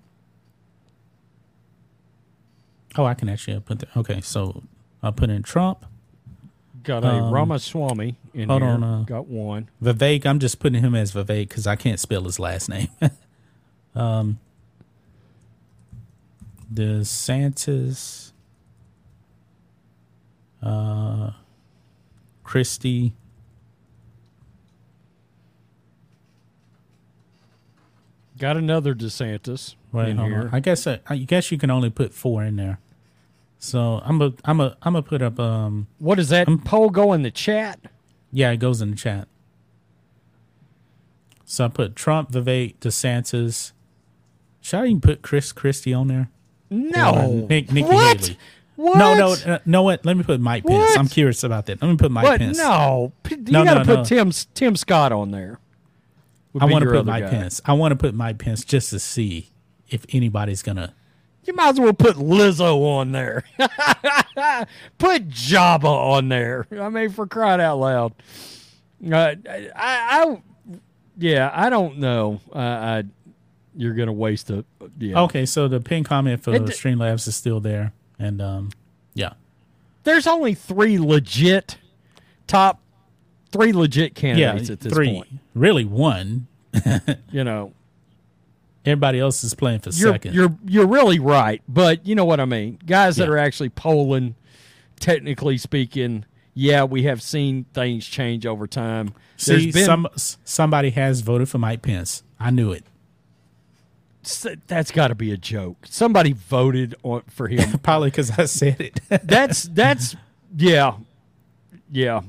Oh, 2.96 3.04
I 3.04 3.14
can 3.14 3.28
actually 3.28 3.58
put 3.60 3.80
the 3.80 3.88
okay. 3.96 4.20
So 4.20 4.62
I'll 5.02 5.12
put 5.12 5.30
in 5.30 5.42
Trump, 5.42 5.84
Got 6.82 7.04
a 7.04 7.08
Um, 7.08 7.32
Ramaswamy 7.32 8.16
in 8.34 8.48
hold 8.48 8.62
here. 8.62 8.70
on, 8.70 8.82
uh, 8.82 9.02
Got 9.02 9.26
one. 9.26 9.68
Vivek, 9.82 10.24
I'm 10.26 10.38
just 10.38 10.58
putting 10.58 10.82
him 10.82 10.94
as 10.94 11.12
Vivek 11.12 11.48
because 11.48 11.66
I 11.66 11.76
can't 11.76 12.00
spell 12.00 12.22
his 12.24 12.38
last 12.40 12.68
name. 12.68 12.88
um, 13.94 14.38
DeSantis, 16.72 18.32
uh, 20.62 21.30
Christie, 22.48 23.12
Got 28.38 28.56
another 28.56 28.94
DeSantis 28.94 29.74
Wait, 29.92 30.16
hold 30.16 30.28
here. 30.30 30.40
on. 30.42 30.50
I 30.50 30.60
guess 30.60 30.86
I, 30.86 31.00
I 31.08 31.18
guess 31.18 31.52
you 31.52 31.58
can 31.58 31.70
only 31.70 31.90
put 31.90 32.14
four 32.14 32.42
in 32.42 32.56
there. 32.56 32.78
So 33.58 34.00
I'm 34.02 34.22
a 34.22 34.32
I'm 34.46 34.60
a 34.60 34.76
I'm 34.80 34.94
gonna 34.94 35.02
put 35.02 35.20
up 35.20 35.38
um 35.38 35.88
what 35.98 36.14
does 36.14 36.30
that 36.30 36.48
poll 36.64 36.88
go 36.88 37.12
in 37.12 37.20
the 37.22 37.30
chat? 37.30 37.80
yeah 38.32 38.50
it 38.52 38.56
goes 38.58 38.80
in 38.80 38.92
the 38.92 38.96
chat. 38.96 39.28
So 41.44 41.66
I 41.66 41.68
put 41.68 41.96
Trump, 41.96 42.30
Vivek, 42.32 42.76
DeSantis. 42.78 43.72
Should 44.62 44.80
I 44.80 44.86
even 44.86 45.00
put 45.02 45.20
Chris 45.20 45.52
Christie 45.52 45.92
on 45.92 46.08
there? 46.08 46.30
No. 46.70 47.42
Or 47.42 47.48
Nick, 47.48 47.70
Nikki 47.72 47.88
What? 47.88 48.20
Haley. 48.20 48.38
What? 48.78 48.96
No, 48.96 49.14
no, 49.14 49.52
uh, 49.54 49.58
no. 49.66 49.82
What? 49.82 50.04
Let 50.06 50.16
me 50.16 50.22
put 50.22 50.40
Mike 50.40 50.64
Pence. 50.64 50.78
What? 50.90 50.98
I'm 51.00 51.08
curious 51.08 51.42
about 51.42 51.66
that. 51.66 51.82
Let 51.82 51.88
me 51.90 51.96
put 51.96 52.12
Mike 52.12 52.22
What? 52.24 52.38
Pence. 52.38 52.58
No. 52.58 53.12
You 53.28 53.36
No, 53.48 53.64
got 53.64 53.74
to 53.74 53.80
no, 53.80 53.84
put 53.84 53.96
no. 53.98 54.04
Tim 54.04 54.30
Tim 54.54 54.76
Scott 54.76 55.10
on 55.10 55.32
there. 55.32 55.58
I 56.60 56.64
want 56.66 56.84
to 56.84 56.90
put 56.90 57.04
Mike 57.04 57.24
guy. 57.24 57.30
Pence. 57.30 57.60
I 57.64 57.72
want 57.72 57.90
to 57.90 57.96
put 57.96 58.14
Mike 58.14 58.38
Pence 58.38 58.64
just 58.64 58.90
to 58.90 59.00
see 59.00 59.50
if 59.88 60.06
anybody's 60.10 60.62
gonna. 60.62 60.94
You 61.44 61.54
might 61.54 61.70
as 61.70 61.80
well 61.80 61.92
put 61.92 62.14
Lizzo 62.16 62.80
on 62.84 63.10
there. 63.10 63.42
put 64.98 65.28
Jabba 65.28 65.84
on 65.84 66.28
there. 66.28 66.66
I 66.78 66.88
mean, 66.88 67.10
for 67.10 67.26
crying 67.26 67.60
out 67.60 67.78
loud. 67.78 68.12
Uh, 69.04 69.34
I, 69.46 69.70
I, 69.74 70.42
yeah, 71.18 71.50
I 71.52 71.70
don't 71.70 71.98
know. 71.98 72.40
Uh, 72.54 72.58
I, 72.58 73.04
you're 73.76 73.94
gonna 73.94 74.12
waste 74.12 74.50
a. 74.50 74.64
Yeah. 74.98 75.20
Okay, 75.22 75.46
so 75.46 75.68
the 75.68 75.80
pin 75.80 76.04
comment 76.04 76.42
for 76.42 76.54
It- 76.54 76.62
Streamlabs 76.62 77.26
is 77.28 77.34
still 77.36 77.60
there, 77.60 77.92
and 78.18 78.40
um, 78.42 78.70
yeah, 79.14 79.34
There's 80.04 80.26
only 80.26 80.54
three 80.54 80.98
legit 80.98 81.76
top, 82.46 82.80
three 83.52 83.72
legit 83.72 84.14
candidates 84.14 84.68
yeah, 84.68 84.72
at 84.72 84.80
this 84.80 84.92
three, 84.92 85.12
point. 85.14 85.28
really 85.54 85.84
one. 85.84 86.46
You 87.30 87.44
know, 87.44 87.72
Everybody 88.84 89.18
else 89.20 89.44
is 89.44 89.54
playing 89.54 89.80
for 89.80 89.90
you're 89.90 90.12
second. 90.14 90.34
you're 90.34 90.56
you're 90.64 90.86
really 90.86 91.18
right, 91.18 91.60
but 91.68 92.06
you 92.06 92.14
know 92.14 92.24
what 92.24 92.40
I 92.40 92.44
mean. 92.46 92.78
Guys 92.86 93.16
that 93.16 93.24
Yeah. 93.24 93.30
are 93.34 93.38
actually 93.38 93.68
polling, 93.68 94.34
technically 94.98 95.58
speaking, 95.58 96.24
yeah, 96.54 96.84
we 96.84 97.02
have 97.02 97.20
seen 97.20 97.66
things 97.74 98.06
change 98.06 98.46
over 98.46 98.66
time. 98.66 99.12
See, 99.36 99.70
been 99.72 99.84
some 99.84 100.08
somebody 100.14 100.90
has 100.90 101.20
voted 101.20 101.48
for 101.50 101.58
Mike 101.58 101.82
Pence. 101.82 102.22
I 102.40 102.50
knew 102.50 102.72
it. 102.72 102.84
S- 104.28 104.56
that's 104.66 104.90
got 104.90 105.08
to 105.08 105.14
be 105.14 105.32
a 105.32 105.36
joke. 105.36 105.76
Somebody 105.86 106.32
voted 106.32 106.94
on, 107.02 107.22
for 107.28 107.48
him. 107.48 107.78
Probably 107.82 108.10
because 108.10 108.30
I 108.38 108.44
said 108.44 108.80
it. 108.80 109.00
that's 109.24 109.64
that's 109.64 110.16
yeah, 110.56 110.94
yeah. 111.90 112.22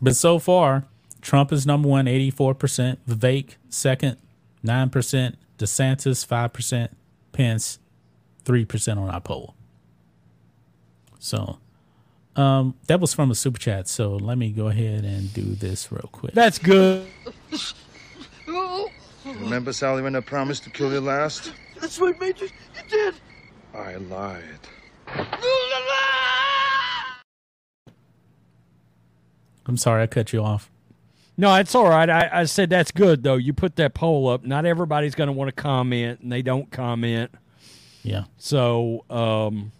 but 0.00 0.16
so 0.16 0.38
far, 0.38 0.84
Trump 1.20 1.52
is 1.52 1.66
number 1.66 1.88
one, 1.88 2.06
84%. 2.06 2.98
Vivek, 3.08 3.56
second, 3.68 4.16
9%. 4.64 5.34
DeSantis, 5.58 6.26
5%. 6.26 6.88
Pence, 7.32 7.78
3% 8.44 8.96
on 8.96 9.10
our 9.10 9.20
poll. 9.20 9.54
So 11.18 11.58
um, 12.36 12.74
that 12.86 13.00
was 13.00 13.12
from 13.14 13.30
a 13.30 13.34
super 13.34 13.58
chat. 13.58 13.88
So 13.88 14.16
let 14.16 14.38
me 14.38 14.50
go 14.50 14.68
ahead 14.68 15.04
and 15.04 15.32
do 15.32 15.42
this 15.42 15.92
real 15.92 16.08
quick. 16.12 16.32
That's 16.34 16.58
good. 16.58 17.06
Remember, 19.24 19.72
Sally, 19.72 20.02
when 20.02 20.16
I 20.16 20.20
promised 20.20 20.64
to 20.64 20.70
kill 20.70 20.92
you 20.92 21.00
last? 21.00 21.52
That's 21.80 22.00
what 22.00 22.18
made 22.20 22.40
you. 22.40 22.48
You 22.74 22.82
did. 22.88 23.14
I 23.74 23.96
lied. 23.96 24.44
I'm 29.66 29.76
sorry 29.76 30.02
I 30.02 30.06
cut 30.06 30.32
you 30.32 30.42
off. 30.42 30.70
No, 31.36 31.54
it's 31.54 31.74
all 31.74 31.88
right. 31.88 32.10
I, 32.10 32.28
I 32.32 32.44
said 32.44 32.70
that's 32.70 32.90
good 32.90 33.22
though. 33.22 33.36
You 33.36 33.52
put 33.52 33.76
that 33.76 33.94
poll 33.94 34.28
up. 34.28 34.44
Not 34.44 34.66
everybody's 34.66 35.14
going 35.14 35.28
to 35.28 35.32
want 35.32 35.48
to 35.48 35.52
comment, 35.52 36.20
and 36.20 36.30
they 36.30 36.42
don't 36.42 36.70
comment. 36.70 37.30
Yeah. 38.02 38.24
So, 38.38 39.04
um, 39.08 39.72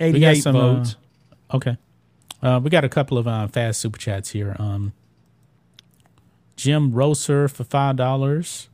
eighty-eight 0.00 0.42
some, 0.42 0.54
uh, 0.56 0.74
votes. 0.74 0.96
Okay. 1.54 1.76
Uh, 2.42 2.60
we 2.62 2.70
got 2.70 2.84
a 2.84 2.88
couple 2.88 3.18
of 3.18 3.26
uh, 3.26 3.48
fast 3.48 3.80
super 3.80 3.98
chats 3.98 4.30
here. 4.30 4.54
Um, 4.58 4.92
Jim 6.58 6.90
Roser 6.92 7.48
for 7.50 7.62
five 7.64 7.96
dollars. 7.96 8.68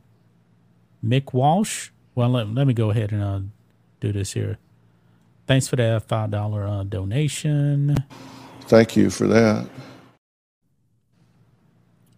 Mick 1.05 1.33
Walsh. 1.33 1.91
Well, 2.15 2.29
let, 2.29 2.49
let 2.49 2.65
me 2.65 2.73
go 2.73 2.89
ahead 2.89 3.11
and 3.11 3.23
uh, 3.23 3.39
do 3.99 4.11
this 4.11 4.33
here. 4.33 4.57
Thanks 5.45 5.67
for 5.67 5.75
that 5.75 6.07
five 6.07 6.31
dollar 6.31 6.67
uh, 6.67 6.83
donation. 6.83 7.95
Thank 8.61 8.97
you 8.97 9.11
for 9.11 9.27
that. 9.27 9.69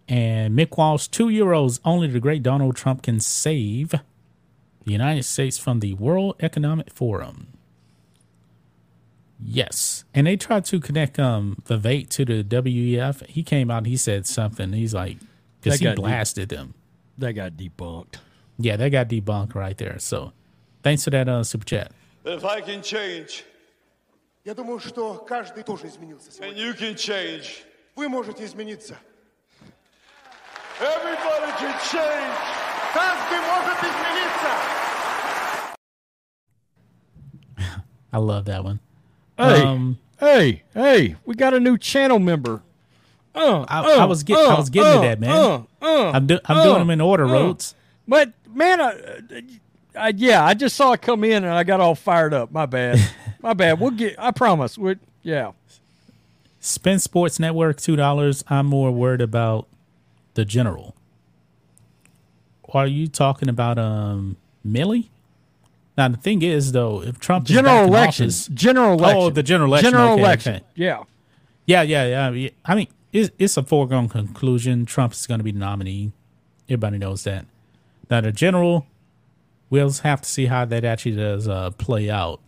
And 0.08 0.58
Mick 0.58 0.78
Walsh, 0.78 1.08
two 1.08 1.26
euros. 1.26 1.80
Only 1.84 2.08
the 2.08 2.18
great 2.20 2.42
Donald 2.42 2.74
Trump 2.74 3.02
can 3.02 3.20
save 3.20 3.90
the 3.90 4.92
United 4.92 5.24
States 5.24 5.58
from 5.58 5.80
the 5.80 5.92
World 5.94 6.36
Economic 6.40 6.90
Forum. 6.90 7.48
Yes, 9.38 10.04
and 10.14 10.26
they 10.26 10.36
tried 10.36 10.64
to 10.66 10.80
connect 10.80 11.18
um 11.18 11.62
Vivek 11.66 12.08
to 12.10 12.24
the 12.24 12.42
WEF. 12.42 13.26
He 13.26 13.42
came 13.42 13.70
out. 13.70 13.78
and 13.78 13.86
He 13.88 13.98
said 13.98 14.26
something. 14.26 14.72
He's 14.72 14.94
like, 14.94 15.18
because 15.61 15.79
That 15.79 15.79
he 15.79 15.85
got 15.85 15.95
deep. 15.95 16.03
blasted 16.05 16.49
them. 16.49 16.73
That 17.17 17.33
got 17.33 17.53
debunked. 17.53 18.15
Yeah, 18.57 18.75
that 18.77 18.89
got 18.89 19.07
debunked 19.09 19.55
right 19.55 19.77
there. 19.77 19.97
So, 19.99 20.31
thanks 20.83 21.03
for 21.03 21.09
that 21.11 21.27
uh, 21.29 21.43
super 21.43 21.65
chat. 21.65 21.91
If 22.25 22.43
I 22.45 22.61
can 22.61 22.81
change, 22.81 23.43
Я 24.45 24.53
думаю, 24.53 24.79
что 24.79 25.15
каждый 25.27 25.63
тоже 25.63 25.87
изменился 25.87 26.27
and 26.43 26.53
сегодня. 26.55 26.63
you 26.65 26.73
can 26.73 26.95
change, 26.95 27.63
Вы 27.95 28.09
можете 28.09 28.43
измениться. 28.45 28.95
everybody 30.79 31.51
can 31.59 31.73
change. 31.91 32.35
Каждый 32.93 33.39
может 33.39 33.77
измениться. 33.79 34.53
I 38.11 38.17
love 38.17 38.45
that 38.45 38.63
one. 38.63 38.79
Hey, 39.37 39.61
Um, 39.63 39.97
hey, 40.19 40.63
hey! 40.73 41.15
We 41.25 41.35
got 41.35 41.53
a 41.53 41.59
new 41.59 41.77
channel 41.77 42.19
member. 42.19 42.61
Uh, 43.34 43.64
I, 43.68 43.78
uh, 43.80 43.98
I 44.00 44.04
was 44.04 44.22
getting, 44.22 44.44
I 44.44 44.54
uh, 44.54 44.56
was 44.56 44.70
getting 44.70 44.90
uh, 44.90 44.94
to 44.94 45.00
that, 45.08 45.20
man. 45.20 45.30
uh, 45.30 45.62
uh, 45.82 46.10
I'm, 46.12 46.26
do, 46.26 46.38
I'm 46.44 46.56
uh, 46.58 46.64
doing 46.64 46.78
them 46.78 46.90
in 46.90 47.00
order, 47.00 47.24
uh. 47.26 47.32
Rhodes. 47.32 47.74
But 48.06 48.32
man, 48.52 48.80
I, 48.80 48.94
I, 49.94 50.08
yeah, 50.16 50.44
I 50.44 50.54
just 50.54 50.76
saw 50.76 50.92
it 50.92 51.02
come 51.02 51.24
in 51.24 51.44
and 51.44 51.52
I 51.52 51.62
got 51.62 51.80
all 51.80 51.94
fired 51.94 52.32
up. 52.34 52.50
My 52.50 52.66
bad, 52.66 52.98
my 53.42 53.52
bad. 53.54 53.78
We'll 53.80 53.90
get. 53.90 54.16
I 54.18 54.30
promise. 54.30 54.78
We, 54.78 54.96
yeah. 55.22 55.52
Spin 56.60 56.98
Sports 56.98 57.38
Network, 57.38 57.80
two 57.80 57.96
dollars. 57.96 58.42
I'm 58.48 58.66
more 58.66 58.90
worried 58.90 59.20
about 59.20 59.68
the 60.34 60.44
general. 60.44 60.94
Are 62.72 62.86
you 62.86 63.06
talking 63.08 63.48
about 63.48 63.78
um 63.78 64.36
Milley? 64.66 65.08
Now 65.96 66.08
the 66.08 66.16
thing 66.16 66.42
is 66.42 66.72
though, 66.72 67.02
if 67.02 67.18
Trump 67.18 67.48
is 67.48 67.54
General 67.54 67.84
elections. 67.84 68.46
office- 68.46 68.54
General 68.54 68.92
election. 68.94 69.22
Oh, 69.22 69.30
the 69.30 69.42
general 69.42 69.68
election. 69.70 69.90
General 69.90 70.12
okay, 70.12 70.22
election. 70.22 70.54
okay. 70.56 70.64
Yeah, 70.74 71.02
yeah, 71.66 71.82
yeah, 71.82 72.30
yeah. 72.30 72.50
I 72.64 72.74
mean, 72.74 72.88
it's, 73.12 73.30
it's 73.38 73.56
a 73.56 73.62
foregone 73.62 74.08
conclusion. 74.08 74.86
Trump 74.86 75.12
is 75.12 75.26
going 75.26 75.38
to 75.38 75.44
be 75.44 75.52
the 75.52 75.58
nominee. 75.58 76.12
Everybody 76.68 76.98
knows 76.98 77.24
that. 77.24 77.46
Now 78.10 78.20
the 78.20 78.32
general, 78.32 78.86
we'll 79.70 79.90
have 79.90 80.20
to 80.22 80.28
see 80.28 80.46
how 80.46 80.64
that 80.66 80.84
actually 80.84 81.16
does 81.16 81.48
uh, 81.48 81.70
play 81.72 82.10
out. 82.10 82.40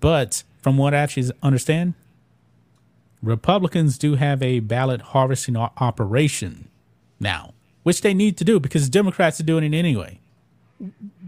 But 0.00 0.42
from 0.62 0.76
what 0.76 0.94
I 0.94 0.98
actually 0.98 1.30
understand, 1.42 1.94
Republicans 3.22 3.98
do 3.98 4.14
have 4.14 4.42
a 4.42 4.60
ballot 4.60 5.00
harvesting 5.00 5.56
operation 5.56 6.68
now, 7.18 7.52
which 7.82 8.02
they 8.02 8.14
need 8.14 8.36
to 8.36 8.44
do 8.44 8.60
because 8.60 8.88
Democrats 8.88 9.40
are 9.40 9.44
doing 9.44 9.64
it 9.64 9.76
anyway. 9.76 10.20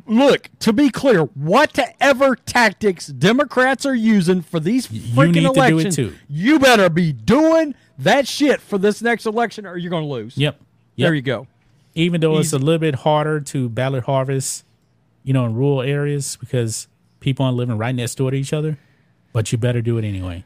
Look, 0.07 0.48
to 0.61 0.72
be 0.72 0.90
clear, 0.90 1.22
whatever 1.22 2.36
tactics 2.36 3.07
Democrats 3.09 3.84
are 3.86 3.94
using 3.94 4.42
for 4.42 4.61
these 4.61 4.86
freaking 4.86 5.34
need 5.34 5.34
to 5.34 5.40
do 5.40 5.51
it 5.51 5.57
elections, 5.57 5.96
too. 5.96 6.14
you 6.28 6.59
better 6.59 6.88
be 6.88 7.12
doing 7.12 7.74
that 7.98 8.26
shit 8.26 8.61
for 8.61 8.78
this 8.78 9.03
next 9.03 9.26
election, 9.26 9.66
or 9.66 9.76
you're 9.76 9.90
going 9.90 10.05
to 10.05 10.11
lose. 10.12 10.36
Yep. 10.36 10.61
There 10.96 11.14
you 11.14 11.22
go. 11.22 11.46
even 11.94 12.20
though 12.20 12.38
it's 12.38 12.53
a 12.53 12.59
little 12.59 12.78
bit 12.78 12.94
harder 12.94 13.40
to 13.40 13.68
ballot 13.68 14.05
harvest, 14.05 14.64
you 15.24 15.32
know, 15.32 15.46
in 15.46 15.55
rural 15.55 15.82
areas 15.82 16.36
because 16.36 16.88
people 17.20 17.44
aren't 17.44 17.57
living 17.57 17.76
right 17.78 17.94
next 17.94 18.16
door 18.16 18.30
to 18.30 18.36
each 18.36 18.53
other, 18.53 18.78
but 19.32 19.51
you 19.53 19.59
better 19.59 19.80
do 19.82 19.98
it 19.98 20.05
anyway. 20.05 20.44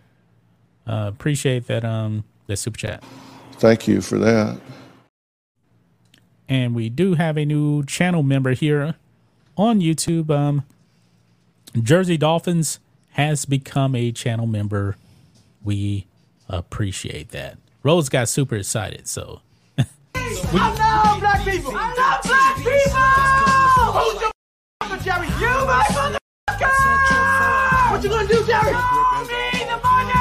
Uh, 0.86 1.10
appreciate 1.12 1.66
that 1.66 1.84
um 1.84 2.24
that 2.46 2.56
super 2.56 2.78
chat. 2.78 3.02
Thank 3.54 3.88
you 3.88 4.00
for 4.00 4.18
that. 4.18 4.58
And 6.48 6.74
we 6.74 6.88
do 6.88 7.14
have 7.14 7.38
a 7.38 7.44
new 7.44 7.84
channel 7.84 8.22
member 8.22 8.52
here 8.52 8.94
on 9.56 9.80
YouTube. 9.80 10.30
Um, 10.30 10.64
Jersey 11.80 12.16
Dolphins 12.16 12.78
has 13.12 13.44
become 13.44 13.94
a 13.94 14.12
channel 14.12 14.46
member. 14.46 14.96
We 15.62 16.06
appreciate 16.48 17.30
that. 17.30 17.58
Rose 17.82 18.08
got 18.08 18.28
super 18.28 18.56
excited, 18.56 19.06
so 19.06 19.40
I 19.76 20.74
love 20.78 21.20
black 21.20 21.44
people. 21.44 21.72
I 21.74 21.94
love 21.94 22.22
black 22.22 22.56
people. 22.56 22.72
Who's 24.00 24.20
your 24.20 24.30
mother, 24.82 24.98
Jerry? 25.02 25.26
You, 25.26 25.66
my 25.66 25.84
motherfucker. 25.90 26.18
What 27.90 28.02
you 28.02 28.10
gonna 28.10 28.28
do, 28.28 28.44
Jerry? 28.46 28.72
Show 28.72 29.24
me 29.24 29.64
the 29.64 29.78
money. 29.82 30.14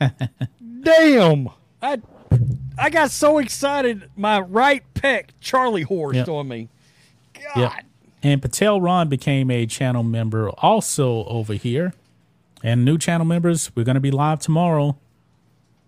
Damn. 0.82 1.48
I 1.82 2.00
I 2.78 2.90
got 2.90 3.10
so 3.10 3.38
excited 3.38 4.08
my 4.16 4.40
right 4.40 4.82
pec 4.94 5.30
Charlie 5.40 5.82
horse 5.82 6.16
Yep. 6.16 6.28
on 6.28 6.48
me. 6.48 6.68
God. 7.34 7.56
Yep. 7.60 7.72
And 8.22 8.42
Patel 8.42 8.80
Ron 8.80 9.08
became 9.08 9.50
a 9.50 9.66
channel 9.66 10.02
member 10.02 10.50
also 10.50 11.24
over 11.24 11.54
here. 11.54 11.92
And 12.62 12.84
new 12.84 12.98
channel 12.98 13.24
members, 13.26 13.70
we're 13.76 13.84
going 13.84 13.94
to 13.94 14.00
be 14.00 14.10
live 14.10 14.40
tomorrow 14.40 14.96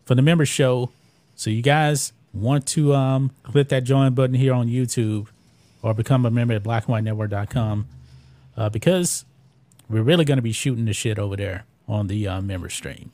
for 0.05 0.15
the 0.15 0.23
member 0.23 0.47
show. 0.47 0.91
So 1.35 1.51
you 1.51 1.63
guys 1.63 2.13
want 2.33 2.67
to 2.69 2.95
um, 2.95 3.33
click 3.43 3.69
that 3.71 3.83
join 3.83 4.15
button 4.15 4.35
here 4.35 4.53
on 4.55 4.69
YouTube 4.69 5.27
or 5.83 5.95
become 5.95 6.25
a 6.25 6.31
member 6.31 6.55
at 6.55 6.63
blackandwhitenetwork.com 6.63 7.87
uh, 8.57 8.69
because 8.69 9.25
we're 9.89 10.03
really 10.03 10.25
going 10.25 10.39
to 10.39 10.43
be 10.43 10.53
shooting 10.53 10.85
the 10.85 10.93
shit 10.93 11.19
over 11.19 11.35
there 11.37 11.65
on 11.89 12.07
the 12.07 12.29
uh, 12.29 12.41
member 12.41 12.69
stream. 12.69 13.11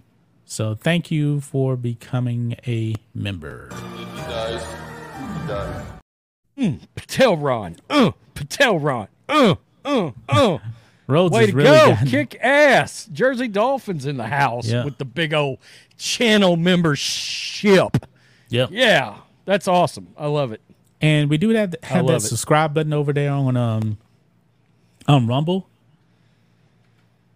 So 0.49 0.75
thank 0.77 1.11
you 1.11 1.41
for 1.41 1.77
becoming 1.77 2.57
a 2.67 2.95
member. 3.15 3.69
Patel 6.95 7.37
Ron. 7.37 7.77
Uh, 7.91 8.13
Patel 8.35 8.79
Ron. 8.79 9.09
Uh, 9.29 9.57
uh, 9.85 10.11
uh. 10.29 10.59
Rhodes 11.09 11.35
Way 11.35 11.45
is 11.45 11.51
to 11.51 11.57
really 11.57 11.71
go. 11.71 11.87
gotten- 11.91 12.09
Kick 12.09 12.39
ass. 12.43 13.09
Jersey 13.13 13.47
Dolphins 13.47 14.07
in 14.07 14.17
the 14.17 14.27
house 14.27 14.67
Yeah. 14.67 14.85
with 14.85 14.99
the 14.99 15.05
big 15.05 15.33
old 15.33 15.59
channel 15.97 16.57
membership. 16.57 18.07
Yep. 18.49 18.71
Yeah. 18.73 19.19
That's 19.45 19.69
awesome. 19.69 20.09
I 20.19 20.27
love 20.27 20.51
it. 20.53 20.61
And 21.01 21.31
we 21.31 21.39
do 21.39 21.51
have, 21.51 21.77
have 21.85 22.05
love 22.07 22.23
that 22.23 22.27
it. 22.27 22.29
subscribe 22.29 22.75
button 22.75 22.93
over 22.93 23.13
there 23.13 23.31
on 23.31 23.57
um 23.57 23.99
on 25.07 25.29
Rumble. 25.29 25.69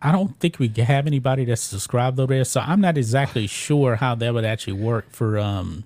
I 0.03 0.13
don't 0.13 0.39
think 0.41 0.59
we 0.59 0.69
have 0.79 1.07
anybody 1.07 1.45
that's 1.45 1.61
subscribed 1.61 2.19
over 2.19 2.35
there, 2.35 2.45
so 2.45 2.61
I'm 2.61 2.81
not 2.81 2.97
exactly 2.97 3.47
sure 3.47 3.97
how 3.97 4.15
that 4.15 4.33
would 4.33 4.45
actually 4.45 4.75
work 4.75 5.11
for 5.11 5.39
um 5.39 5.85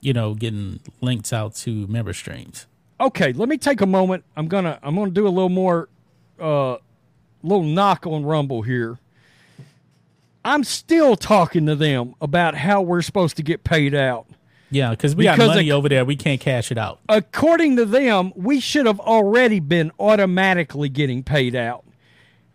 you 0.00 0.12
know 0.12 0.34
getting 0.34 0.80
links 1.00 1.32
out 1.32 1.54
to 1.56 1.86
member 1.88 2.12
streams. 2.12 2.66
Okay, 3.00 3.32
let 3.32 3.48
me 3.48 3.58
take 3.58 3.80
a 3.80 3.86
moment. 3.86 4.24
I'm 4.36 4.48
gonna 4.48 4.78
I'm 4.82 4.94
gonna 4.94 5.10
do 5.10 5.26
a 5.26 5.30
little 5.30 5.48
more 5.48 5.88
uh 6.40 6.76
little 7.42 7.64
knock 7.64 8.06
on 8.06 8.24
Rumble 8.24 8.62
here. 8.62 8.98
I'm 10.44 10.64
still 10.64 11.14
talking 11.16 11.66
to 11.66 11.76
them 11.76 12.14
about 12.20 12.54
how 12.56 12.82
we're 12.82 13.02
supposed 13.02 13.36
to 13.36 13.42
get 13.42 13.62
paid 13.62 13.94
out. 13.94 14.26
Yeah, 14.70 14.90
because 14.90 15.14
we 15.14 15.24
got 15.24 15.38
money 15.38 15.68
it- 15.68 15.72
over 15.72 15.88
there, 15.88 16.04
we 16.04 16.16
can't 16.16 16.40
cash 16.40 16.72
it 16.72 16.78
out. 16.78 16.98
According 17.08 17.76
to 17.76 17.84
them, 17.84 18.32
we 18.34 18.58
should 18.58 18.86
have 18.86 18.98
already 19.00 19.60
been 19.60 19.92
automatically 20.00 20.88
getting 20.88 21.22
paid 21.22 21.54
out. 21.54 21.84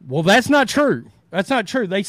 Well, 0.07 0.23
that's 0.23 0.49
not 0.49 0.69
true. 0.69 1.11
That's 1.29 1.49
not 1.49 1.67
true. 1.67 1.87
They 1.87 2.05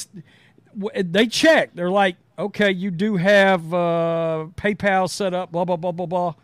they 1.02 1.26
check. 1.26 1.70
They're 1.74 1.90
like, 1.90 2.16
okay, 2.38 2.70
you 2.70 2.90
do 2.90 3.16
have 3.16 3.74
uh, 3.74 4.46
PayPal 4.54 5.10
set 5.10 5.34
up. 5.34 5.50
Blah 5.50 5.64
blah 5.64 5.76
blah 5.76 5.92
blah 5.92 6.06
blah. 6.06 6.34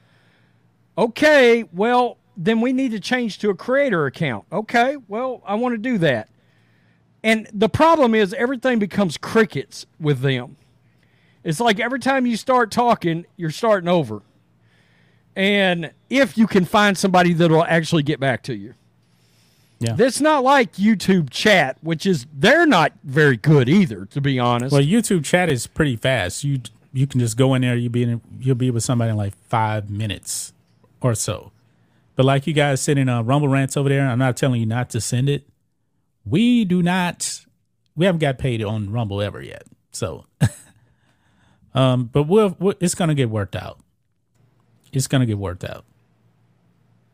Okay, 0.99 1.65
well 1.73 2.19
then 2.37 2.61
we 2.61 2.73
need 2.73 2.91
to 2.91 3.01
change 3.01 3.39
to 3.39 3.51
a 3.51 3.55
creator 3.55 4.07
account. 4.07 4.45
Okay, 4.53 4.97
well 5.09 5.43
I 5.47 5.55
want 5.55 5.75
to 5.75 5.79
do 5.79 5.99
that. 5.99 6.29
And 7.23 7.49
the 7.53 7.69
problem 7.69 8.15
is 8.15 8.35
everything 8.35 8.79
becomes 8.79 9.17
crickets 9.17 9.87
with 9.99 10.21
them. 10.21 10.57
It's 11.45 11.61
like 11.61 11.79
every 11.79 12.01
time 12.01 12.27
you 12.27 12.37
start 12.37 12.71
talking, 12.71 13.27
you're 13.37 13.51
starting 13.51 13.89
over. 13.89 14.23
And 15.37 15.93
if 16.11 16.37
you 16.37 16.47
can 16.47 16.65
find 16.65 16.99
somebody 16.99 17.33
that'll 17.33 17.65
actually 17.65 18.03
get 18.03 18.21
back 18.21 18.43
to 18.45 18.55
you. 18.55 18.75
Yeah. 19.81 19.95
That's 19.95 20.21
not 20.21 20.45
like 20.45 20.75
YouTube 20.75 21.31
chat, 21.31 21.77
which 21.83 22.07
is 22.07 22.27
they're 22.33 22.67
not 22.67 22.93
very 23.03 23.37
good 23.37 23.69
either, 23.69 24.07
to 24.07 24.21
be 24.21 24.39
honest. 24.39 24.73
Well, 24.73 24.83
YouTube 24.83 25.25
chat 25.25 25.51
is 25.51 25.67
pretty 25.67 25.97
fast. 25.97 26.45
You 26.45 26.61
you 26.93 27.07
can 27.07 27.21
just 27.21 27.37
go 27.37 27.55
in 27.55 27.63
there. 27.63 27.77
You 27.77 27.91
be 27.91 28.05
in, 28.05 28.21
you'll 28.39 28.55
be 28.55 28.71
with 28.71 28.85
somebody 28.85 29.11
in 29.11 29.17
like 29.17 29.35
five 29.49 29.91
minutes 29.91 30.53
or 31.01 31.15
so. 31.15 31.51
But 32.17 32.25
like 32.25 32.47
you 32.47 32.55
guys 32.55 32.81
sending 32.81 33.09
uh, 33.09 33.23
Rumble 33.23 33.49
rants 33.49 33.77
over 33.77 33.89
there, 33.89 34.07
I'm 34.09 34.19
not 34.19 34.37
telling 34.37 34.61
you 34.61 34.67
not 34.67 34.91
to 34.91 35.01
send 35.01 35.29
it. 35.29 35.47
We 36.25 36.65
do 36.65 36.83
not. 36.83 37.45
We 37.97 38.07
haven't 38.07 38.21
got 38.21 38.39
paid 38.39 38.63
on 38.63 38.91
Rumble 38.91 39.21
ever 39.21 39.43
yet. 39.43 39.65
So, 39.91 40.25
um, 41.75 42.11
but 42.13 42.25
we'll, 42.25 42.57
we'll 42.59 42.75
it's 42.81 42.95
gonna 42.95 43.15
get 43.15 43.29
worked 43.31 43.57
out. 43.57 43.81
It's 44.93 45.09
gonna 45.09 45.27
get 45.27 45.39
worked 45.39 45.65
out. 45.65 45.85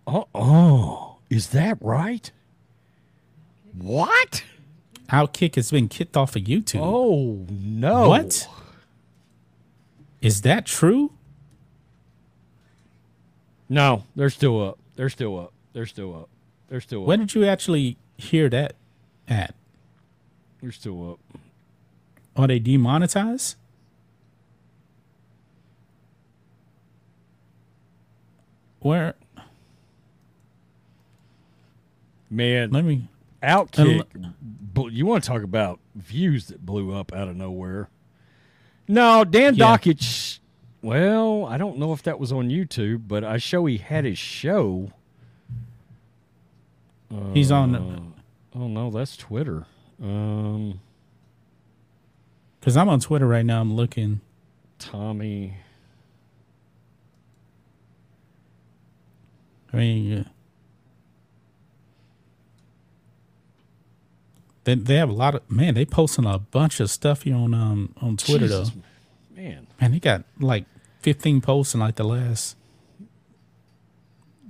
oh, 0.06 0.28
oh, 0.34 1.16
is 1.30 1.48
that 1.48 1.78
right? 1.80 2.30
What? 3.76 4.44
Outkick 5.10 5.56
has 5.56 5.70
been 5.70 5.88
kicked 5.88 6.16
off 6.16 6.36
of 6.36 6.42
YouTube. 6.42 6.80
Oh 6.82 7.46
no! 7.50 8.08
What? 8.08 8.48
Is 10.20 10.42
that 10.42 10.66
true? 10.66 11.12
No, 13.68 14.04
they're 14.16 14.30
still 14.30 14.62
up. 14.62 14.78
They're 14.96 15.08
still 15.08 15.38
up. 15.38 15.52
They're 15.72 15.86
still 15.86 16.14
up. 16.14 16.28
They're 16.68 16.80
still 16.80 17.02
up. 17.02 17.06
When 17.08 17.20
did 17.20 17.34
you 17.34 17.44
actually 17.46 17.96
hear 18.16 18.48
that 18.48 18.74
at? 19.28 19.54
They're 20.60 20.72
still 20.72 21.12
up. 21.12 21.40
Are 22.36 22.46
they 22.46 22.58
demonetized? 22.58 23.56
Where? 28.80 29.14
Man, 32.30 32.70
Let 32.70 32.84
me. 32.84 33.08
Outkick. 33.42 34.04
bl- 34.40 34.90
you 34.90 35.06
want 35.06 35.24
to 35.24 35.28
talk 35.28 35.42
about 35.42 35.80
views 35.94 36.46
that 36.48 36.64
blew 36.64 36.94
up 36.94 37.12
out 37.12 37.28
of 37.28 37.36
nowhere? 37.36 37.88
No, 38.88 39.24
Dan 39.24 39.54
Yeah. 39.54 39.76
Dakich. 39.76 40.38
Well, 40.82 41.44
I 41.46 41.56
don't 41.58 41.78
know 41.78 41.92
if 41.92 42.02
that 42.04 42.18
was 42.18 42.32
on 42.32 42.48
YouTube, 42.48 43.06
but 43.06 43.22
I 43.24 43.36
show 43.38 43.66
he 43.66 43.76
had 43.78 44.04
his 44.04 44.18
show. 44.18 44.92
He's 47.34 47.50
on. 47.50 48.14
Oh 48.54 48.68
no, 48.68 48.90
that's 48.90 49.16
Twitter. 49.16 49.66
Um, 50.02 50.80
Because 52.60 52.76
I'm 52.76 52.88
on 52.88 53.00
Twitter 53.00 53.26
right 53.26 53.44
now. 53.44 53.60
I'm 53.60 53.74
looking. 53.74 54.20
Tommy. 54.78 55.56
I 59.72 59.76
mean, 59.76 60.18
uh, 60.20 60.24
they 64.64 64.74
they 64.74 64.96
have 64.96 65.08
a 65.08 65.12
lot 65.14 65.34
of 65.34 65.50
man. 65.50 65.74
They 65.74 65.84
posting 65.84 66.26
a 66.26 66.38
bunch 66.38 66.80
of 66.80 66.90
stuff 66.90 67.22
here 67.22 67.34
on 67.36 67.54
um 67.54 67.94
on 68.00 68.16
Twitter 68.16 68.46
Jesus, 68.46 68.70
though. 68.70 69.40
Man, 69.42 69.66
Man, 69.80 69.92
they 69.92 70.00
got 70.00 70.24
like 70.38 70.66
15 71.00 71.40
posts 71.40 71.74
in 71.74 71.80
like 71.80 71.96
the 71.96 72.04
last 72.04 72.56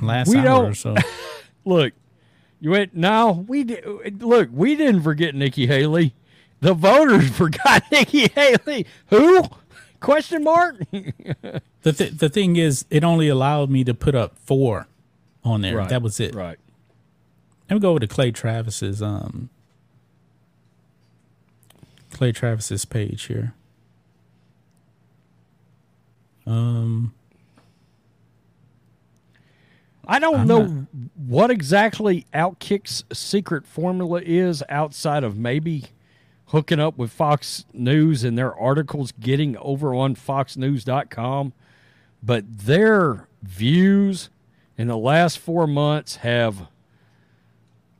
last 0.01 0.29
We 0.29 0.39
hour 0.39 0.67
or 0.67 0.75
so. 0.75 0.97
look, 1.65 1.93
you 2.61 2.71
went. 2.71 2.95
now. 2.95 3.31
we 3.33 3.65
did. 3.65 4.23
Look, 4.23 4.49
we 4.53 4.75
didn't 4.77 5.03
forget 5.03 5.35
Nikki 5.35 5.67
Haley. 5.67 6.15
The 6.61 6.75
voters 6.75 7.31
forgot 7.37 7.85
Nikki 7.91 8.29
Haley. 8.29 8.87
Who? 9.09 9.45
Question 10.01 10.45
mark. 10.45 10.77
the 10.91 11.93
th- 11.93 12.13
the 12.13 12.29
thing 12.29 12.57
is, 12.57 12.85
it 12.91 13.05
only 13.05 13.29
allowed 13.29 13.71
me 13.71 13.85
to 13.85 13.95
put 13.95 14.15
up 14.15 14.37
four 14.39 14.89
on 15.45 15.61
there. 15.61 15.85
That 15.87 16.03
was 16.03 16.19
it. 16.21 16.35
Right. 16.35 16.59
Let 17.69 17.75
me 17.75 17.81
go 17.81 17.91
over 17.91 18.01
to 18.01 18.09
Clay 18.09 18.31
Travis's 18.33 19.01
um 19.03 19.51
Clay 22.21 22.33
Travis's 22.33 22.85
page 22.85 23.23
here. 23.23 23.55
Um 26.45 27.15
I 30.07 30.19
don't 30.19 30.41
I'm 30.41 30.47
know 30.47 30.67
not- 30.67 30.87
what 31.17 31.51
exactly 31.51 32.27
Outkick's 32.35 33.05
secret 33.11 33.67
formula 33.67 34.21
is 34.23 34.63
outside 34.69 35.25
of 35.25 35.39
maybe 35.39 35.85
hooking 36.49 36.79
up 36.79 36.99
with 36.99 37.11
Fox 37.11 37.65
News 37.73 38.23
and 38.23 38.37
their 38.37 38.55
articles 38.55 39.13
getting 39.19 39.57
over 39.57 39.95
on 39.95 40.15
foxnews.com, 40.15 41.55
but 42.23 42.45
their 42.67 43.29
views 43.43 44.29
in 44.77 44.89
the 44.89 44.99
last 44.99 45.39
4 45.39 45.67
months 45.67 46.17
have 46.17 46.67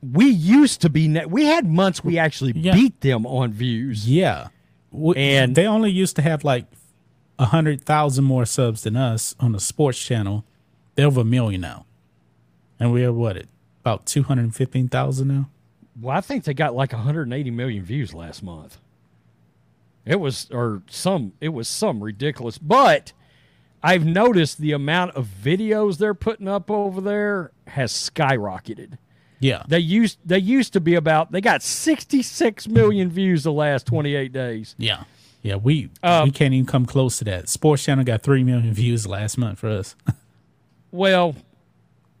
we 0.01 0.25
used 0.27 0.81
to 0.81 0.89
be 0.89 1.07
ne- 1.07 1.25
we 1.25 1.45
had 1.45 1.65
months 1.67 2.03
we 2.03 2.17
actually 2.17 2.53
Yeah. 2.55 2.73
beat 2.73 3.01
them 3.01 3.25
on 3.25 3.51
views. 3.53 4.09
yeah. 4.09 4.47
W- 4.91 5.13
And- 5.13 5.55
they 5.55 5.65
only 5.67 5.91
used 5.91 6.15
to 6.17 6.21
have 6.21 6.43
like 6.43 6.65
a 7.39 7.45
hundred 7.45 7.81
thousand 7.81 8.23
more 8.25 8.45
subs 8.45 8.83
than 8.83 8.95
us 8.95 9.35
on 9.39 9.51
the 9.51 9.59
sports 9.59 10.03
channel. 10.03 10.45
They're 10.95 11.07
over 11.07 11.21
a 11.21 11.25
million 11.25 11.61
now. 11.61 11.85
And 12.79 12.91
we're 12.91 13.13
what 13.13 13.37
it 13.37 13.47
about 13.81 14.05
two 14.05 14.23
hundred 14.23 14.43
and 14.43 14.55
fifteen 14.55 14.87
thousand 14.87 15.27
now? 15.27 15.49
well, 15.99 16.15
I 16.17 16.21
think 16.21 16.45
they 16.45 16.53
got 16.53 16.73
like 16.73 16.93
180 16.93 17.51
million 17.51 17.83
views 17.83 18.13
last 18.13 18.41
month. 18.41 18.79
It 20.05 20.19
was 20.19 20.47
or 20.51 20.81
some 20.87 21.33
it 21.39 21.49
was 21.49 21.67
some 21.67 22.01
ridiculous, 22.03 22.57
but 22.57 23.13
I've 23.83 24.05
noticed 24.05 24.57
the 24.59 24.71
amount 24.71 25.11
of 25.11 25.27
videos 25.27 25.97
they're 25.97 26.13
putting 26.15 26.47
up 26.47 26.71
over 26.71 27.01
there 27.01 27.51
has 27.67 27.91
skyrocketed. 27.91 28.97
Yeah. 29.41 29.63
They 29.67 29.79
used 29.79 30.19
they 30.23 30.37
used 30.39 30.71
to 30.73 30.79
be 30.79 30.95
about 30.95 31.31
they 31.33 31.41
got 31.41 31.61
66 31.63 32.67
million 32.69 33.09
views 33.09 33.43
the 33.43 33.51
last 33.51 33.85
28 33.87 34.31
days. 34.31 34.75
Yeah. 34.77 35.03
Yeah, 35.41 35.55
we 35.55 35.89
Um, 36.03 36.25
we 36.25 36.31
can't 36.31 36.53
even 36.53 36.67
come 36.67 36.85
close 36.85 37.17
to 37.17 37.23
that. 37.25 37.49
Sports 37.49 37.83
Channel 37.83 38.03
got 38.05 38.21
three 38.21 38.43
million 38.43 38.73
views 38.73 39.05
last 39.07 39.37
month 39.37 39.59
for 39.59 39.69
us. 39.69 39.95
Well, 40.93 41.35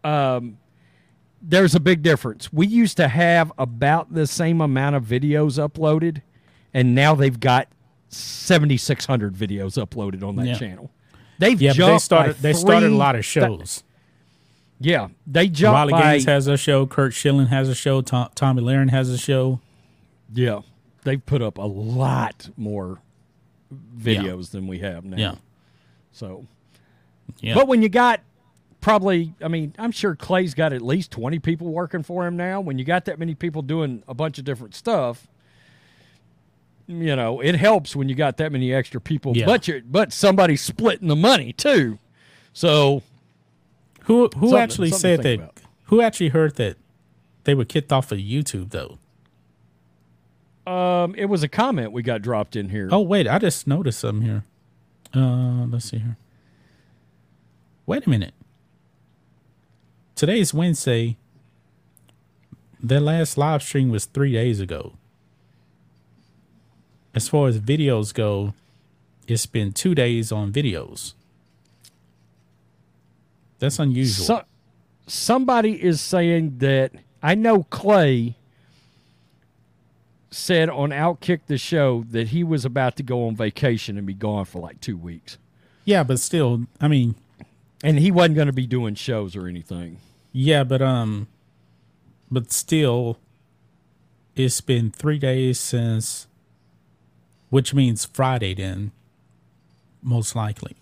um, 0.03 0.57
there's 1.41 1.75
a 1.75 1.79
big 1.81 2.01
difference. 2.03 2.51
We 2.53 2.67
used 2.67 2.95
to 2.97 3.09
have 3.09 3.51
about 3.57 4.13
the 4.13 4.25
same 4.25 4.61
amount 4.61 4.95
of 4.95 5.03
videos 5.03 5.59
uploaded, 5.59 6.21
and 6.73 6.95
now 6.95 7.13
they've 7.13 7.37
got 7.37 7.67
7,600 8.07 9.33
videos 9.35 9.73
uploaded 9.83 10.23
on 10.25 10.35
that 10.37 10.45
Yeah. 10.47 10.57
channel. 10.57 10.91
They've 11.37 11.61
yeah, 11.61 11.73
they 11.73 11.97
started 11.97 12.37
they 12.37 12.53
started 12.53 12.91
a 12.91 12.95
lot 12.95 13.15
of 13.15 13.25
shows. 13.25 13.83
Yeah, 14.83 15.09
they 15.27 15.47
jumped 15.47 15.75
Riley 15.75 15.91
by. 15.93 16.01
Gaines 16.13 16.25
has 16.25 16.47
a 16.47 16.57
show. 16.57 16.85
Curt 16.87 17.13
Schilling 17.13 17.47
has 17.47 17.69
a 17.69 17.75
show. 17.75 18.01
Tom, 18.01 18.29
Tomi 18.35 18.61
Lahren 18.61 18.89
has 18.89 19.09
a 19.09 19.17
show. 19.17 19.59
yeah, 20.33 20.61
they've 21.03 21.23
put 21.25 21.41
up 21.41 21.57
a 21.57 21.67
lot 21.67 22.49
more 22.57 22.99
videos 23.97 24.51
than 24.51 24.67
we 24.67 24.79
have 24.79 25.05
now. 25.05 25.17
Yeah. 25.17 25.35
So, 26.11 26.45
Yeah. 27.39 27.53
but 27.53 27.67
when 27.67 27.81
you 27.81 27.89
got 27.89 28.21
probably, 28.81 29.33
I 29.41 29.47
mean, 29.47 29.73
I'm 29.77 29.91
sure 29.91 30.15
Clay's 30.15 30.53
got 30.53 30.73
at 30.73 30.81
least 30.81 31.11
20 31.11 31.39
people 31.39 31.67
working 31.67 32.01
for 32.03 32.25
him 32.27 32.35
now. 32.35 32.59
When 32.59 32.77
you 32.79 32.83
got 32.83 33.05
that 33.05 33.19
many 33.19 33.35
people 33.35 33.61
doing 33.61 34.03
a 34.07 34.13
bunch 34.13 34.39
of 34.39 34.43
different 34.45 34.73
stuff, 34.75 35.27
you 36.87 37.15
know, 37.15 37.39
it 37.39 37.55
helps 37.55 37.95
when 37.95 38.09
you 38.09 38.15
got 38.15 38.37
that 38.37 38.51
many 38.51 38.73
extra 38.73 38.99
people. 38.99 39.37
Yeah. 39.37 39.45
But 39.45 39.67
you 39.67 39.81
but 39.85 40.11
somebody's 40.11 40.61
splitting 40.61 41.07
the 41.07 41.15
money 41.15 41.53
too. 41.53 41.99
So 42.53 43.03
who 44.05 44.29
who 44.35 44.47
something- 44.47 44.57
actually 44.59 44.89
something 44.89 44.99
said 45.01 45.23
that? 45.23 45.33
about. 45.35 45.57
Who 45.85 46.01
actually 46.01 46.29
heard 46.29 46.55
that 46.55 46.77
they 47.43 47.53
were 47.53 47.65
kicked 47.65 47.91
off 47.91 48.11
of 48.11 48.17
YouTube 48.19 48.69
though? 48.71 48.97
um, 50.67 51.15
it 51.15 51.25
was 51.25 51.41
a 51.43 51.47
comment 51.47 51.91
we 51.91 52.03
got 52.03 52.21
dropped 52.21 52.55
in 52.55 52.69
here. 52.69 52.87
Oh 52.91 52.99
wait, 53.01 53.27
I 53.27 53.39
just 53.39 53.67
noticed 53.67 53.99
something 53.99 54.27
here. 54.27 54.43
Uh, 55.13 55.65
let's 55.65 55.89
see 55.89 55.97
here. 55.97 56.17
Wait 57.85 58.05
a 58.05 58.09
minute. 58.09 58.33
Today's 60.15 60.53
Wednesday. 60.53 61.17
Their 62.79 62.99
last 62.99 63.37
live 63.37 63.61
stream 63.63 63.89
was 63.89 64.05
three 64.05 64.31
days 64.33 64.59
ago. 64.59 64.93
As 67.13 67.27
far 67.27 67.47
as 67.47 67.59
videos 67.59 68.13
go, 68.13 68.53
it's 69.27 69.45
been 69.45 69.71
two 69.73 69.93
days 69.93 70.31
on 70.31 70.51
videos. 70.53 71.13
That's 73.61 73.77
unusual. 73.79 74.25
So, 74.25 74.43
somebody 75.07 75.81
is 75.81 76.01
saying 76.01 76.57
that 76.57 76.91
I 77.21 77.35
know 77.35 77.63
Clay 77.63 78.35
said 80.31 80.67
on 80.69 80.89
Outkick 80.89 81.41
the 81.45 81.57
Show 81.57 82.03
that 82.09 82.29
he 82.29 82.43
was 82.43 82.65
about 82.65 82.95
to 82.97 83.03
go 83.03 83.27
on 83.27 83.35
vacation 83.35 83.97
and 83.97 84.07
be 84.07 84.13
gone 84.15 84.45
for 84.45 84.59
like 84.59 84.81
two 84.81 84.97
weeks. 84.97 85.37
yeah, 85.85 86.03
but 86.03 86.19
still, 86.19 86.65
I 86.79 86.87
mean, 86.87 87.15
And 87.83 87.99
he 87.99 88.11
wasn't 88.11 88.35
going 88.35 88.47
to 88.47 88.53
be 88.53 88.65
doing 88.67 88.95
shows 88.95 89.35
or 89.35 89.47
anything. 89.47 89.97
Yeah, 90.31 90.63
but 90.63 90.81
um, 90.81 91.27
but 92.31 92.51
still, 92.51 93.17
it's 94.35 94.61
been 94.61 94.89
three 94.91 95.19
days 95.19 95.59
since, 95.59 96.25
which 97.49 97.73
means 97.73 98.05
Friday 98.05 98.53
then, 98.55 98.91
most 100.01 100.35
likely, 100.35 100.77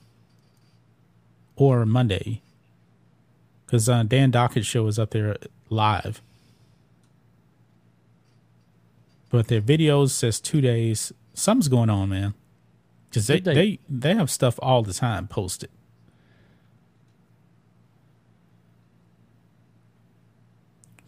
or 1.55 1.85
Monday, 1.85 2.41
because 3.69 3.87
uh, 3.87 4.01
Dan 4.01 4.31
Dakich's 4.31 4.65
show 4.65 4.87
is 4.87 4.97
up 4.97 5.11
there 5.11 5.37
live, 5.69 6.23
but 9.29 9.47
their 9.47 9.61
videos 9.61 10.09
says 10.09 10.39
two 10.41 10.59
days. 10.59 11.13
Something's 11.35 11.67
going 11.67 11.91
on, 11.91 12.09
man, 12.09 12.33
because 13.09 13.27
they, 13.27 13.39
they- 13.39 13.53
they 13.53 13.79
they 13.87 14.15
have 14.15 14.31
stuff 14.31 14.57
all 14.63 14.81
the 14.81 14.93
time 14.93 15.27
posted. 15.27 15.69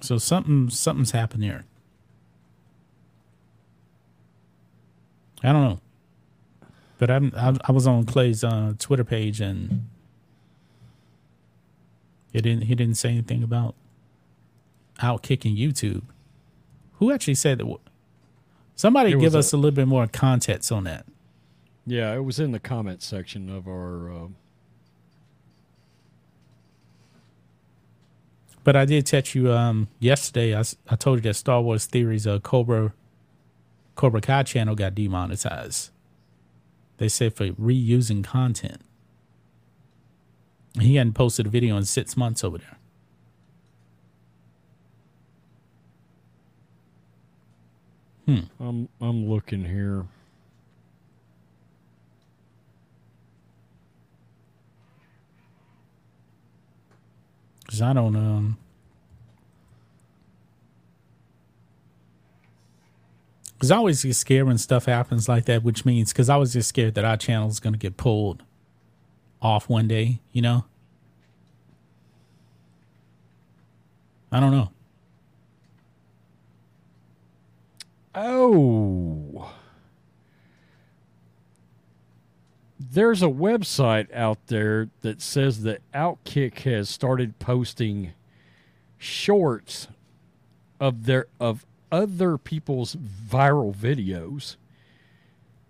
So 0.01 0.17
something 0.19 0.69
something's 0.69 1.11
happened 1.11 1.43
here. 1.43 1.65
I 5.43 5.51
don't 5.51 5.63
know, 5.63 5.79
but 6.99 7.09
I'm 7.09 7.31
I, 7.35 7.55
I 7.65 7.71
was 7.71 7.87
on 7.87 8.05
Clay's 8.05 8.43
uh, 8.43 8.73
Twitter 8.77 9.03
page 9.03 9.41
and 9.41 9.87
he 12.31 12.41
didn't 12.41 12.63
he 12.63 12.75
didn't 12.75 12.95
say 12.95 13.09
anything 13.09 13.43
about 13.43 13.75
outkicking 14.99 15.57
YouTube. 15.57 16.03
Who 16.93 17.11
actually 17.11 17.35
said 17.35 17.59
that? 17.59 17.77
Somebody 18.75 19.11
It 19.11 19.19
give 19.19 19.35
us 19.35 19.53
a, 19.53 19.57
little 19.57 19.75
bit 19.75 19.87
more 19.87 20.07
context 20.07 20.71
on 20.71 20.85
that. 20.85 21.05
Yeah, 21.85 22.13
it 22.13 22.23
was 22.23 22.39
in 22.39 22.51
the 22.51 22.59
comment 22.59 23.01
section 23.01 23.49
of 23.49 23.67
our. 23.67 24.11
Uh, 24.11 24.27
But 28.63 28.75
I 28.75 28.85
did 28.85 29.05
text 29.05 29.33
you 29.33 29.51
um, 29.51 29.87
yesterday. 29.99 30.55
I 30.55 30.95
told 30.95 31.17
you 31.17 31.21
that 31.23 31.33
Star 31.33 31.61
Wars 31.61 31.85
Theories 31.85 32.27
uh, 32.27 32.39
Cobra 32.39 32.93
Cobra 33.95 34.21
Kai 34.21 34.43
channel 34.43 34.75
got 34.75 34.95
demonetized. 34.95 35.89
They 36.97 37.09
said 37.09 37.33
for 37.35 37.47
reusing 37.49 38.23
content. 38.23 38.81
He 40.79 40.95
hadn't 40.95 41.13
posted 41.13 41.47
a 41.47 41.49
video 41.49 41.77
in 41.77 41.85
six 41.85 42.15
months 42.15 42.43
over 42.43 42.57
there. 42.57 42.77
I'm 48.61 48.87
I'm 49.01 49.27
looking 49.27 49.65
here. 49.65 50.05
Cause 57.67 57.81
I 57.81 57.93
don't 57.93 58.15
um. 58.15 58.57
Cause 63.59 63.71
I 63.71 63.77
always 63.77 64.03
get 64.03 64.15
scared 64.15 64.47
when 64.47 64.57
stuff 64.57 64.85
happens 64.85 65.29
like 65.29 65.45
that, 65.45 65.63
which 65.63 65.85
means 65.85 66.11
because 66.11 66.29
I 66.29 66.35
was 66.35 66.53
just 66.53 66.69
scared 66.69 66.95
that 66.95 67.05
our 67.05 67.17
channel 67.17 67.49
is 67.49 67.59
gonna 67.59 67.77
get 67.77 67.97
pulled 67.97 68.43
off 69.41 69.69
one 69.69 69.87
day. 69.87 70.19
You 70.31 70.41
know. 70.41 70.65
I 74.31 74.39
don't 74.39 74.51
know. 74.51 74.71
Oh. 78.15 79.53
There's 82.79 83.21
a 83.21 83.27
website 83.27 84.13
out 84.13 84.47
there 84.47 84.89
that 85.01 85.21
says 85.21 85.63
that 85.63 85.81
Outkick 85.93 86.59
has 86.59 86.89
started 86.89 87.39
posting 87.39 88.13
shorts 88.97 89.87
of 90.79 91.05
their 91.05 91.27
of 91.39 91.65
other 91.91 92.37
people's 92.37 92.95
viral 92.95 93.75
videos. 93.75 94.55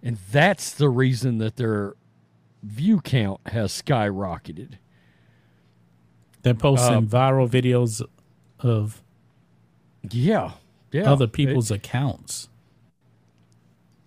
And 0.03 0.17
that's 0.31 0.71
the 0.71 0.89
reason 0.89 1.37
that 1.39 1.57
their 1.57 1.95
view 2.63 3.01
count 3.01 3.41
has 3.47 3.71
skyrocketed. 3.81 4.73
They're 6.43 6.53
posting 6.53 6.95
Uh, 6.95 7.01
viral 7.01 7.47
videos 7.49 8.01
of 8.59 9.01
Yeah. 10.09 10.53
Yeah. 10.91 11.11
other 11.11 11.25
It- 11.25 11.33
people's 11.33 11.71
accounts. 11.71 12.49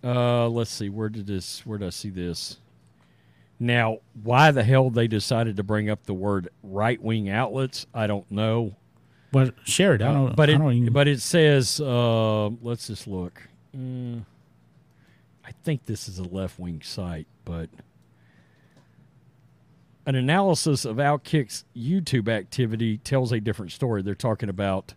Uh, 0.02 0.48
let's 0.48 0.70
see. 0.70 0.88
Where 0.88 1.08
did 1.08 1.26
this? 1.26 1.64
Where 1.64 1.78
did 1.78 1.86
I 1.86 1.90
see 1.90 2.10
this? 2.10 2.58
Now, 3.58 3.98
why 4.22 4.50
the 4.50 4.64
hell 4.64 4.90
they 4.90 5.06
decided 5.08 5.56
to 5.56 5.62
bring 5.62 5.88
up 5.88 6.04
the 6.04 6.12
word 6.12 6.48
right 6.62 7.00
wing 7.00 7.28
outlets? 7.30 7.86
I 7.94 8.06
don't 8.06 8.30
know. 8.30 8.74
Well, 9.32 9.50
share 9.64 9.94
it. 9.94 10.02
I 10.02 10.12
don't. 10.12 10.36
but 10.36 10.50
I 10.50 10.54
it, 10.54 10.58
don't 10.58 10.72
even. 10.74 10.92
but 10.92 11.08
it 11.08 11.20
says. 11.20 11.80
Uh, 11.80 12.48
let's 12.62 12.88
just 12.88 13.06
look. 13.06 13.48
Mm, 13.76 14.24
I 15.44 15.52
think 15.62 15.86
this 15.86 16.08
is 16.08 16.18
a 16.18 16.24
left 16.24 16.58
wing 16.58 16.82
site, 16.82 17.26
but 17.44 17.70
an 20.06 20.14
analysis 20.14 20.84
of 20.84 20.96
Outkick's 20.96 21.64
YouTube 21.76 22.28
activity 22.28 22.98
tells 22.98 23.32
a 23.32 23.40
different 23.40 23.72
story. 23.72 24.02
They're 24.02 24.14
talking 24.14 24.48
about. 24.48 24.94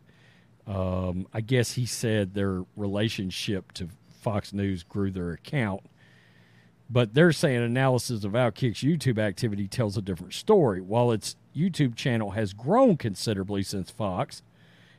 Um, 0.66 1.28
I 1.34 1.39
guess 1.39 1.74
he 1.74 1.86
said 1.86 2.34
their 2.34 2.66
relationship 2.76 3.72
to 3.74 3.88
Fox 4.22 4.51
News 4.51 4.84
grew 4.84 5.12
their 5.12 5.32
account. 5.32 5.82
But 6.89 7.14
they're 7.14 7.32
saying 7.32 7.64
analysis 7.64 8.26
of 8.26 8.34
Outkick's 8.34 8.84
YouTube 8.84 9.18
activity 9.18 9.68
tells 9.68 9.97
a 9.97 10.01
different 10.01 10.34
story. 10.34 10.82
While 10.82 11.12
its 11.12 11.38
YouTube 11.55 11.95
channel 11.95 12.32
has 12.32 12.53
grown 12.53 12.97
considerably 12.97 13.64
since 13.64 13.89
Fox, 13.89 14.41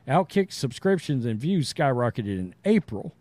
Outkick 0.07 0.53
subscriptions 0.53 1.27
and 1.27 1.39
views 1.39 1.73
skyrocketed 1.73 2.39
in 2.39 2.55
April. 2.65 3.15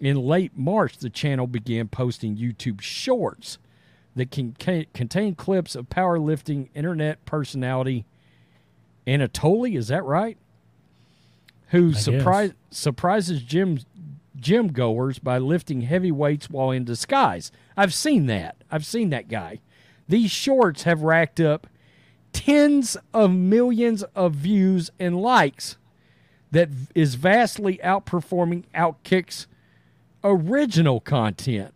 In 0.00 0.16
late 0.16 0.56
March, 0.56 0.98
the 0.98 1.10
channel 1.10 1.46
began 1.46 1.88
posting 1.88 2.36
YouTube 2.36 2.80
shorts 2.80 3.58
that 4.16 4.30
can 4.30 4.56
ca- 4.58 4.86
contain 4.92 5.34
clips 5.34 5.74
of 5.74 5.88
powerlifting 5.88 6.68
internet 6.74 7.24
personality 7.24 8.04
Anatoly, 9.06 9.76
is 9.76 9.88
that 9.88 10.04
right? 10.04 10.36
Who 11.68 11.92
surprise, 11.92 12.52
surprises 12.70 13.42
gym 13.42 13.80
gym 14.36 14.68
goers 14.68 15.18
by 15.18 15.38
lifting 15.38 15.82
heavy 15.82 16.12
weights 16.12 16.48
while 16.48 16.70
in 16.70 16.84
disguise. 16.84 17.52
I've 17.76 17.92
seen 17.92 18.26
that. 18.26 18.56
I've 18.70 18.86
seen 18.86 19.10
that 19.10 19.28
guy. 19.28 19.60
These 20.08 20.30
shorts 20.30 20.84
have 20.84 21.02
racked 21.02 21.40
up 21.40 21.66
tens 22.32 22.96
of 23.12 23.32
millions 23.32 24.02
of 24.14 24.34
views 24.34 24.90
and 24.98 25.20
likes 25.20 25.76
that 26.52 26.68
is 26.94 27.16
vastly 27.16 27.78
outperforming 27.84 28.64
Outkick's 28.74 29.46
original 30.24 31.00
content. 31.00 31.74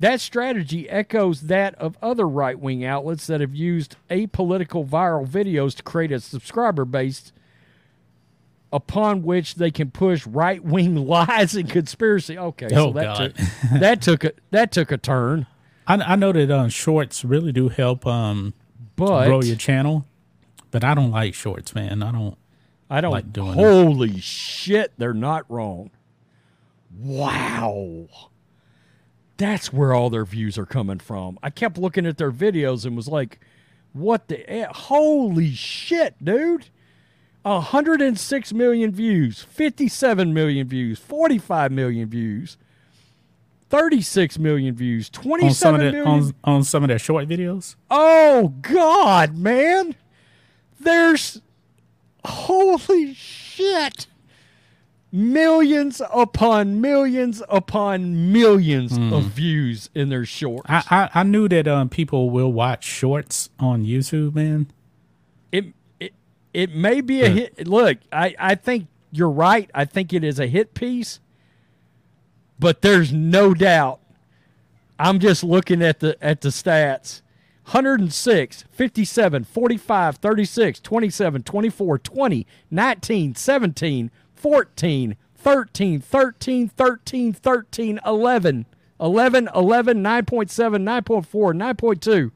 That 0.00 0.20
strategy 0.20 0.88
echoes 0.88 1.42
that 1.42 1.74
of 1.76 1.96
other 2.02 2.26
right 2.26 2.58
wing 2.58 2.84
outlets 2.84 3.26
that 3.26 3.40
have 3.42 3.54
used 3.54 3.96
apolitical 4.10 4.86
viral 4.88 5.28
videos 5.28 5.76
to 5.76 5.82
create 5.82 6.10
a 6.10 6.20
subscriber 6.20 6.84
base 6.86 7.32
upon 8.72 9.22
which 9.22 9.56
they 9.56 9.70
can 9.70 9.90
push 9.90 10.26
right 10.26 10.64
wing 10.64 10.94
lies 11.06 11.54
and 11.54 11.68
conspiracy. 11.68 12.38
Okay, 12.38 12.68
so 12.70 12.88
Oh, 12.88 12.92
that 12.94 13.04
God. 13.04 13.34
took 13.36 13.80
that 13.80 14.02
took 14.02 14.24
a 14.24 14.32
that 14.50 14.72
took 14.72 14.90
a 14.90 14.96
turn. 14.98 15.46
I, 15.86 15.96
I 15.96 16.16
know 16.16 16.32
that 16.32 16.50
um, 16.50 16.68
shorts 16.70 17.24
really 17.24 17.52
do 17.52 17.68
help 17.68 18.06
um, 18.06 18.54
But 18.96 19.26
grow 19.26 19.42
your 19.42 19.56
channel, 19.56 20.06
but 20.70 20.82
I 20.84 20.94
don't 20.94 21.10
like 21.10 21.34
shorts, 21.34 21.74
man. 21.74 22.02
I 22.02 22.10
don't. 22.12 22.38
I 22.88 23.00
don't 23.00 23.12
like 23.12 23.32
doing. 23.32 23.52
Holy 23.54 24.18
shit, 24.20 24.92
they're 24.98 25.12
not 25.14 25.44
wrong. 25.50 25.90
Wow. 26.98 28.08
That's 29.40 29.72
where 29.72 29.94
all 29.94 30.10
their 30.10 30.26
views 30.26 30.58
are 30.58 30.66
coming 30.66 30.98
from. 30.98 31.38
I 31.42 31.48
kept 31.48 31.78
looking 31.78 32.04
at 32.04 32.18
their 32.18 32.30
videos 32.30 32.84
and 32.84 32.94
was 32.94 33.08
like, 33.08 33.40
what 33.94 34.28
the 34.28 34.68
holy 34.70 35.52
shit, 35.52 36.22
dude. 36.22 36.66
106 37.42 38.52
million 38.52 38.92
views, 38.92 39.42
57 39.42 40.34
million 40.34 40.68
views, 40.68 40.98
45 40.98 41.72
million 41.72 42.06
views, 42.06 42.58
36 43.70 44.38
million 44.38 44.74
views, 44.74 45.10
On 45.16 45.22
27 45.22 45.54
some 45.54 45.74
of 45.76 45.80
million. 45.80 46.04
the, 46.04 46.10
on, 46.10 46.34
on 46.56 46.64
some 46.64 46.82
of 46.84 46.88
their 46.88 46.98
short 46.98 47.26
videos. 47.26 47.76
Oh 47.90 48.48
God, 48.60 49.38
man! 49.38 49.94
There's 50.78 51.40
holy 52.26 53.14
shit! 53.14 54.06
Millions 55.12 56.00
upon 56.14 56.80
millions 56.80 57.42
upon 57.48 58.30
millions 58.32 58.96
of 59.12 59.24
views 59.24 59.90
in 59.92 60.08
their 60.08 60.24
shorts. 60.24 60.66
I, 60.70 60.84
I, 60.88 61.20
I 61.20 61.22
knew 61.24 61.48
that 61.48 61.66
um, 61.66 61.88
people 61.88 62.30
will 62.30 62.52
watch 62.52 62.84
shorts 62.84 63.50
on 63.58 63.84
YouTube, 63.84 64.36
man. 64.36 64.70
it 65.50 65.66
it 65.98 66.12
it 66.54 66.72
may 66.74 67.00
be 67.00 67.22
a 67.22 67.28
Yeah. 67.28 67.34
hit. 67.34 67.66
Look, 67.66 67.98
I 68.12 68.36
I 68.38 68.54
think 68.54 68.86
you're 69.10 69.30
right. 69.30 69.68
I 69.74 69.84
think 69.84 70.12
it 70.12 70.22
is 70.22 70.38
a 70.38 70.46
hit 70.46 70.74
piece, 70.74 71.18
but 72.60 72.82
there's 72.82 73.12
no 73.12 73.52
doubt. 73.52 73.98
I'm 74.96 75.18
just 75.18 75.42
looking 75.42 75.82
at 75.82 75.98
the 75.98 76.16
at 76.22 76.40
the 76.42 76.50
stats. 76.50 77.22
106, 77.64 78.64
57, 78.72 79.44
45, 79.44 80.16
36, 80.16 80.80
27, 80.80 81.42
24, 81.44 81.98
20, 81.98 82.46
19, 82.70 83.34
17, 83.36 84.10
14, 84.40 85.16
13, 85.36 86.00
13, 86.00 86.68
13, 86.68 87.32
13, 87.32 88.00
11, 88.06 88.66
11, 88.98 89.48
11, 89.54 90.02
9.7, 90.02 90.24
9.4, 91.02 91.76
9.2. 91.76 92.30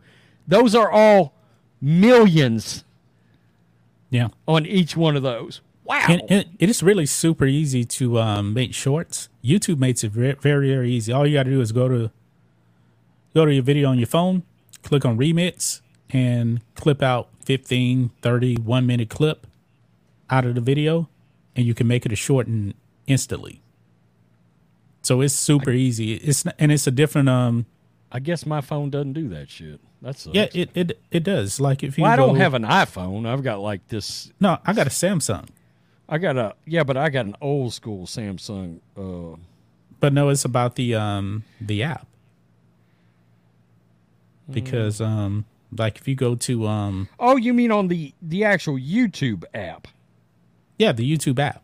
Those 0.47 0.75
are 0.75 0.91
all 0.91 1.33
millions 1.81 2.85
Yeah. 4.11 4.29
on 4.47 4.67
each 4.67 4.97
one 4.97 5.17
of 5.17 5.23
those. 5.23 5.61
Wow. 5.85 6.05
And 6.09 6.23
it, 6.31 6.49
it 6.59 6.71
is 6.71 6.83
really 6.83 7.07
super 7.07 7.45
easy 7.47 7.85
to 7.85 8.19
um, 8.19 8.55
make 8.55 8.73
shorts. 8.75 9.29
YouTube 9.43 9.79
makes 9.79 10.03
it 10.05 10.13
very, 10.13 10.35
very, 10.35 10.69
very 10.71 10.91
easy. 10.91 11.13
All 11.13 11.27
you 11.27 11.35
got 11.35 11.43
to 11.45 11.51
do 11.51 11.61
is 11.61 11.73
go 11.73 11.89
to 11.89 12.11
go 13.35 13.45
to 13.45 13.53
your 13.53 13.63
video 13.63 13.91
on 13.91 13.99
your 13.99 14.07
phone, 14.07 14.45
click 14.83 15.05
on 15.05 15.19
remix, 15.19 15.81
and 16.11 16.61
clip 16.75 17.03
out 17.03 17.29
15, 17.45 18.11
30, 18.23 18.57
one 18.57 18.87
minute 18.87 19.11
clip 19.11 19.47
out 20.31 20.47
of 20.47 20.55
the 20.55 20.61
video, 20.63 21.09
and 21.57 21.67
you 21.67 21.75
can 21.75 21.87
make 21.87 22.05
it 22.07 22.13
a 22.13 22.17
short 22.17 22.47
and 22.47 22.75
instantly. 23.07 23.61
So 25.03 25.21
it's 25.21 25.35
super 25.35 25.71
easy. 25.71 26.15
It's 26.15 26.45
and 26.59 26.73
it's 26.73 26.87
a 26.87 26.91
different 26.91 27.29
um 27.29 27.67
I 28.11 28.21
guess 28.21 28.47
my 28.47 28.61
phone 28.61 28.91
doesn't 28.91 29.13
do 29.13 29.29
that 29.31 29.51
shit. 29.51 29.81
That's 30.01 30.27
yeah 30.27 30.49
it 30.55 30.71
it, 30.75 31.01
it 31.11 31.23
does 31.25 31.61
like 31.61 31.83
if 31.83 31.99
you 31.99 32.03
Well, 32.03 32.13
I 32.13 32.17
don't 32.17 32.37
have 32.37 32.55
an 32.55 32.65
iPhone. 32.65 33.27
I've 33.27 33.43
got 33.43 33.61
like 33.61 33.87
this. 33.89 34.31
no 34.41 34.59
I 34.65 34.73
got 34.73 34.87
a 34.87 34.91
Samsung 34.91 35.49
I 36.09 36.19
got 36.19 36.37
a 36.37 36.55
yeah, 36.67 36.85
but 36.85 36.97
I 36.97 37.09
got 37.09 37.27
an 37.27 37.37
old 37.41 37.73
school 37.73 38.07
Samsung. 38.07 38.81
Uh, 38.97 39.37
But 40.01 40.13
no, 40.13 40.29
it's 40.29 40.45
about 40.45 40.77
the 40.77 40.95
um 40.95 41.45
the 41.61 41.83
app. 41.83 42.07
Because 44.51 45.01
um 45.01 45.47
like 45.77 45.99
if 45.99 46.07
you 46.07 46.15
go 46.15 46.35
to 46.35 46.67
um 46.67 47.09
oh, 47.19 47.37
you 47.37 47.55
mean 47.55 47.71
on 47.73 47.89
the 47.89 48.13
the 48.21 48.45
actual 48.45 48.79
YouTube 48.79 49.45
app? 49.55 49.89
Yeah, 50.79 50.93
the 50.93 51.11
YouTube 51.11 51.39
app. 51.39 51.63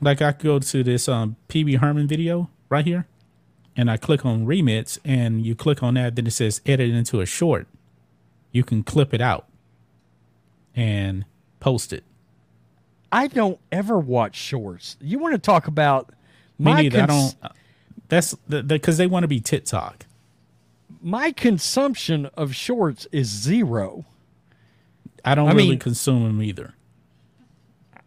Like 0.00 0.22
I 0.22 0.32
could 0.32 0.44
go 0.44 0.58
to 0.58 0.82
this 0.82 1.08
um 1.08 1.36
Pee-wee 1.48 1.74
Herman 1.76 2.06
video 2.08 2.48
right 2.70 2.84
here 2.86 3.06
and 3.76 3.90
I 3.90 3.96
click 3.98 4.24
on 4.24 4.46
remix 4.46 4.98
and 5.04 5.44
you 5.44 5.54
click 5.54 5.82
on 5.82 5.94
that 5.94 6.16
then 6.16 6.26
it 6.26 6.30
says 6.32 6.60
edit 6.64 6.90
into 6.90 7.20
a 7.20 7.26
short. 7.26 7.66
You 8.52 8.64
can 8.64 8.82
clip 8.82 9.12
it 9.14 9.20
out 9.20 9.46
and 10.74 11.24
post 11.60 11.92
it. 11.92 12.02
I 13.12 13.26
don't 13.26 13.58
ever 13.70 13.98
watch 13.98 14.36
shorts. 14.36 14.96
You 15.00 15.18
want 15.18 15.34
to 15.34 15.38
talk 15.38 15.66
about 15.66 16.10
Me 16.58 16.72
neither. 16.74 17.02
I 17.02 17.06
don't 17.06 17.34
that's 18.08 18.34
because 18.34 18.96
they 18.96 19.06
want 19.06 19.22
to 19.24 19.28
be 19.28 19.38
TikTok. 19.40 20.06
my 21.02 21.30
consumption 21.30 22.26
of 22.36 22.54
shorts 22.54 23.06
is 23.12 23.28
zero. 23.28 24.04
I 25.24 25.34
don't 25.34 25.48
I 25.48 25.52
really 25.52 25.70
mean- 25.70 25.78
consume 25.78 26.24
them 26.24 26.42
either. 26.42 26.74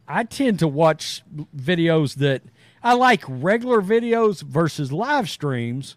I 0.08 0.24
tend 0.24 0.60
to 0.60 0.68
watch 0.68 1.22
videos 1.56 2.16
that 2.16 2.41
I 2.84 2.93
like 2.93 3.24
regular 3.28 3.82
videos 3.82 4.41
versus 4.43 4.91
live 4.91 5.30
streams, 5.30 5.95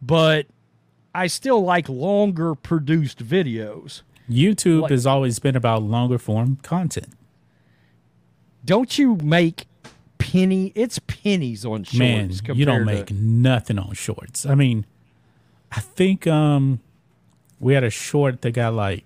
but 0.00 0.46
I 1.14 1.26
still 1.26 1.62
like 1.62 1.88
longer 1.88 2.54
produced 2.54 3.24
videos. 3.24 4.02
YouTube 4.30 4.82
Like- 4.82 4.90
has 4.92 5.06
always 5.06 5.38
been 5.40 5.56
about 5.56 5.82
longer 5.82 6.18
form 6.18 6.56
content. 6.62 7.08
Don't 8.64 8.96
you 8.98 9.16
make 9.16 9.66
penny? 10.18 10.70
It's 10.76 10.98
pennies 11.00 11.64
on 11.64 11.82
shorts. 11.84 11.98
Man, 11.98 12.30
you 12.54 12.64
don't 12.64 12.84
make 12.84 13.06
to- 13.06 13.14
nothing 13.14 13.78
on 13.78 13.94
shorts. 13.94 14.46
I 14.46 14.54
mean, 14.54 14.86
I 15.72 15.80
think 15.80 16.26
um 16.26 16.80
we 17.58 17.74
had 17.74 17.82
a 17.84 17.90
short 17.90 18.42
that 18.42 18.52
got 18.52 18.74
like 18.74 19.04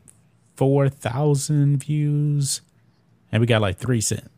four 0.56 0.88
thousand 0.88 1.78
views, 1.84 2.60
and 3.32 3.40
we 3.40 3.46
got 3.46 3.62
like 3.62 3.78
three 3.78 4.00
cent. 4.00 4.30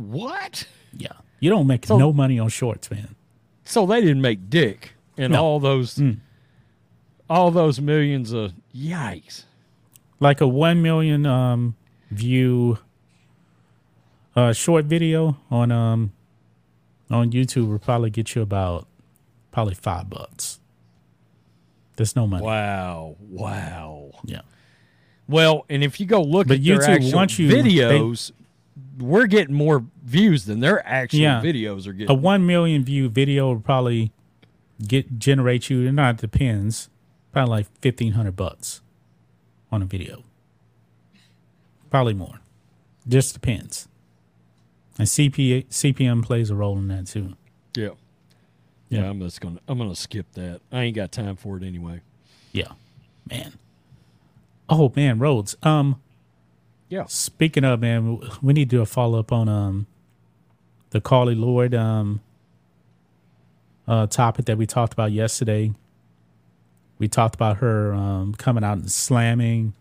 What? 0.00 0.64
Yeah, 0.96 1.12
you 1.40 1.50
don't 1.50 1.66
make 1.66 1.86
So- 1.86 1.98
no 1.98 2.12
money 2.12 2.38
on 2.38 2.48
shorts, 2.48 2.90
man. 2.90 3.14
So 3.64 3.86
they 3.86 4.00
didn't 4.00 4.20
make 4.22 4.50
dick 4.50 4.94
and 5.16 5.32
No. 5.32 5.38
Mm. 5.38 5.42
all 5.42 5.60
those, 5.60 6.02
all 7.28 7.50
those 7.50 7.80
millions 7.80 8.32
of 8.32 8.52
yikes. 8.74 9.44
Like 10.18 10.40
a 10.40 10.48
one 10.48 10.82
million 10.82 11.24
um 11.26 11.76
view 12.10 12.78
uh 14.36 14.52
short 14.52 14.84
video 14.86 15.36
on 15.50 15.70
um 15.72 16.12
on 17.10 17.30
YouTube 17.32 17.68
will 17.68 17.78
probably 17.78 18.10
get 18.10 18.34
you 18.34 18.42
about 18.42 18.86
probably 19.52 19.74
five 19.74 20.08
bucks. 20.10 20.60
There's 21.96 22.14
no 22.16 22.26
money. 22.26 22.44
Wow! 22.44 23.16
Wow! 23.20 24.10
Yeah. 24.24 24.40
Well, 25.28 25.64
and 25.68 25.84
if 25.84 26.00
you 26.00 26.06
go 26.06 26.22
look 26.22 26.48
But 26.48 26.58
at 26.58 26.64
their 26.64 26.78
YouTube, 26.78 26.88
actual 26.88 27.12
once 27.12 27.38
you- 27.38 27.48
they- 27.48 27.62
videos, 27.62 28.32
we're 28.98 29.26
getting 29.26 29.54
more 29.54 29.84
views 30.02 30.44
than 30.44 30.60
their 30.60 30.86
actual 30.86 31.20
Yeah. 31.20 31.40
videos 31.40 31.86
are 31.86 31.92
getting. 31.92 32.10
a 32.10 32.18
one 32.18 32.46
million 32.46 32.84
view 32.84 33.08
video 33.08 33.48
will 33.48 33.60
probably 33.60 34.12
get 34.86 35.18
generate 35.18 35.70
you. 35.70 35.86
It 35.86 35.92
not 35.92 36.16
depends. 36.18 36.88
Probably 37.32 37.50
like 37.50 37.66
fifteen 37.80 38.12
hundred 38.12 38.36
bucks 38.36 38.80
on 39.70 39.82
a 39.82 39.84
video. 39.84 40.24
Probably 41.90 42.14
more. 42.14 42.40
Just 43.08 43.34
depends. 43.34 43.88
And 44.98 45.06
CPA, 45.08 45.66
CPM 45.68 46.22
plays 46.22 46.50
a 46.50 46.54
role 46.54 46.76
in 46.78 46.88
that 46.88 47.06
too. 47.06 47.34
yeah. 47.74 47.90
yeah, 48.88 49.08
I'm 49.08 49.20
just 49.20 49.40
gonna 49.40 49.60
I'm 49.68 49.78
gonna 49.78 49.94
skip 49.94 50.26
that. 50.34 50.60
I 50.70 50.82
ain't 50.82 50.96
got 50.96 51.10
time 51.12 51.36
for 51.36 51.56
it 51.56 51.62
anyway. 51.62 52.00
Yeah, 52.52 52.72
man. 53.30 53.54
Oh 54.68 54.92
man, 54.94 55.18
roads. 55.18 55.56
Um, 55.62 56.00
Yeah. 56.90 57.04
Speaking 57.06 57.64
of 57.64 57.80
man, 57.80 58.20
we 58.42 58.52
need 58.52 58.68
to 58.68 58.76
do 58.76 58.82
a 58.82 58.86
follow 58.86 59.20
up 59.20 59.30
on 59.30 59.48
um 59.48 59.86
the 60.90 61.00
Carli 61.00 61.36
Lloyd 61.36 61.72
um 61.72 62.20
uh 63.86 64.08
topic 64.08 64.46
that 64.46 64.58
we 64.58 64.66
talked 64.66 64.92
about 64.92 65.12
yesterday. 65.12 65.72
We 66.98 67.06
talked 67.06 67.36
about 67.36 67.58
her 67.58 67.94
um 67.94 68.34
coming 68.34 68.64
out 68.64 68.78
and 68.78 68.90
slamming 68.90 69.72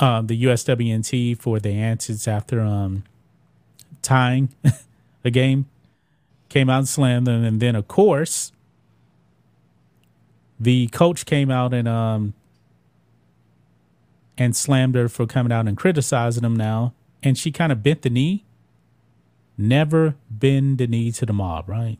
um 0.00 0.26
the 0.26 0.42
USWNT 0.42 1.38
for 1.38 1.60
the 1.60 1.70
answers 1.70 2.26
after 2.26 2.60
um 2.60 3.04
tying 4.02 4.48
a 5.24 5.30
game. 5.30 5.66
Came 6.48 6.68
out 6.68 6.78
and 6.78 6.88
slammed 6.88 7.28
them 7.28 7.44
and 7.44 7.60
then 7.60 7.76
of 7.76 7.86
course 7.86 8.50
the 10.58 10.88
coach 10.88 11.24
came 11.24 11.52
out 11.52 11.72
and 11.72 11.86
um 11.86 12.34
and 14.38 14.56
slammed 14.56 14.94
her 14.94 15.08
for 15.08 15.26
coming 15.26 15.52
out 15.52 15.66
and 15.68 15.76
criticizing 15.76 16.44
him 16.44 16.56
now. 16.56 16.94
And 17.22 17.36
she 17.36 17.50
kind 17.50 17.72
of 17.72 17.82
bent 17.82 18.02
the 18.02 18.10
knee. 18.10 18.44
Never 19.58 20.14
bend 20.30 20.78
the 20.78 20.86
knee 20.86 21.10
to 21.12 21.26
the 21.26 21.32
mob, 21.32 21.68
right? 21.68 21.98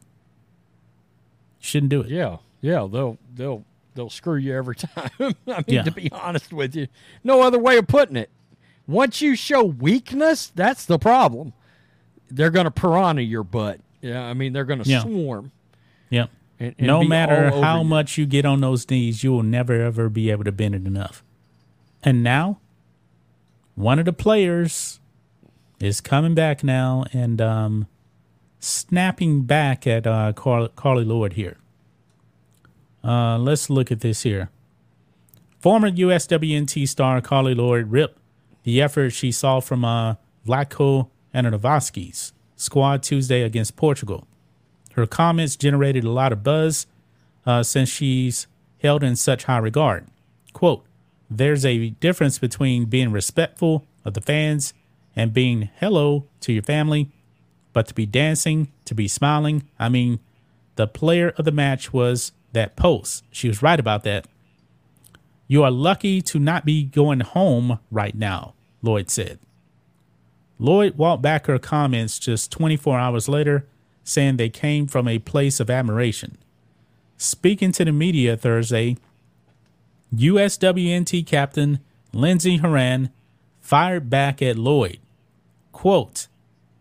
Shouldn't 1.59 1.91
do 1.91 2.03
it. 2.03 2.09
Yeah, 2.09 2.36
yeah, 2.61 2.86
they'll 2.91 3.18
they'll 3.34 3.64
they'll 3.95 4.11
screw 4.11 4.36
you 4.36 4.55
every 4.55 4.76
time. 4.76 5.11
I 5.18 5.24
mean, 5.24 5.34
Yeah. 5.66 5.82
to 5.82 5.91
be 5.91 6.11
honest 6.12 6.53
with 6.53 6.76
you, 6.76 6.86
no 7.24 7.43
other 7.43 7.59
way 7.59 7.76
of 7.78 7.89
putting 7.89 8.16
it. 8.16 8.30
Once 8.86 9.20
you 9.20 9.34
show 9.34 9.64
weakness, 9.64 10.53
that's 10.55 10.84
the 10.86 10.99
problem. 10.99 11.53
They're 12.30 12.51
going 12.51 12.64
to 12.64 12.70
piranha 12.70 13.22
your 13.22 13.43
butt. 13.43 13.80
Yeah, 14.01 14.22
I 14.22 14.34
mean 14.34 14.53
they're 14.53 14.64
going 14.64 14.82
to 14.82 14.89
Yeah. 14.89 15.03
swarm. 15.03 15.51
Yeah. 16.11 16.26
And, 16.61 16.74
and 16.78 16.86
no 16.86 17.03
matter 17.05 17.51
how 17.51 17.78
you. 17.82 17.84
much 17.89 18.16
you 18.18 18.24
get 18.26 18.45
on 18.45 18.61
those 18.61 18.89
knees, 18.89 19.24
you 19.24 19.32
will 19.32 19.43
never 19.43 19.74
ever 19.80 20.09
be 20.09 20.30
able 20.30 20.45
to 20.45 20.53
bend 20.53 20.76
it 20.76 20.86
enough. 20.86 21.24
And 22.03 22.22
now, 22.22 22.61
one 23.74 23.99
of 23.99 24.05
the 24.05 24.12
players 24.12 25.01
is 25.80 26.01
coming 26.01 26.34
back 26.34 26.64
now 26.64 27.05
and 27.12 27.40
um, 27.40 27.86
snapping 28.59 29.42
back 29.42 29.86
at 29.86 30.07
uh, 30.07 30.32
Car- 30.32 30.68
Carli 30.68 31.05
Lloyd 31.05 31.34
here. 31.34 31.57
Uh, 33.03 33.38
let's 33.38 33.70
look 33.70 33.92
at 33.92 34.01
this 34.01 34.22
here. 34.22 34.51
Former 35.61 35.90
USWNT 35.90 36.88
star 36.88 37.20
Carli 37.20 37.55
Lloyd 37.55 37.90
ripped 37.90 38.18
the 38.64 38.82
effort 38.82 39.11
she 39.11 39.32
saw 39.32 39.61
from 39.61 39.84
uh, 39.84 40.14
Vlatko 40.46 41.09
Andonovski's 41.34 42.32
squad 42.57 43.03
Tuesday 43.03 43.42
against 43.42 43.76
Portugal. 43.76 44.26
Her 44.92 45.07
comments 45.07 45.57
generated 45.57 46.05
a 46.05 46.11
lot 46.11 46.32
of 46.32 46.42
buzz 46.42 46.86
uh, 47.46 47.62
since 47.62 47.88
she's 47.88 48.46
held 48.82 49.03
in 49.03 49.16
such 49.16 49.44
high 49.44 49.59
regard. 49.59 50.07
Quote, 50.53 50.84
there's 51.31 51.64
a 51.64 51.91
difference 51.91 52.39
between 52.39 52.87
being 52.87 53.12
respectful 53.12 53.87
of 54.05 54.14
the 54.14 54.20
fans 54.20 54.72
and 55.14 55.33
being 55.33 55.68
hello 55.76 56.26
to 56.41 56.53
your 56.53 56.62
family, 56.62 57.11
but 57.72 57.87
to 57.89 57.95
be 57.95 58.07
dancing, 58.07 58.72
to 58.85 58.95
be 58.95 59.09
smiling, 59.09 59.68
I 59.79 59.89
mean, 59.89 60.20
the 60.76 60.87
player 60.87 61.35
of 61.37 61.45
the 61.45 61.53
match 61.53 61.93
was 61.93 62.33
that 62.53 62.76
post. 62.76 63.24
She 63.31 63.49
was 63.49 63.62
right 63.62 63.79
about 63.79 64.05
that. 64.05 64.26
You 65.47 65.62
are 65.64 65.70
lucky 65.70 66.22
to 66.22 66.39
not 66.39 66.64
be 66.64 66.85
going 66.85 67.20
home 67.20 67.79
right 67.91 68.14
now, 68.14 68.55
Lloyd 68.83 69.11
said. 69.11 69.39
Lloyd 70.59 70.97
walked 70.97 71.22
back 71.22 71.47
her 71.47 71.59
comments 71.59 72.18
just 72.18 72.51
24 72.51 72.99
hours 72.99 73.29
later, 73.29 73.66
saying 74.05 74.37
they 74.37 74.49
came 74.49 74.87
from 74.87 75.07
a 75.07 75.18
place 75.18 75.61
of 75.61 75.70
admiration. 75.70 76.39
Speaking 77.16 77.72
to 77.72 77.85
the 77.85 77.93
media 77.93 78.37
Thursday, 78.37 78.97
USWNT 80.14 81.26
captain 81.26 81.80
Lindsey 82.12 82.59
Horan 82.59 83.11
fired 83.61 84.09
back 84.09 84.40
at 84.40 84.56
Lloyd. 84.56 84.98
Quote, 85.72 86.28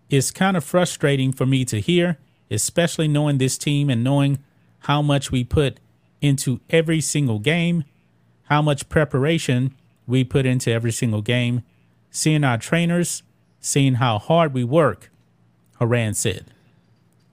It's 0.09 0.31
kind 0.31 0.55
of 0.55 0.63
frustrating 0.63 1.31
for 1.33 1.45
me 1.45 1.65
to 1.65 1.81
hear, 1.81 2.17
especially 2.49 3.07
knowing 3.07 3.37
this 3.37 3.57
team 3.57 3.89
and 3.89 4.03
knowing 4.03 4.39
how 4.81 5.01
much 5.01 5.31
we 5.31 5.43
put 5.43 5.79
into 6.21 6.61
every 6.69 7.01
single 7.01 7.39
game, 7.39 7.83
how 8.43 8.61
much 8.61 8.89
preparation 8.89 9.75
we 10.07 10.23
put 10.23 10.45
into 10.45 10.71
every 10.71 10.91
single 10.91 11.21
game, 11.21 11.63
seeing 12.09 12.43
our 12.43 12.57
trainers, 12.57 13.23
seeing 13.59 13.95
how 13.95 14.17
hard 14.17 14.53
we 14.53 14.63
work, 14.63 15.11
Horan 15.79 16.13
said. 16.13 16.45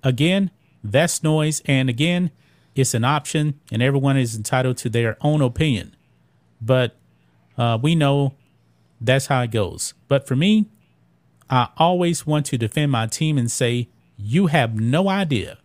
Again, 0.02 0.50
that's 0.82 1.22
noise, 1.22 1.62
and 1.66 1.88
again, 1.88 2.30
it's 2.74 2.94
an 2.94 3.04
option, 3.04 3.60
and 3.70 3.82
everyone 3.82 4.16
is 4.16 4.36
entitled 4.36 4.76
to 4.78 4.88
their 4.88 5.16
own 5.20 5.40
opinion. 5.40 5.94
But 6.60 6.96
uh, 7.56 7.78
we 7.80 7.94
know 7.94 8.34
that's 9.00 9.26
how 9.26 9.42
it 9.42 9.50
goes. 9.50 9.94
But 10.08 10.26
for 10.26 10.36
me, 10.36 10.66
I 11.50 11.68
always 11.76 12.26
want 12.26 12.46
to 12.46 12.58
defend 12.58 12.90
my 12.90 13.06
team 13.06 13.38
and 13.38 13.50
say, 13.50 13.88
you 14.16 14.46
have 14.46 14.78
no 14.78 15.08
idea 15.08 15.58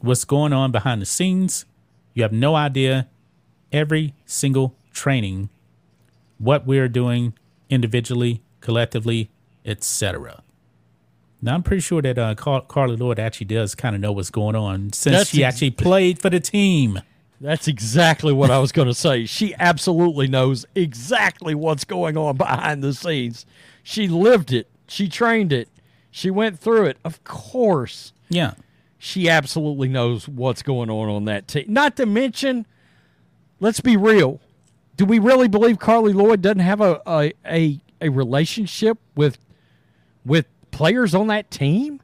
what's 0.00 0.24
going 0.24 0.52
on 0.52 0.72
behind 0.72 1.00
the 1.00 1.06
scenes. 1.06 1.64
You 2.14 2.22
have 2.22 2.32
no 2.32 2.54
idea 2.56 3.08
every 3.72 4.14
single 4.24 4.74
training, 4.92 5.48
what 6.38 6.66
we're 6.66 6.88
doing 6.88 7.34
individually, 7.68 8.42
collectively, 8.60 9.30
etc. 9.64 10.42
Now 11.42 11.54
I'm 11.54 11.62
pretty 11.62 11.80
sure 11.80 12.02
that 12.02 12.18
uh, 12.18 12.34
Car- 12.34 12.62
Carli 12.68 12.98
Lloyd 12.98 13.18
actually 13.18 13.46
does 13.46 13.74
kind 13.74 13.94
of 13.94 14.00
know 14.02 14.12
what's 14.12 14.30
going 14.30 14.56
on 14.56 14.92
since 14.92 15.16
That's 15.16 15.30
she 15.30 15.42
ex- 15.44 15.54
actually 15.56 15.70
played 15.70 16.20
for 16.20 16.28
the 16.30 16.40
team. 16.40 17.00
That's 17.40 17.66
exactly 17.68 18.34
what 18.34 18.50
I 18.50 18.58
was 18.58 18.70
going 18.72 18.88
to 18.88 18.94
say. 18.94 19.24
She 19.24 19.54
absolutely 19.58 20.26
knows 20.28 20.66
exactly 20.74 21.54
what's 21.54 21.84
going 21.84 22.18
on 22.18 22.36
behind 22.36 22.82
the 22.84 22.92
scenes. 22.92 23.46
She 23.82 24.06
lived 24.08 24.52
it. 24.52 24.68
She 24.86 25.08
trained 25.08 25.50
it. 25.52 25.68
She 26.10 26.30
went 26.30 26.58
through 26.58 26.84
it. 26.86 26.98
Of 27.04 27.24
course, 27.24 28.12
Yeah. 28.28 28.52
she 28.98 29.30
absolutely 29.30 29.88
knows 29.88 30.28
what's 30.28 30.62
going 30.62 30.90
on 30.90 31.08
on 31.08 31.24
that 31.24 31.48
team. 31.48 31.64
Not 31.68 31.96
to 31.96 32.04
mention, 32.04 32.66
let's 33.60 33.80
be 33.80 33.96
real. 33.96 34.40
Do 34.98 35.06
we 35.06 35.18
really 35.18 35.48
believe 35.48 35.78
Carli 35.78 36.12
Lloyd 36.12 36.42
doesn't 36.42 36.58
have 36.58 36.82
a 36.82 37.00
a, 37.06 37.32
a, 37.46 37.80
a 38.02 38.08
relationship 38.10 38.98
with 39.16 39.38
with 40.26 40.44
players 40.80 41.14
on 41.14 41.26
that 41.28 41.50
team? 41.50 42.00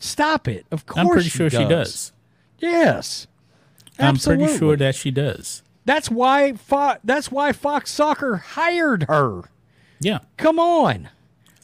Stop 0.00 0.48
it. 0.48 0.66
Of 0.70 0.86
course 0.86 0.98
I'm 0.98 1.08
pretty 1.08 1.28
she 1.28 1.38
sure 1.38 1.48
does. 1.50 1.60
she 1.62 1.68
does. 1.68 2.12
Yes. 2.58 3.26
I'm 3.98 4.16
pretty 4.16 4.58
sure 4.58 4.76
that 4.76 4.94
she 4.94 5.10
does. 5.10 5.62
That's 5.84 6.10
why 6.10 6.52
Fo- 6.54 6.98
that's 7.04 7.30
why 7.32 7.52
Fox 7.52 7.90
Soccer 7.90 8.36
hired 8.36 9.04
her. 9.04 9.42
Yeah. 10.00 10.18
Come 10.36 10.58
on. 10.58 11.08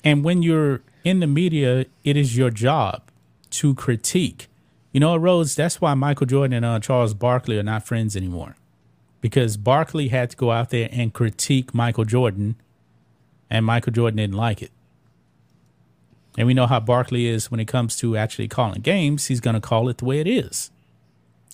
And 0.02 0.24
when 0.24 0.42
you're 0.42 0.82
in 1.05 1.20
the 1.20 1.26
media, 1.26 1.86
it 2.05 2.16
is 2.16 2.36
your 2.36 2.50
job 2.50 3.02
to 3.50 3.74
critique. 3.74 4.48
You 4.92 5.00
know, 5.00 5.16
Rose, 5.16 5.55
that's 5.55 5.80
why 5.80 5.94
Michael 5.94 6.26
Jordan 6.26 6.52
and 6.55 6.64
uh, 6.64 6.78
Charles 6.80 7.14
Barkley 7.14 7.59
are 7.59 7.62
not 7.62 7.84
friends 7.86 8.16
anymore. 8.16 8.57
Because 9.20 9.57
Barkley 9.57 10.09
had 10.09 10.30
to 10.30 10.36
go 10.36 10.50
out 10.50 10.70
there 10.70 10.88
and 10.92 11.12
critique 11.12 11.74
Michael 11.74 12.05
Jordan, 12.05 12.57
and 13.50 13.64
Michael 13.64 13.92
Jordan 13.92 14.18
didn't 14.18 14.36
like 14.36 14.62
it. 14.62 14.70
And 16.37 16.47
we 16.47 16.55
know 16.55 16.66
how 16.66 16.80
Barkley 16.80 17.26
is 17.26 17.51
when 17.51 17.61
it 17.61 17.66
comes 17.66 17.97
to 17.99 18.16
actually 18.16 18.49
calling 18.49 18.80
games. 18.80 19.26
He's 19.26 19.41
going 19.41 19.55
to 19.55 19.61
call 19.61 19.89
it 19.89 19.99
the 19.99 20.05
way 20.05 20.18
it 20.20 20.26
is. 20.26 20.70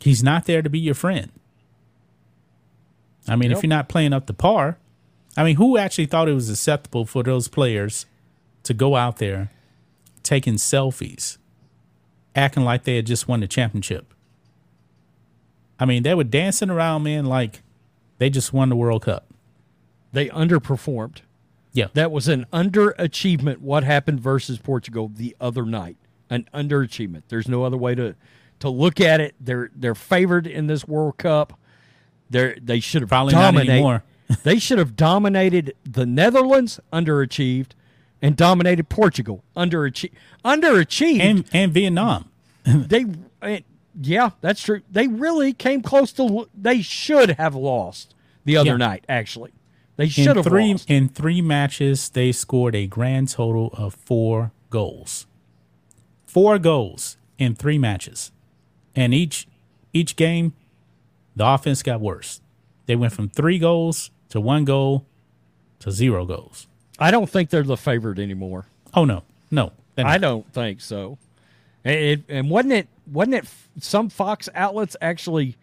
He's 0.01 0.23
not 0.23 0.47
there 0.47 0.63
to 0.63 0.71
be 0.71 0.79
your 0.79 0.95
friend. 0.95 1.31
I 3.29 3.37
mean, 3.37 3.53
if 3.53 3.63
you're 3.63 3.69
not 3.69 3.89
playing 3.89 4.15
up 4.15 4.27
to 4.27 4.33
par, 4.33 4.79
I 5.37 5.45
mean, 5.45 5.57
who 5.57 5.77
actually 5.77 6.07
thought 6.07 6.29
it 6.29 6.35
was 6.35 6.49
acceptable 6.49 7.05
for 7.05 7.23
those 7.23 7.49
players 7.49 8.07
to 8.63 8.75
go 8.75 8.97
out 8.97 9.19
there 9.19 9.51
taking 10.23 10.55
selfies, 10.55 11.37
acting 12.35 12.65
like 12.65 12.85
they 12.85 12.97
had 12.97 13.07
just 13.07 13.29
won 13.29 13.41
the 13.41 13.47
championship? 13.47 14.15
I 15.79 15.85
mean, 15.85 16.03
they 16.03 16.15
were 16.15 16.25
dancing 16.25 16.71
around, 16.71 17.03
man, 17.03 17.27
like 17.27 17.63
they 18.19 18.31
just 18.31 18.53
won 18.53 18.71
the 18.71 18.77
World 18.77 19.03
Cup. 19.03 19.27
They 20.13 20.29
underperformed. 20.29 21.21
Yeah. 21.73 21.87
That 21.95 22.11
was 22.11 22.29
an 22.29 22.47
underachievement 22.53 23.59
what 23.59 23.85
happened 23.85 24.21
versus 24.21 24.59
Portugal 24.59 25.11
the 25.15 25.37
other 25.41 25.65
night. 25.65 25.97
An 26.29 26.49
underachievement. 26.55 27.23
There's 27.29 27.49
no 27.49 27.65
other 27.65 27.77
way 27.77 27.95
to 27.95 28.15
to 28.61 28.69
look 28.69 29.01
at 29.01 29.21
it. 29.21 29.35
They're 29.41 29.71
they're 29.75 29.95
favored 29.95 30.47
in 30.47 30.67
this 30.67 30.87
World 30.87 31.17
Cup. 31.19 31.59
They 32.29 32.59
they 32.63 32.81
should 32.81 33.03
have 33.03 33.09
Probably 33.09 33.33
dominated. 33.35 34.03
they 34.45 34.59
should 34.59 34.79
have 34.79 34.95
dominated 34.97 35.75
the 35.85 36.07
Netherlands, 36.07 36.79
underachieved, 36.93 37.71
and 38.23 38.37
dominated 38.37 38.89
Portugal, 38.89 39.43
underachieved. 39.57 40.13
Underachieved. 40.45 41.21
And 41.21 41.45
and 41.53 41.73
Vietnam. 41.73 42.31
they 42.65 43.07
eh, 43.43 43.61
yeah, 44.01 44.31
that's 44.41 44.63
true. 44.63 44.83
They 44.91 45.09
really 45.09 45.53
came 45.53 45.83
close 45.83 46.13
to 46.13 46.49
they 46.55 46.81
should 46.83 47.31
have 47.33 47.55
lost 47.57 48.15
the 48.45 48.57
other 48.57 48.71
Yeah. 48.73 48.77
night 48.77 49.05
actually. 49.09 49.53
They 50.01 50.09
should 50.09 50.29
In 50.29 50.37
have 50.37 50.47
three 50.47 50.73
lost. 50.73 50.91
in 50.91 51.11
three 51.11 51.43
matches, 51.43 52.09
they 52.09 52.33
scored 52.33 52.75
a 52.75 52.87
grand 52.87 53.29
total 53.29 53.69
of 53.75 53.93
four 53.93 54.51
goals. 54.71 55.27
Four 56.25 56.59
goals 56.59 57.19
in 57.37 57.55
three 57.55 57.77
matches, 57.77 58.33
and 58.97 59.13
each 59.13 59.47
each 59.93 60.17
game, 60.17 60.55
the 61.37 61.47
offense 61.47 61.83
got 61.83 62.01
worse. 62.01 62.41
They 62.87 62.97
went 62.97 63.13
from 63.13 63.29
three 63.29 63.59
goals 63.59 64.11
to 64.31 64.41
one 64.41 64.65
goal 64.65 65.05
to 65.81 65.91
zero 65.91 66.25
goals. 66.25 66.67
I 66.99 67.11
don't 67.11 67.29
think 67.29 67.51
they're 67.51 67.63
the 67.63 67.77
favorite 67.77 68.19
anymore. 68.19 68.65
Oh 68.95 69.05
no, 69.05 69.25
no, 69.51 69.73
I 69.99 70.17
don't 70.17 70.51
think 70.55 70.81
so. 70.81 71.19
And, 71.85 71.95
it, 71.95 72.23
and 72.27 72.49
wasn't 72.49 72.73
it 72.73 72.89
wasn't 73.07 73.35
it 73.35 73.45
some 73.81 74.09
Fox 74.09 74.49
outlets 74.55 74.97
actually 75.03 75.59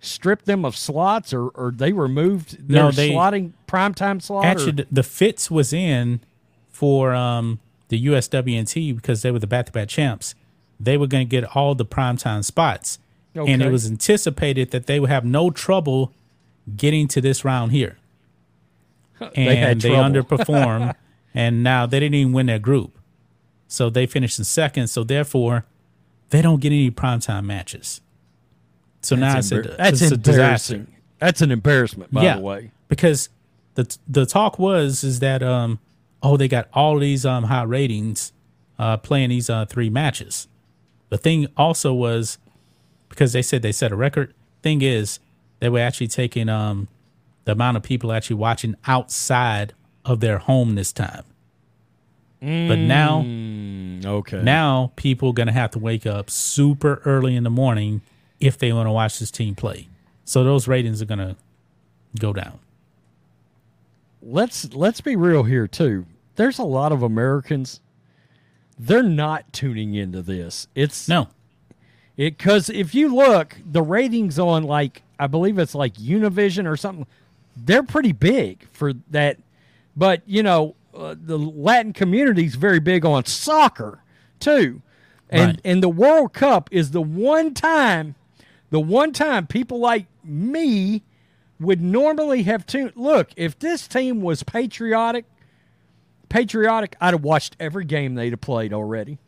stripped 0.00 0.44
them 0.46 0.64
of 0.64 0.76
slots 0.76 1.32
or, 1.32 1.48
or 1.48 1.70
they 1.72 1.92
removed 1.92 2.68
their 2.68 2.84
No, 2.84 2.90
they- 2.90 3.10
slotting 3.10 3.52
primetime 3.66 4.22
slot? 4.22 4.44
or- 4.44 4.48
Actually, 4.48 4.72
the, 4.72 4.86
the 4.92 5.02
Fitz 5.02 5.50
was 5.50 5.72
in 5.72 6.20
for 6.70 7.14
um, 7.14 7.58
the 7.88 8.06
USWNT 8.06 8.94
because 8.96 9.22
they 9.22 9.30
were 9.30 9.38
the 9.40 9.46
back-to-back 9.46 9.88
champs. 9.88 10.34
They 10.78 10.96
were 10.96 11.08
going 11.08 11.26
to 11.26 11.30
get 11.30 11.56
all 11.56 11.74
the 11.74 11.84
primetime 11.84 12.44
spots, 12.44 13.00
and 13.34 13.60
it 13.62 13.70
was 13.72 13.86
anticipated 13.90 14.70
that 14.70 14.86
they 14.86 15.00
would 15.00 15.10
have 15.10 15.24
no 15.24 15.50
trouble 15.50 16.12
getting 16.76 17.08
to 17.08 17.20
this 17.20 17.44
round 17.44 17.72
here. 17.72 17.96
And 19.34 19.80
They 19.80 19.88
trouble. 19.90 20.22
underperformed, 20.22 20.94
and 21.34 21.64
now 21.64 21.86
they 21.86 21.98
didn't 21.98 22.14
even 22.14 22.32
win 22.32 22.46
their 22.46 22.60
group, 22.60 22.96
so 23.66 23.90
they 23.90 24.06
finished 24.06 24.38
in 24.38 24.44
second. 24.44 24.86
So 24.86 25.02
therefore, 25.02 25.64
they 26.30 26.40
don't 26.40 26.60
get 26.60 26.68
any 26.70 26.90
primetime 26.92 27.44
matches. 27.44 28.00
So 29.02 29.16
now 29.16 29.34
that's, 29.34 29.52
it's 29.52 29.66
a, 29.66 29.70
that's 29.76 30.02
it's 30.02 30.12
a 30.12 30.16
disaster. 30.16 30.86
That's 31.18 31.40
an 31.40 31.50
embarrassment, 31.50 32.12
by 32.12 32.24
the 32.36 32.40
way. 32.40 32.70
because 32.88 33.28
the 33.74 33.96
the 34.08 34.26
talk 34.26 34.58
was 34.58 35.04
is 35.04 35.20
that 35.20 35.42
um 35.42 35.78
oh 36.22 36.36
they 36.36 36.48
got 36.48 36.68
all 36.72 36.98
these 36.98 37.24
um 37.24 37.44
high 37.44 37.62
ratings 37.62 38.32
uh 38.78 38.96
playing 38.96 39.30
these 39.30 39.48
uh 39.48 39.64
three 39.66 39.88
matches. 39.90 40.48
The 41.10 41.18
thing 41.18 41.46
also 41.56 41.94
was 41.94 42.38
because 43.08 43.32
they 43.32 43.42
said 43.42 43.62
they 43.62 43.72
set 43.72 43.92
a 43.92 43.96
record. 43.96 44.34
Thing 44.62 44.82
is 44.82 45.20
they 45.60 45.68
were 45.68 45.78
actually 45.80 46.08
taking 46.08 46.48
um 46.48 46.88
the 47.44 47.52
amount 47.52 47.76
of 47.76 47.82
people 47.82 48.12
actually 48.12 48.36
watching 48.36 48.74
outside 48.86 49.74
of 50.04 50.20
their 50.20 50.38
home 50.38 50.74
this 50.74 50.92
time. 50.92 51.24
But 52.40 52.78
now 52.78 53.22
Mm, 53.22 54.06
okay. 54.06 54.42
now 54.42 54.92
people 54.96 55.32
gonna 55.32 55.52
have 55.52 55.70
to 55.72 55.78
wake 55.78 56.06
up 56.06 56.30
super 56.30 57.00
early 57.04 57.34
in 57.34 57.42
the 57.44 57.50
morning 57.50 58.00
if 58.40 58.56
they 58.58 58.72
want 58.72 58.86
to 58.86 58.92
watch 58.92 59.18
this 59.18 59.30
team 59.30 59.54
play. 59.54 59.88
So 60.24 60.44
those 60.44 60.68
ratings 60.68 61.00
are 61.02 61.06
gonna 61.06 61.36
go 62.18 62.32
down. 62.32 62.58
let's 64.22 64.72
let's 64.74 65.00
be 65.00 65.16
real 65.16 65.44
here 65.44 65.66
too. 65.66 66.06
There's 66.36 66.58
a 66.58 66.64
lot 66.64 66.92
of 66.92 67.02
Americans. 67.02 67.80
They're 68.78 69.02
not 69.02 69.52
tuning 69.52 69.94
into 69.94 70.22
this. 70.22 70.68
It's 70.74 71.08
No. 71.08 71.28
it 72.16 72.36
because 72.36 72.68
if 72.70 72.94
you 72.94 73.14
look, 73.14 73.56
the 73.64 73.82
ratings 73.82 74.38
on 74.38 74.64
like 74.64 75.02
I 75.18 75.26
believe 75.26 75.58
it's 75.58 75.74
like 75.74 75.94
Univision 75.94 76.66
or 76.66 76.76
something, 76.76 77.06
they're 77.56 77.82
pretty 77.82 78.12
big 78.12 78.66
for 78.72 78.92
that. 79.10 79.38
But 79.96 80.22
you 80.26 80.42
know, 80.42 80.74
uh, 80.96 81.14
the 81.20 81.38
Latin 81.38 81.92
community 81.92 82.44
is 82.44 82.54
very 82.54 82.80
big 82.80 83.04
on 83.04 83.24
soccer 83.24 84.00
too, 84.40 84.82
and 85.30 85.52
Right. 85.52 85.60
and 85.64 85.82
the 85.82 85.88
World 85.88 86.32
Cup 86.32 86.68
is 86.72 86.90
the 86.92 87.02
one 87.02 87.54
time, 87.54 88.14
the 88.70 88.80
one 88.80 89.12
time 89.12 89.46
people 89.46 89.78
like 89.78 90.06
me 90.24 91.02
would 91.60 91.80
normally 91.80 92.42
have 92.44 92.66
tuned. 92.66 92.92
Look, 92.94 93.30
if 93.36 93.58
this 93.58 93.88
team 93.88 94.20
was 94.20 94.42
patriotic, 94.42 95.24
patriotic, 96.28 96.96
I'd 97.00 97.14
have 97.14 97.24
watched 97.24 97.56
every 97.58 97.84
game 97.84 98.14
they'd 98.14 98.32
have 98.32 98.40
played 98.40 98.72
already. 98.72 99.18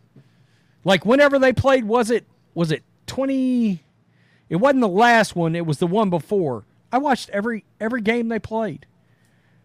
Like 0.84 1.04
whenever 1.04 1.38
they 1.38 1.52
played, 1.52 1.84
was 1.84 2.10
it 2.10 2.24
was 2.54 2.70
it 2.72 2.82
twenty? 3.06 3.82
It 4.48 4.56
wasn't 4.56 4.80
the 4.80 4.88
last 4.88 5.36
one. 5.36 5.54
It 5.54 5.66
was 5.66 5.78
the 5.78 5.86
one 5.86 6.10
before. 6.10 6.64
I 6.92 6.98
watched 6.98 7.30
every 7.30 7.64
every 7.80 8.00
game 8.00 8.28
they 8.28 8.38
played, 8.38 8.86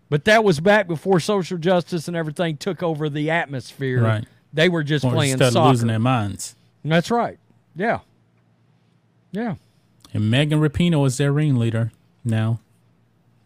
but 0.09 0.26
that 0.26 0.43
was 0.43 0.59
back 0.59 0.88
before 0.88 1.19
social 1.19 1.57
justice 1.57 2.07
and 2.07 2.15
everything 2.17 2.57
took 2.57 2.84
over 2.84 3.09
the 3.09 3.30
atmosphere. 3.32 4.01
Right. 4.03 4.26
They 4.53 4.69
were 4.69 4.84
just 4.84 5.03
Or 5.05 5.11
playing 5.11 5.36
started 5.38 5.53
soccer. 5.53 5.69
losing 5.69 5.88
their 5.88 5.99
minds. 5.99 6.55
That's 6.84 7.09
right. 7.11 7.39
Yeah. 7.76 7.99
Yeah. 9.32 9.55
And 10.16 10.32
Megan 10.32 10.61
Rapinoe 10.61 11.05
is 11.05 11.18
their 11.18 11.34
ringleader 11.34 11.91
now. 12.24 12.61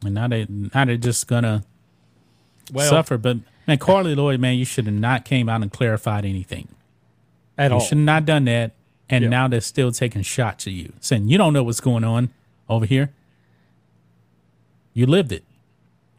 And 0.05 0.13
now 0.13 0.27
they 0.27 0.45
now 0.47 0.85
they're 0.85 0.97
just 0.97 1.25
gonna 1.25 1.63
Well- 2.71 2.87
suffer. 2.87 3.17
But 3.17 3.39
man, 3.67 3.79
Carli 3.79 4.15
Lloyd, 4.15 4.39
man, 4.39 4.55
you 4.55 4.65
should 4.65 4.85
have 4.85 4.93
not 4.93 5.25
came 5.25 5.49
out 5.49 5.63
and 5.63 5.71
clarified 5.71 6.25
anything. 6.25 6.67
At 7.57 7.71
you 7.71 7.75
all. 7.75 7.81
You 7.81 7.87
should 7.87 7.97
have 7.97 8.05
not 8.05 8.25
done 8.25 8.45
that. 8.45 8.73
And 9.09 9.23
Yeah. 9.23 9.29
now 9.31 9.47
they're 9.47 9.61
still 9.61 9.91
taking 9.91 10.21
shots 10.21 10.67
at 10.67 10.73
you, 10.73 10.93
saying 10.99 11.27
you 11.27 11.39
don't 11.39 11.53
know 11.53 11.63
what's 11.63 11.81
going 11.81 12.03
on 12.03 12.29
over 12.69 12.85
here. 12.85 13.09
You 14.93 15.07
lived 15.07 15.31
it. 15.31 15.43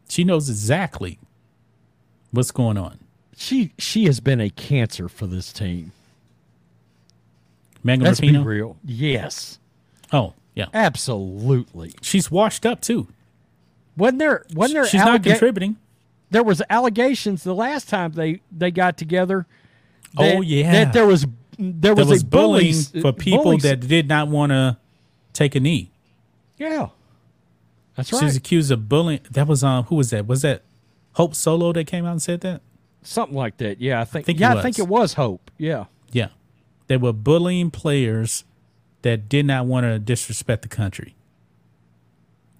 She 0.08 0.24
knows 0.24 0.50
exactly 0.50 1.20
what's 2.32 2.50
going 2.50 2.76
on. 2.76 2.98
She 3.36 3.70
she 3.78 4.06
has 4.06 4.18
been 4.18 4.40
a 4.40 4.50
cancer 4.50 5.08
for 5.08 5.28
this 5.28 5.52
team. 5.52 5.92
Megan 7.84 8.04
Let's 8.04 8.18
be 8.20 8.36
real. 8.36 8.76
Yes. 8.84 9.60
Oh 10.12 10.34
yeah, 10.54 10.66
Absolutely. 10.74 11.92
she's 12.02 12.30
washed 12.30 12.64
up 12.66 12.80
too. 12.80 13.08
Wasn't 13.96 14.18
there 14.18 14.44
wasn't 14.54 14.74
there 14.76 14.86
She's 14.86 15.00
not 15.04 15.22
contributing. 15.22 15.76
there 16.30 16.42
was 16.42 16.62
allegations 16.70 17.42
the 17.44 17.54
last 17.54 17.88
time 17.88 18.12
they 18.12 18.40
they 18.50 18.70
got 18.70 18.96
together. 18.96 19.46
that- 20.16 20.36
Oh, 20.36 20.40
yeah. 20.40 20.70
that 20.72 20.92
there 20.92 21.06
was 21.06 21.26
there 21.58 21.94
was, 21.94 22.06
There 22.06 22.10
was 22.14 22.22
a 22.22 22.26
bullying 22.26 22.72
bullies- 22.72 22.90
for 23.02 23.12
people 23.12 23.42
bullies- 23.42 23.62
that 23.64 23.80
did 23.86 24.08
not 24.08 24.28
want 24.28 24.50
to 24.50 24.78
take 25.34 25.54
a 25.54 25.60
knee. 25.60 25.90
yeah, 26.56 26.88
that's 27.94 28.08
She 28.08 28.16
right. 28.16 28.24
was 28.24 28.36
accused 28.36 28.70
of 28.70 28.88
bullying. 28.88 29.20
That 29.30 29.46
was 29.46 29.62
um, 29.62 29.84
who 29.84 29.96
was 29.96 30.10
that? 30.10 30.26
Was 30.26 30.40
that 30.42 30.62
Hope 31.14 31.34
Solo 31.34 31.72
that 31.74 31.86
came 31.86 32.06
out 32.06 32.12
and 32.12 32.22
said 32.22 32.40
that? 32.40 32.62
Something 33.02 33.36
like 33.36 33.58
that. 33.58 33.80
Yeah, 33.80 34.00
I 34.00 34.04
think. 34.04 34.24
I 34.24 34.26
think 34.26 34.40
yeah, 34.40 34.54
I 34.54 34.62
think 34.62 34.78
it 34.78 34.88
was 34.88 35.14
Hope. 35.14 35.50
Yeah, 35.58 35.84
Yeah, 36.12 36.28
they 36.86 36.96
were 36.96 37.12
bullying 37.12 37.70
players 37.70 38.44
that 39.02 39.28
did 39.28 39.46
not 39.46 39.66
want 39.66 39.84
to 39.84 39.98
disrespect 39.98 40.62
the 40.62 40.68
country. 40.68 41.14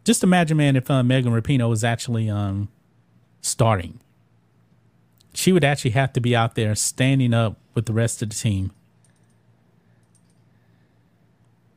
Just 0.04 0.22
imagine, 0.24 0.56
man, 0.56 0.76
if 0.76 0.90
uh, 0.90 1.02
Megan 1.02 1.32
Rapinoe 1.32 1.68
was 1.68 1.84
actually 1.84 2.30
um 2.30 2.68
starting, 3.42 4.00
she 5.34 5.52
would 5.52 5.64
actually 5.64 5.92
have 5.92 6.12
to 6.14 6.20
be 6.20 6.34
out 6.34 6.54
there 6.54 6.74
standing 6.74 7.34
up 7.34 7.56
with 7.74 7.86
the 7.86 7.92
rest 7.92 8.22
of 8.22 8.30
the 8.30 8.34
team. 8.34 8.72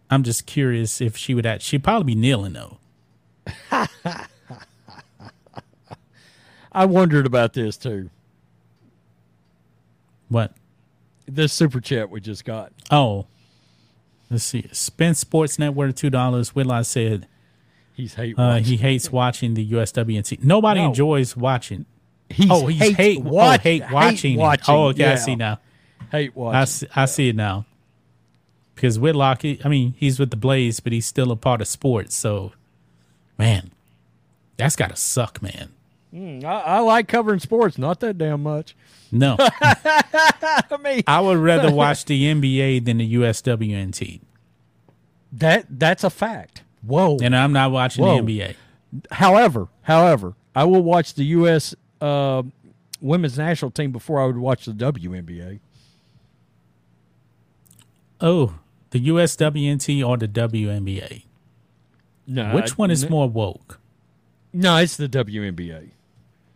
I'm 0.09 0.23
just 0.23 0.45
curious 0.45 1.01
if 1.01 1.17
she 1.17 1.33
would. 1.33 1.45
Act, 1.45 1.63
she'd 1.63 1.83
probably 1.83 2.13
be 2.13 2.19
kneeling 2.19 2.53
though. 2.53 2.77
I 6.71 6.85
wondered 6.85 7.25
about 7.25 7.53
this 7.53 7.77
too. 7.77 8.09
What? 10.29 10.53
This 11.25 11.53
super 11.53 11.79
chat 11.79 12.09
we 12.09 12.19
just 12.21 12.45
got. 12.45 12.73
Oh, 12.91 13.27
let's 14.29 14.43
see. 14.43 14.67
Spin 14.71 15.13
Sports 15.15 15.57
Network 15.59 15.95
two 15.95 16.09
dollars. 16.09 16.55
Whitlock 16.55 16.85
said 16.85 17.27
He's 17.93 18.15
hate. 18.15 18.37
uh, 18.37 18.55
he 18.57 18.77
hates 18.77 19.11
watching 19.11 19.53
the 19.53 19.71
USWNT. 19.71 20.43
Nobody 20.43 20.81
No. 20.81 20.87
enjoys 20.87 21.37
watching. 21.37 21.85
He's 22.29 22.47
oh, 22.49 22.65
he's 22.67 22.79
hate 22.81 22.95
hate, 22.95 23.21
watch- 23.21 23.59
oh, 23.59 23.61
hate 23.63 23.83
hate 23.83 23.91
watching. 23.93 24.33
it. 24.35 24.37
watching, 24.39 24.75
Oh, 24.75 24.87
okay, 24.87 25.11
I 25.11 25.15
see 25.15 25.35
now. 25.35 25.59
hate 26.11 26.35
watching. 26.35 26.55
I 26.55 26.63
see, 26.65 26.87
I 26.95 27.05
see 27.05 27.29
it 27.29 27.35
now. 27.35 27.65
Because 28.73 28.97
Whitlock, 28.97 29.43
he- 29.43 29.59
I 29.63 29.67
mean, 29.67 29.93
he's 29.97 30.19
with 30.19 30.31
the 30.31 30.37
Blaze, 30.37 30.79
but 30.79 30.91
he's 30.93 31.05
still 31.05 31.31
a 31.31 31.35
part 31.35 31.61
of 31.61 31.67
sports. 31.67 32.15
So, 32.15 32.53
man, 33.37 33.69
that's 34.57 34.75
gotta 34.75 34.95
suck, 34.95 35.41
man. 35.43 35.69
Mm, 36.13 36.43
I, 36.43 36.59
I 36.59 36.79
like 36.79 37.07
covering 37.07 37.39
sports, 37.39 37.77
not 37.77 37.99
that 38.01 38.17
damn 38.17 38.43
much. 38.43 38.75
No, 39.11 39.35
I 39.39 40.77
mean, 40.83 41.03
I 41.07 41.19
would 41.21 41.37
rather 41.37 41.71
watch 41.71 42.05
the 42.05 42.23
NBA 42.33 42.85
than 42.85 42.97
the 42.97 43.15
USWNT, 43.15 44.21
that 45.31 45.65
that's 45.69 46.03
a 46.03 46.09
fact. 46.09 46.63
Whoa. 46.85 47.17
and 47.21 47.35
I'm 47.35 47.53
not 47.53 47.71
watching 47.71 48.03
Whoa. 48.03 48.21
the 48.21 48.39
NBA. 48.39 48.55
However, 49.11 49.69
however, 49.83 50.35
I 50.55 50.65
will 50.65 50.83
watch 50.83 51.13
the 51.13 51.23
U.S. 51.25 51.73
Uh, 52.01 52.43
women's 53.01 53.37
national 53.37 53.71
team 53.71 53.91
before 53.91 54.21
I 54.21 54.25
would 54.25 54.37
watch 54.37 54.65
the 54.65 54.73
WNBA. 54.73 55.59
Oh, 58.21 58.55
the 58.91 59.07
USWNT 59.07 60.05
or 60.07 60.17
the 60.17 60.27
WNBA? 60.27 61.25
No, 62.27 62.53
Which 62.55 62.77
one 62.77 62.91
is 62.91 63.09
more 63.09 63.29
woke? 63.29 63.79
No, 64.53 64.77
it's 64.77 64.95
the 64.95 65.09
WNBA. 65.09 65.89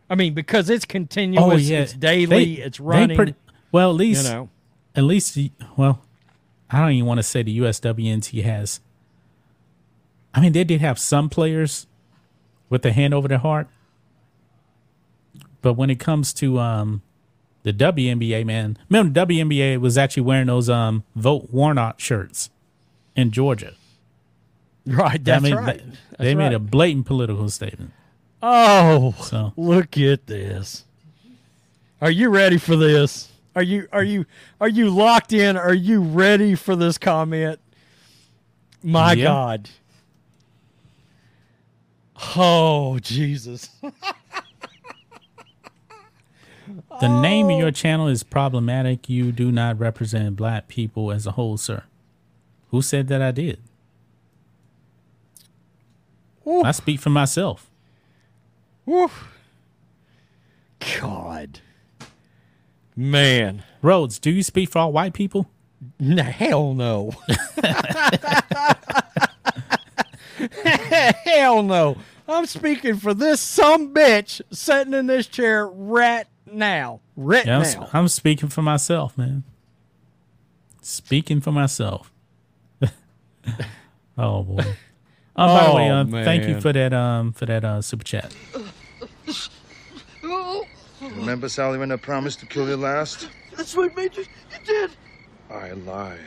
I 0.09 0.15
mean, 0.15 0.33
because 0.33 0.69
it's 0.69 0.85
continuous, 0.85 1.69
it's 1.69 1.93
daily, 1.93 2.25
Oh, 2.25 2.29
They- 2.29 2.61
it's 2.63 2.79
running. 2.79 3.15
pretty- 3.17 3.35
well, 3.71 3.89
at 3.89 3.95
least 3.97 4.23
you 4.25 4.29
know, 4.31 4.49
at 4.95 5.03
least 5.03 5.37
well, 5.75 6.01
I 6.69 6.79
don't 6.79 6.91
even 6.91 7.05
want 7.05 7.17
to 7.19 7.23
say 7.23 7.43
the 7.43 7.57
USWNT 7.59 8.41
has. 8.43 8.79
I 10.33 10.39
mean, 10.41 10.53
they 10.53 10.63
did 10.63 10.81
have 10.81 10.97
some 10.99 11.29
players 11.29 11.87
with 12.69 12.81
their 12.83 12.93
hand 12.93 13.13
over 13.13 13.27
their 13.27 13.37
heart, 13.39 13.67
but 15.61 15.73
when 15.73 15.89
it 15.89 15.99
comes 15.99 16.33
to 16.35 16.59
um, 16.59 17.01
the 17.63 17.73
WNBA, 17.73 18.45
man, 18.45 18.77
remember 18.89 19.13
the 19.25 19.33
WNBA 19.33 19.77
was 19.79 19.97
actually 19.97 20.23
wearing 20.23 20.47
those 20.47 20.69
um 20.69 21.03
vote 21.15 21.49
Warnock 21.51 21.99
shirts 21.99 22.49
in 23.15 23.31
Georgia. 23.31 23.73
right? 24.85 25.21
That's 25.23 25.43
I 25.43 25.47
mean, 25.47 25.55
right. 25.55 25.81
They, 26.17 26.25
they 26.25 26.35
made 26.35 26.45
right. 26.45 26.53
a 26.53 26.59
blatant 26.59 27.05
political 27.05 27.49
statement. 27.49 27.91
Oh, 28.41 29.15
So 29.21 29.53
look 29.57 29.97
at 29.97 30.27
this. 30.27 30.85
Are 32.01 32.11
you 32.11 32.29
ready 32.29 32.57
for 32.57 32.75
this? 32.75 33.31
Are 33.55 33.63
you 33.63 33.87
are 33.91 34.03
you 34.03 34.25
are 34.61 34.67
you 34.69 34.89
locked 34.91 35.33
in? 35.33 35.57
Are 35.57 35.73
you 35.73 36.01
ready 36.01 36.53
for 36.53 36.75
this 36.75 36.97
comment? 36.99 37.59
My 38.83 39.13
Yeah. 39.13 39.23
God. 39.25 39.69
Oh 42.35 42.99
Jesus. 42.99 43.69
The 46.99 47.21
name 47.21 47.49
of 47.49 47.57
your 47.57 47.67
oh. 47.67 47.71
channel 47.71 48.07
is 48.07 48.23
problematic. 48.23 49.09
You 49.09 49.31
do 49.31 49.51
not 49.51 49.79
represent 49.79 50.35
black 50.35 50.67
people 50.67 51.11
as 51.11 51.25
a 51.25 51.31
whole, 51.31 51.57
sir. 51.57 51.83
Who 52.71 52.81
said 52.81 53.07
that 53.07 53.21
I 53.21 53.31
did? 53.31 53.59
Ooh. 56.45 56.63
I 56.63 56.71
speak 56.71 56.99
for 56.99 57.09
myself. 57.09 57.69
Woo. 58.87 59.11
God. 60.99 61.59
Man. 62.95 63.63
Rhodes, 63.83 64.17
do 64.17 64.31
you 64.31 64.41
speak 64.41 64.69
for 64.71 64.79
all 64.79 64.91
white 64.91 65.13
people? 65.13 65.49
No, 65.99 66.23
hell 66.23 66.73
no. 66.73 67.11
hell 71.25 71.61
no. 71.63 71.97
I'm 72.27 72.45
speaking 72.45 72.95
for 72.97 73.13
this 73.13 73.39
some 73.41 73.93
bitch 73.93 74.41
sitting 74.51 74.93
in 74.93 75.07
this 75.07 75.27
chair 75.27 75.67
right 75.67 76.25
now. 76.51 76.99
Right 77.15 77.45
Yeah, 77.45 77.57
I'm, 77.57 77.61
now. 77.61 77.83
s- 77.83 77.89
I'm 77.93 78.07
speaking 78.07 78.49
for 78.49 78.61
myself, 78.61 79.17
man. 79.17 79.43
Speaking 80.81 81.41
for 81.41 81.51
myself. 81.51 82.11
oh 84.17 84.43
boy. 84.43 84.63
Oh, 85.39 85.47
by 85.47 85.69
the 85.69 85.75
way, 85.75 85.89
Oh, 85.91 85.95
uh, 86.01 86.05
thank 86.25 86.47
you 86.47 86.59
for 86.61 86.73
that 86.73 86.93
um 86.93 87.31
for 87.33 87.45
that 87.45 87.63
uh 87.63 87.81
super 87.81 88.03
chat. 88.03 88.33
Remember, 91.01 91.49
Sally, 91.49 91.77
when 91.77 91.91
I 91.91 91.95
promised 91.95 92.39
to 92.39 92.45
kill 92.45 92.67
you 92.67 92.77
last? 92.77 93.29
That's 93.55 93.75
what 93.75 93.95
made 93.95 94.15
you. 94.17 94.25
You 94.51 94.65
did. 94.65 94.91
I 95.49 95.71
lied. 95.71 96.19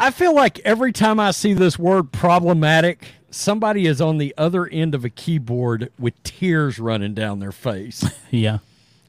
I 0.00 0.10
feel 0.12 0.34
like 0.34 0.60
every 0.60 0.92
time 0.92 1.18
I 1.18 1.32
see 1.32 1.54
this 1.54 1.78
word 1.78 2.12
problematic, 2.12 3.08
somebody 3.30 3.86
is 3.86 4.00
on 4.00 4.18
the 4.18 4.32
other 4.38 4.66
end 4.66 4.94
of 4.94 5.04
a 5.04 5.10
keyboard 5.10 5.90
with 5.98 6.20
tears 6.22 6.78
running 6.78 7.14
down 7.14 7.40
their 7.40 7.52
face. 7.52 8.04
Yeah. 8.30 8.58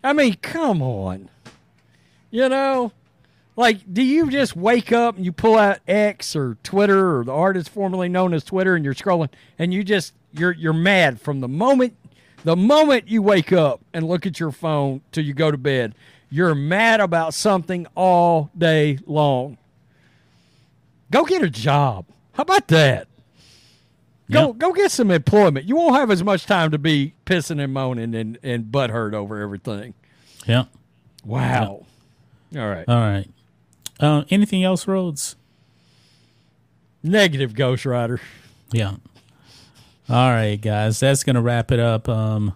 I 0.01 0.13
mean, 0.13 0.35
come 0.35 0.81
on. 0.81 1.27
You 2.31 2.47
know, 2.47 2.93
like, 3.59 3.93
do 3.93 4.01
you 4.01 4.31
just 4.31 4.55
wake 4.55 4.93
up 4.93 5.17
and 5.17 5.25
you 5.25 5.33
pull 5.33 5.57
out 5.57 5.79
X 5.85 6.33
or 6.33 6.57
Twitter 6.63 7.19
or 7.19 7.25
the 7.25 7.33
artist 7.33 7.69
formerly 7.69 8.07
known 8.07 8.33
as 8.33 8.45
Twitter 8.45 8.73
and 8.75 8.85
you're 8.85 8.93
scrolling 8.93 9.29
and 9.59 9.73
you 9.73 9.83
just 9.83 10.13
you're 10.31 10.53
you're 10.53 10.71
mad 10.71 11.19
from 11.19 11.41
the 11.41 11.47
moment 11.49 11.95
the 12.45 12.55
moment 12.55 13.09
you 13.09 13.21
wake 13.21 13.51
up 13.51 13.81
and 13.93 14.07
look 14.07 14.25
at 14.25 14.39
your 14.39 14.51
phone 14.51 15.01
till 15.11 15.25
you 15.25 15.33
go 15.33 15.51
to 15.51 15.57
bed. 15.57 15.93
You're 16.29 16.55
mad 16.55 17.01
about 17.01 17.33
something 17.33 17.85
all 17.95 18.49
day 18.57 18.97
long. 19.05 19.57
Go 21.11 21.25
get 21.25 21.41
a 21.43 21.49
job. 21.49 22.05
How 22.33 22.43
about 22.43 22.69
that? 22.69 23.07
Go 24.31 24.47
Yep. 24.47 24.57
go 24.59 24.71
get 24.71 24.91
some 24.91 25.11
employment. 25.11 25.65
You 25.65 25.75
won't 25.75 25.95
have 25.95 26.11
as 26.11 26.23
much 26.23 26.45
time 26.45 26.71
to 26.71 26.77
be 26.77 27.13
pissing 27.25 27.61
and 27.61 27.73
moaning 27.73 28.15
and, 28.15 28.37
and 28.41 28.65
butthurt 28.65 29.13
over 29.13 29.41
everything. 29.41 29.95
Yeah. 30.45 30.65
Wow. 31.25 31.85
All 32.55 32.69
right. 32.69 32.85
All 32.87 32.95
right. 32.95 33.27
Uh, 33.99 34.23
anything 34.29 34.63
else, 34.63 34.87
Rhodes? 34.87 35.35
Negative 37.03 37.53
Ghost 37.53 37.85
Rider. 37.85 38.21
Yeah. 38.71 38.95
All 40.09 40.31
right, 40.31 40.55
guys, 40.55 40.99
that's 40.99 41.23
gonna 41.23 41.41
wrap 41.41 41.71
it 41.71 41.79
up. 41.79 42.09
Um, 42.09 42.55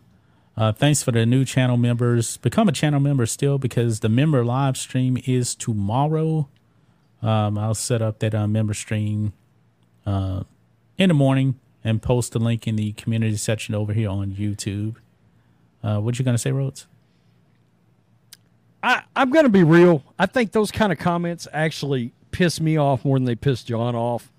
uh, 0.56 0.72
thanks 0.72 1.03
for 1.03 1.11
the 1.11 1.26
new 1.26 1.45
channel 1.45 1.78
members. 1.78 2.38
Become 2.38 2.68
a 2.68 2.72
channel 2.72 2.99
member 2.99 3.26
still 3.26 3.57
because 3.57 3.99
the 3.99 4.10
member 4.10 4.44
live 4.44 4.78
stream 4.78 5.18
is 5.26 5.56
tomorrow. 5.56 6.48
Um, 7.22 7.57
I'll 7.57 7.76
set 7.76 8.02
up 8.02 8.20
that 8.20 8.36
uh, 8.36 8.48
member 8.48 8.74
stream 8.74 9.34
uh, 10.06 10.44
in 10.98 11.10
the 11.10 11.14
morning 11.14 11.60
and 11.84 12.02
post 12.02 12.34
the 12.34 12.40
link 12.40 12.68
in 12.68 12.76
the 12.76 12.94
community 12.94 13.38
section 13.38 13.76
over 13.76 13.94
here 13.94 14.10
on 14.10 14.32
YouTube. 14.32 14.95
Uh, 15.84 15.99
what 15.99 16.18
you 16.18 16.26
gonna 16.26 16.38
say, 16.38 16.52
Rhodes? 16.52 16.88
I, 18.84 19.04
I'm 19.16 19.30
going 19.30 19.46
to 19.46 19.50
be 19.50 19.64
real. 19.64 20.04
I 20.20 20.26
think 20.26 20.52
those 20.52 20.70
kind 20.70 20.92
of 20.92 21.00
comments 21.00 21.48
actually 21.54 22.14
piss 22.32 22.60
me 22.60 22.78
off 22.78 23.06
more 23.06 23.18
than 23.18 23.26
they 23.26 23.36
piss 23.36 23.64
John 23.64 23.96
off. 23.96 24.32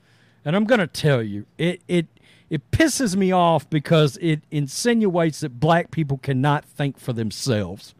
And 0.44 0.54
I'm 0.54 0.64
going 0.64 0.80
to 0.80 0.86
tell 0.86 1.22
you, 1.22 1.46
it, 1.56 1.80
it, 1.88 2.06
it 2.50 2.70
pisses 2.70 3.16
me 3.16 3.32
off 3.32 3.68
because 3.70 4.18
it 4.18 4.42
insinuates 4.50 5.40
that 5.40 5.58
black 5.58 5.90
people 5.90 6.18
cannot 6.18 6.66
think 6.66 6.98
for 6.98 7.14
themselves. 7.14 7.94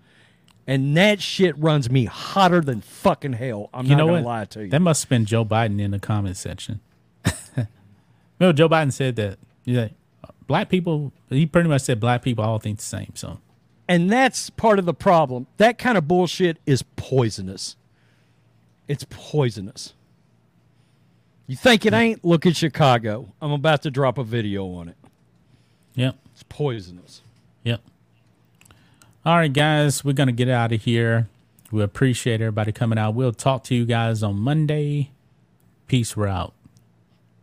And 0.66 0.94
that 0.96 1.22
shit 1.22 1.58
runs 1.58 1.90
me 1.90 2.04
hotter 2.04 2.60
than 2.60 2.82
fucking 2.82 3.34
hell. 3.34 3.70
I'm 3.72 3.86
you 3.86 3.96
not 3.96 4.06
going 4.06 4.22
to 4.22 4.28
lie 4.28 4.44
to 4.46 4.64
you. 4.64 4.70
That 4.70 4.80
must 4.80 5.04
have 5.04 5.08
been 5.08 5.24
Joe 5.24 5.44
Biden 5.44 5.80
in 5.80 5.90
the 5.90 5.98
comment 5.98 6.36
section. 6.36 6.80
no, 8.40 8.52
Joe 8.52 8.68
Biden 8.68 8.92
said 8.92 9.16
that. 9.16 9.38
Yeah, 9.64 9.88
black 10.46 10.68
people. 10.68 11.12
He 11.30 11.46
pretty 11.46 11.68
much 11.68 11.82
said 11.82 12.00
black 12.00 12.22
people 12.22 12.44
all 12.44 12.58
think 12.58 12.78
the 12.78 12.84
same. 12.84 13.12
So 13.14 13.40
And 13.88 14.10
that's 14.10 14.50
part 14.50 14.78
of 14.78 14.86
the 14.86 14.94
problem. 14.94 15.46
That 15.58 15.78
kind 15.78 15.98
of 15.98 16.08
bullshit 16.08 16.58
is 16.66 16.82
poisonous. 16.96 17.76
It's 18.88 19.06
poisonous. 19.10 19.94
You 21.46 21.56
think 21.56 21.84
it 21.84 21.92
ain't? 21.92 22.24
Look 22.24 22.46
at 22.46 22.56
Chicago. 22.56 23.32
I'm 23.40 23.52
about 23.52 23.82
to 23.82 23.90
drop 23.90 24.16
a 24.16 24.24
video 24.24 24.66
on 24.74 24.88
it. 24.88 24.96
Yep. 25.94 26.16
It's 26.32 26.42
poisonous. 26.44 27.20
Yep. 27.64 27.82
All 29.26 29.36
right, 29.36 29.52
guys, 29.52 30.04
we're 30.04 30.12
gonna 30.12 30.32
get 30.32 30.48
out 30.48 30.72
of 30.72 30.82
here. 30.82 31.28
We 31.70 31.82
appreciate 31.82 32.40
everybody 32.40 32.72
coming 32.72 32.98
out. 32.98 33.14
We'll 33.14 33.32
talk 33.32 33.64
to 33.64 33.74
you 33.74 33.84
guys 33.84 34.22
on 34.22 34.36
Monday. 34.36 35.10
Peace. 35.86 36.16
We're 36.16 36.28
out. 36.28 36.54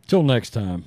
Till 0.06 0.22
next 0.22 0.50
time. 0.50 0.86